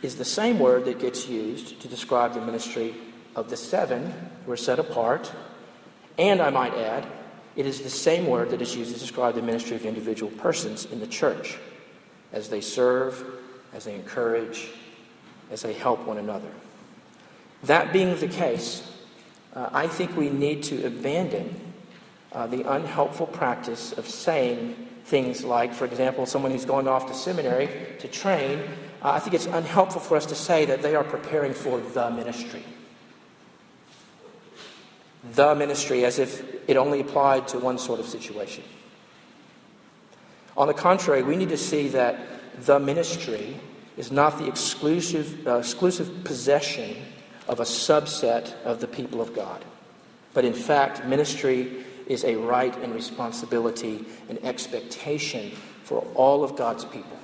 is 0.02 0.16
the 0.16 0.24
same 0.24 0.58
word 0.58 0.84
that 0.84 0.98
gets 0.98 1.28
used 1.28 1.80
to 1.80 1.88
describe 1.88 2.34
the 2.34 2.40
ministry 2.40 2.94
of 3.36 3.50
the 3.50 3.56
seven 3.56 4.14
who 4.46 4.52
are 4.52 4.56
set 4.56 4.78
apart. 4.78 5.32
And 6.18 6.40
I 6.40 6.50
might 6.50 6.74
add, 6.74 7.06
it 7.56 7.66
is 7.66 7.82
the 7.82 7.90
same 7.90 8.26
word 8.26 8.50
that 8.50 8.62
is 8.62 8.76
used 8.76 8.94
to 8.94 9.00
describe 9.00 9.34
the 9.34 9.42
ministry 9.42 9.76
of 9.76 9.84
individual 9.84 10.30
persons 10.32 10.84
in 10.86 11.00
the 11.00 11.06
church 11.06 11.58
as 12.32 12.48
they 12.48 12.60
serve, 12.60 13.24
as 13.72 13.84
they 13.84 13.94
encourage, 13.94 14.70
as 15.50 15.62
they 15.62 15.72
help 15.72 16.06
one 16.06 16.18
another. 16.18 16.50
That 17.64 17.92
being 17.92 18.16
the 18.16 18.28
case, 18.28 18.90
uh, 19.54 19.68
I 19.72 19.86
think 19.86 20.16
we 20.16 20.30
need 20.30 20.62
to 20.64 20.86
abandon 20.86 21.72
uh, 22.32 22.46
the 22.46 22.62
unhelpful 22.70 23.26
practice 23.26 23.92
of 23.92 24.06
saying 24.06 24.88
things 25.04 25.44
like, 25.44 25.74
for 25.74 25.84
example, 25.84 26.26
someone 26.26 26.52
who's 26.52 26.64
going 26.64 26.86
off 26.86 27.06
to 27.08 27.14
seminary 27.14 27.68
to 27.98 28.08
train, 28.08 28.60
uh, 29.02 29.10
I 29.10 29.18
think 29.18 29.34
it's 29.34 29.46
unhelpful 29.46 30.00
for 30.00 30.16
us 30.16 30.26
to 30.26 30.34
say 30.34 30.64
that 30.66 30.82
they 30.82 30.94
are 30.94 31.04
preparing 31.04 31.52
for 31.52 31.80
the 31.80 32.10
ministry. 32.10 32.62
The 35.34 35.54
ministry, 35.54 36.04
as 36.04 36.18
if 36.18 36.68
it 36.68 36.76
only 36.76 37.00
applied 37.00 37.48
to 37.48 37.58
one 37.58 37.78
sort 37.78 38.00
of 38.00 38.06
situation. 38.06 38.64
On 40.56 40.68
the 40.68 40.74
contrary, 40.74 41.22
we 41.22 41.36
need 41.36 41.48
to 41.50 41.56
see 41.56 41.88
that 41.88 42.18
the 42.58 42.78
ministry 42.78 43.58
is 43.96 44.10
not 44.10 44.38
the 44.38 44.46
exclusive, 44.46 45.46
uh, 45.46 45.58
exclusive 45.58 46.24
possession 46.24 46.96
of 47.48 47.60
a 47.60 47.64
subset 47.64 48.54
of 48.62 48.80
the 48.80 48.86
people 48.86 49.20
of 49.20 49.34
God, 49.34 49.64
but 50.34 50.44
in 50.44 50.54
fact, 50.54 51.04
ministry 51.04 51.84
is 52.06 52.24
a 52.24 52.36
right 52.36 52.76
and 52.78 52.94
responsibility 52.94 54.04
and 54.28 54.44
expectation 54.44 55.52
for 55.84 56.00
all 56.14 56.42
of 56.42 56.56
God's 56.56 56.84
people. 56.84 57.18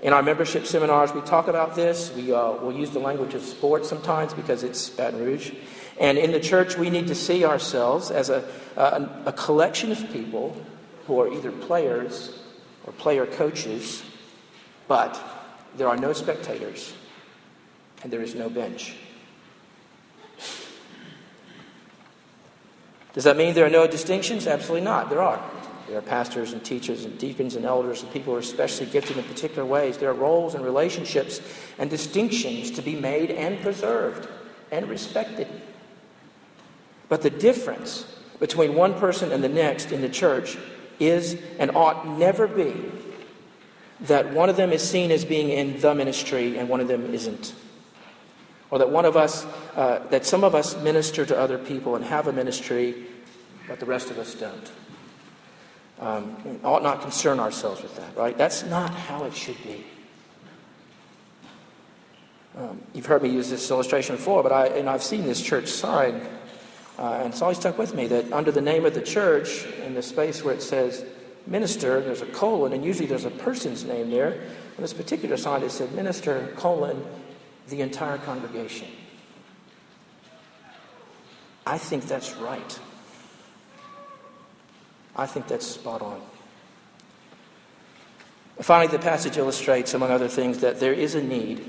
In 0.00 0.12
our 0.12 0.22
membership 0.22 0.64
seminars, 0.64 1.12
we 1.12 1.20
talk 1.22 1.48
about 1.48 1.74
this. 1.74 2.12
We 2.14 2.32
uh, 2.32 2.52
will 2.52 2.72
use 2.72 2.90
the 2.90 3.00
language 3.00 3.34
of 3.34 3.42
sports 3.42 3.88
sometimes 3.88 4.32
because 4.32 4.62
it's 4.62 4.88
Baton 4.88 5.24
Rouge. 5.24 5.52
And 5.98 6.16
in 6.18 6.30
the 6.30 6.38
church, 6.38 6.78
we 6.78 6.88
need 6.88 7.08
to 7.08 7.16
see 7.16 7.44
ourselves 7.44 8.12
as 8.12 8.30
a, 8.30 8.44
a, 8.76 9.08
a 9.26 9.32
collection 9.32 9.90
of 9.90 10.12
people 10.12 10.56
who 11.06 11.20
are 11.20 11.32
either 11.32 11.50
players 11.50 12.37
or 12.84 12.92
player 12.92 13.26
coaches, 13.26 14.02
but 14.86 15.20
there 15.76 15.88
are 15.88 15.96
no 15.96 16.12
spectators 16.12 16.94
and 18.02 18.12
there 18.12 18.22
is 18.22 18.34
no 18.34 18.48
bench. 18.48 18.94
Does 23.14 23.24
that 23.24 23.36
mean 23.36 23.54
there 23.54 23.66
are 23.66 23.70
no 23.70 23.86
distinctions? 23.86 24.46
Absolutely 24.46 24.84
not. 24.84 25.10
There 25.10 25.22
are. 25.22 25.42
There 25.88 25.98
are 25.98 26.02
pastors 26.02 26.52
and 26.52 26.62
teachers 26.62 27.04
and 27.04 27.18
deacons 27.18 27.56
and 27.56 27.64
elders 27.64 28.02
and 28.02 28.12
people 28.12 28.32
who 28.32 28.36
are 28.36 28.40
especially 28.40 28.86
gifted 28.86 29.16
in 29.16 29.24
particular 29.24 29.64
ways. 29.64 29.96
There 29.96 30.10
are 30.10 30.14
roles 30.14 30.54
and 30.54 30.64
relationships 30.64 31.40
and 31.78 31.88
distinctions 31.88 32.70
to 32.72 32.82
be 32.82 32.94
made 32.94 33.30
and 33.30 33.60
preserved 33.60 34.28
and 34.70 34.86
respected. 34.88 35.48
But 37.08 37.22
the 37.22 37.30
difference 37.30 38.04
between 38.38 38.74
one 38.74 38.94
person 38.94 39.32
and 39.32 39.42
the 39.42 39.48
next 39.48 39.90
in 39.92 40.02
the 40.02 40.08
church 40.08 40.58
is 41.00 41.38
and 41.58 41.70
ought 41.76 42.06
never 42.06 42.46
be 42.46 42.74
that 44.00 44.32
one 44.32 44.48
of 44.48 44.56
them 44.56 44.72
is 44.72 44.88
seen 44.88 45.10
as 45.10 45.24
being 45.24 45.48
in 45.48 45.80
the 45.80 45.94
ministry 45.94 46.56
and 46.56 46.68
one 46.68 46.80
of 46.80 46.88
them 46.88 47.12
isn't. 47.14 47.54
Or 48.70 48.78
that 48.78 48.90
one 48.90 49.04
of 49.04 49.16
us, 49.16 49.44
uh, 49.76 50.00
that 50.10 50.26
some 50.26 50.44
of 50.44 50.54
us 50.54 50.76
minister 50.82 51.24
to 51.24 51.38
other 51.38 51.58
people 51.58 51.96
and 51.96 52.04
have 52.04 52.26
a 52.28 52.32
ministry, 52.32 53.06
but 53.66 53.80
the 53.80 53.86
rest 53.86 54.10
of 54.10 54.18
us 54.18 54.34
don't. 54.34 54.70
Um, 56.00 56.60
ought 56.62 56.82
not 56.82 57.00
concern 57.00 57.40
ourselves 57.40 57.82
with 57.82 57.96
that, 57.96 58.16
right? 58.16 58.36
That's 58.36 58.62
not 58.64 58.90
how 58.90 59.24
it 59.24 59.34
should 59.34 59.60
be. 59.64 59.84
Um, 62.56 62.80
you've 62.92 63.06
heard 63.06 63.22
me 63.22 63.30
use 63.30 63.50
this 63.50 63.70
illustration 63.70 64.16
before, 64.16 64.42
but 64.42 64.52
I, 64.52 64.66
and 64.66 64.88
I've 64.88 65.02
seen 65.02 65.24
this 65.24 65.40
church 65.40 65.68
sign, 65.68 66.26
uh, 66.98 67.20
and 67.20 67.32
it's 67.32 67.42
always 67.42 67.58
stuck 67.58 67.78
with 67.78 67.94
me 67.94 68.06
that 68.08 68.32
under 68.32 68.50
the 68.50 68.60
name 68.60 68.84
of 68.84 68.94
the 68.94 69.00
church, 69.00 69.64
in 69.84 69.94
the 69.94 70.02
space 70.02 70.42
where 70.42 70.54
it 70.54 70.62
says 70.62 71.04
minister, 71.46 72.00
there's 72.00 72.22
a 72.22 72.26
colon, 72.26 72.72
and 72.72 72.84
usually 72.84 73.06
there's 73.06 73.24
a 73.24 73.30
person's 73.30 73.84
name 73.84 74.10
there. 74.10 74.32
On 74.76 74.82
this 74.82 74.92
particular 74.92 75.36
sign, 75.36 75.62
it 75.62 75.70
said 75.70 75.92
minister, 75.92 76.52
colon, 76.56 77.04
the 77.68 77.80
entire 77.82 78.18
congregation. 78.18 78.88
I 81.66 81.78
think 81.78 82.06
that's 82.06 82.34
right. 82.36 82.78
I 85.14 85.26
think 85.26 85.46
that's 85.48 85.66
spot 85.66 86.02
on. 86.02 86.20
Finally, 88.60 88.88
the 88.88 88.98
passage 88.98 89.36
illustrates, 89.36 89.94
among 89.94 90.10
other 90.10 90.28
things, 90.28 90.58
that 90.58 90.80
there 90.80 90.92
is 90.92 91.14
a 91.14 91.22
need 91.22 91.64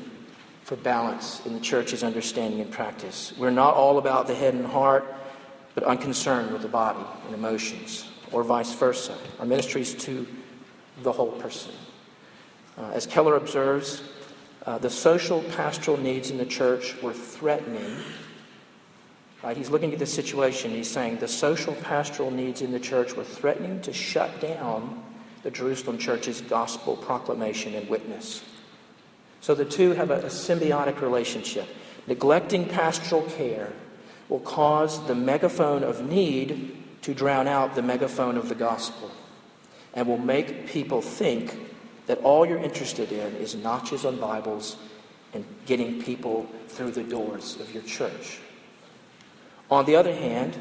for 0.63 0.75
balance 0.75 1.45
in 1.45 1.53
the 1.53 1.59
church's 1.59 2.03
understanding 2.03 2.61
and 2.61 2.71
practice. 2.71 3.33
We're 3.37 3.51
not 3.51 3.75
all 3.75 3.97
about 3.97 4.27
the 4.27 4.35
head 4.35 4.53
and 4.53 4.65
heart, 4.65 5.05
but 5.79 5.87
unconcerned 5.87 6.51
with 6.51 6.61
the 6.61 6.67
body 6.67 6.99
and 7.25 7.33
emotions 7.33 8.05
or 8.33 8.43
vice 8.43 8.73
versa. 8.73 9.17
Our 9.39 9.45
ministry 9.45 9.79
is 9.79 9.93
to 9.95 10.27
the 11.03 11.11
whole 11.13 11.31
person. 11.31 11.71
Uh, 12.77 12.91
as 12.91 13.07
Keller 13.07 13.37
observes, 13.37 14.03
uh, 14.65 14.77
the 14.77 14.89
social 14.89 15.41
pastoral 15.55 15.95
needs 15.95 16.31
in 16.31 16.37
the 16.37 16.45
church 16.45 17.01
were 17.01 17.13
threatening. 17.13 17.95
Right? 19.41 19.55
He's 19.55 19.69
looking 19.69 19.93
at 19.93 19.99
the 19.99 20.05
situation. 20.05 20.71
He's 20.71 20.89
saying 20.89 21.19
the 21.19 21.29
social 21.29 21.73
pastoral 21.75 22.29
needs 22.29 22.61
in 22.61 22.73
the 22.73 22.79
church 22.79 23.13
were 23.13 23.23
threatening 23.23 23.79
to 23.83 23.93
shut 23.93 24.41
down 24.41 25.01
the 25.43 25.51
Jerusalem 25.51 25.97
church's 25.97 26.41
gospel 26.41 26.97
proclamation 26.97 27.73
and 27.75 27.87
witness. 27.87 28.43
So 29.39 29.55
the 29.55 29.63
two 29.63 29.91
have 29.91 30.11
a, 30.11 30.15
a 30.15 30.25
symbiotic 30.25 30.99
relationship. 30.99 31.69
Neglecting 32.05 32.67
pastoral 32.67 33.21
care 33.21 33.71
will 34.29 34.39
cause 34.39 35.05
the 35.07 35.15
megaphone 35.15 35.83
of 35.83 36.07
need 36.07 36.77
to 37.01 37.13
drown 37.13 37.47
out 37.47 37.75
the 37.75 37.81
megaphone 37.81 38.37
of 38.37 38.47
the 38.47 38.55
gospel 38.55 39.11
and 39.93 40.07
will 40.07 40.19
make 40.19 40.67
people 40.67 41.01
think 41.01 41.57
that 42.05 42.19
all 42.19 42.45
you're 42.45 42.59
interested 42.59 43.11
in 43.11 43.35
is 43.37 43.55
notches 43.55 44.05
on 44.05 44.17
Bibles 44.17 44.77
and 45.33 45.43
getting 45.65 46.01
people 46.01 46.47
through 46.67 46.91
the 46.91 47.03
doors 47.03 47.59
of 47.59 47.73
your 47.73 47.83
church. 47.83 48.39
On 49.69 49.85
the 49.85 49.95
other 49.95 50.13
hand, 50.13 50.57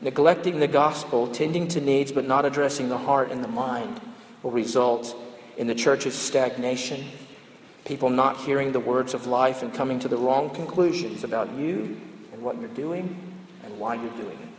neglecting 0.00 0.60
the 0.60 0.68
gospel, 0.68 1.28
tending 1.28 1.68
to 1.68 1.80
needs 1.80 2.12
but 2.12 2.26
not 2.26 2.44
addressing 2.44 2.88
the 2.88 2.98
heart 2.98 3.30
and 3.30 3.42
the 3.42 3.48
mind, 3.48 4.00
will 4.42 4.50
result 4.50 5.16
in 5.56 5.66
the 5.66 5.74
church's 5.74 6.14
stagnation, 6.14 7.04
people 7.84 8.10
not 8.10 8.36
hearing 8.38 8.72
the 8.72 8.80
words 8.80 9.14
of 9.14 9.26
life 9.26 9.62
and 9.62 9.74
coming 9.74 9.98
to 10.00 10.08
the 10.08 10.16
wrong 10.16 10.50
conclusions 10.50 11.24
about 11.24 11.52
you 11.54 12.00
what 12.42 12.60
you're 12.60 12.68
doing 12.70 13.34
and 13.64 13.78
why 13.78 13.94
you're 13.94 14.10
doing 14.12 14.38
it 14.40 14.52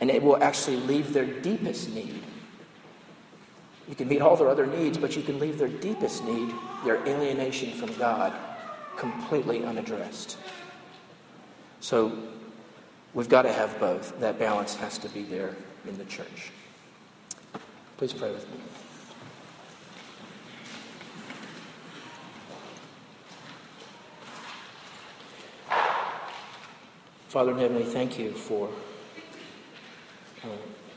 and 0.00 0.10
it 0.10 0.22
will 0.22 0.42
actually 0.42 0.76
leave 0.76 1.12
their 1.12 1.24
deepest 1.24 1.88
need. 1.94 2.22
You 3.88 3.94
can 3.94 4.08
meet 4.08 4.20
all 4.20 4.36
their 4.36 4.48
other 4.48 4.66
needs, 4.66 4.98
but 4.98 5.16
you 5.16 5.22
can 5.22 5.38
leave 5.38 5.58
their 5.58 5.68
deepest 5.68 6.24
need, 6.24 6.52
their 6.84 6.96
alienation 7.06 7.72
from 7.72 7.90
God, 7.94 8.32
completely 8.96 9.64
unaddressed. 9.64 10.36
So 11.80 12.18
we've 13.12 13.28
got 13.28 13.42
to 13.42 13.52
have 13.52 13.78
both. 13.78 14.18
That 14.20 14.38
balance 14.38 14.74
has 14.76 14.98
to 14.98 15.08
be 15.08 15.22
there 15.22 15.54
in 15.86 15.98
the 15.98 16.04
church. 16.04 16.50
Please 17.96 18.12
pray 18.12 18.30
with 18.30 18.46
me. 18.50 18.58
Father 27.34 27.50
in 27.50 27.58
heaven, 27.58 27.76
we 27.78 27.82
thank 27.82 28.16
you 28.16 28.30
for 28.30 28.70
uh, 30.44 30.46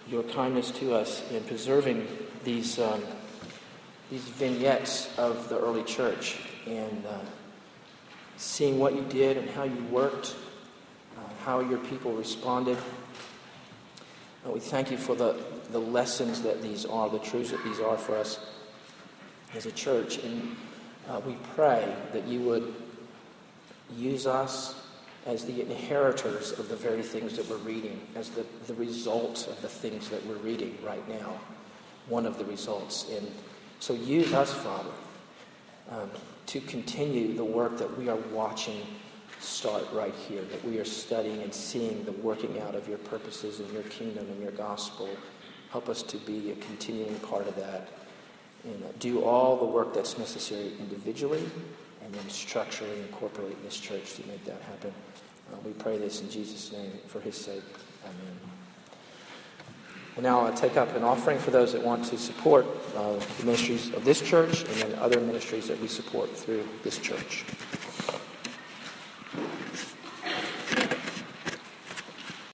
your 0.07 0.21
kindness 0.21 0.69
to 0.69 0.93
us 0.93 1.23
in 1.31 1.43
preserving 1.45 2.07
these, 2.43 2.77
um, 2.77 3.01
these 4.11 4.21
vignettes 4.21 5.09
of 5.17 5.49
the 5.49 5.57
early 5.57 5.83
church. 5.83 6.37
And 6.67 7.03
uh, 7.07 7.17
seeing 8.35 8.77
what 8.77 8.93
you 8.93 9.01
did 9.09 9.37
and 9.37 9.49
how 9.49 9.63
you 9.63 9.83
worked, 9.85 10.35
uh, 11.17 11.21
how 11.43 11.59
your 11.61 11.79
people 11.79 12.13
responded. 12.13 12.77
Uh, 14.45 14.51
we 14.51 14.59
thank 14.59 14.91
you 14.91 14.97
for 14.97 15.15
the, 15.15 15.43
the 15.71 15.79
lessons 15.79 16.43
that 16.43 16.61
these 16.61 16.85
are, 16.85 17.09
the 17.09 17.17
truths 17.17 17.49
that 17.49 17.63
these 17.63 17.79
are 17.79 17.97
for 17.97 18.15
us 18.15 18.39
as 19.55 19.65
a 19.65 19.71
church. 19.71 20.19
And 20.19 20.55
uh, 21.09 21.19
we 21.25 21.35
pray 21.55 21.95
that 22.13 22.27
you 22.27 22.41
would 22.41 22.75
use 23.95 24.27
us 24.27 24.75
as 25.27 25.43
the 25.43 25.61
inheritors 25.61 26.57
of 26.57 26.69
the 26.69 26.75
very 26.75 27.03
things 27.03 27.35
that 27.35 27.47
we're 27.49 27.57
reading, 27.57 27.99
as 28.15 28.29
the, 28.29 28.45
the 28.65 28.73
result 28.75 29.47
of 29.49 29.61
the 29.61 29.67
things 29.67 30.09
that 30.09 30.25
we're 30.25 30.37
reading 30.37 30.75
right 30.83 31.07
now, 31.09 31.37
one 32.07 32.25
of 32.25 32.37
the 32.37 32.45
results. 32.45 33.09
And 33.11 33.29
so 33.79 33.93
use 33.93 34.33
us, 34.33 34.53
Father, 34.53 34.89
um, 35.91 36.09
to 36.47 36.61
continue 36.61 37.33
the 37.33 37.43
work 37.43 37.77
that 37.77 37.97
we 37.97 38.07
are 38.07 38.15
watching 38.31 38.81
start 39.41 39.83
right 39.91 40.15
here, 40.27 40.41
that 40.43 40.63
we 40.63 40.79
are 40.79 40.85
studying 40.85 41.41
and 41.43 41.53
seeing 41.53 42.05
the 42.05 42.13
working 42.13 42.61
out 42.61 42.73
of 42.73 42.87
your 42.87 42.97
purposes 42.97 43.59
and 43.59 43.71
your 43.73 43.83
kingdom 43.83 44.25
and 44.29 44.41
your 44.41 44.53
gospel. 44.53 45.09
Help 45.71 45.89
us 45.89 46.01
to 46.03 46.17
be 46.19 46.51
a 46.51 46.55
continuing 46.55 47.19
part 47.19 47.47
of 47.47 47.55
that 47.57 47.89
and 48.63 48.83
uh, 48.83 48.87
do 48.99 49.23
all 49.23 49.57
the 49.57 49.65
work 49.65 49.93
that's 49.93 50.17
necessary 50.17 50.71
individually 50.79 51.43
and 52.03 52.13
then 52.13 52.29
structurally 52.29 52.99
and 52.99 53.11
corporately 53.11 53.51
in 53.51 53.63
this 53.63 53.77
church 53.77 54.15
to 54.15 54.25
make 54.27 54.43
that 54.45 54.61
happen. 54.61 54.93
Uh, 55.51 55.57
we 55.65 55.71
pray 55.73 55.97
this 55.97 56.21
in 56.21 56.29
Jesus' 56.29 56.71
name 56.71 56.91
for 57.07 57.19
his 57.19 57.35
sake. 57.35 57.63
Amen. 58.03 58.37
We'll 60.15 60.23
now 60.23 60.45
uh, 60.45 60.55
take 60.55 60.77
up 60.77 60.95
an 60.95 61.03
offering 61.03 61.37
for 61.37 61.51
those 61.51 61.73
that 61.73 61.83
want 61.83 62.05
to 62.05 62.17
support 62.17 62.65
uh, 62.95 63.13
the 63.13 63.45
ministries 63.45 63.93
of 63.93 64.03
this 64.03 64.21
church 64.21 64.63
and 64.63 64.75
then 64.81 64.99
other 64.99 65.19
ministries 65.19 65.67
that 65.67 65.79
we 65.79 65.87
support 65.87 66.35
through 66.35 66.67
this 66.83 66.97
church. 66.97 67.45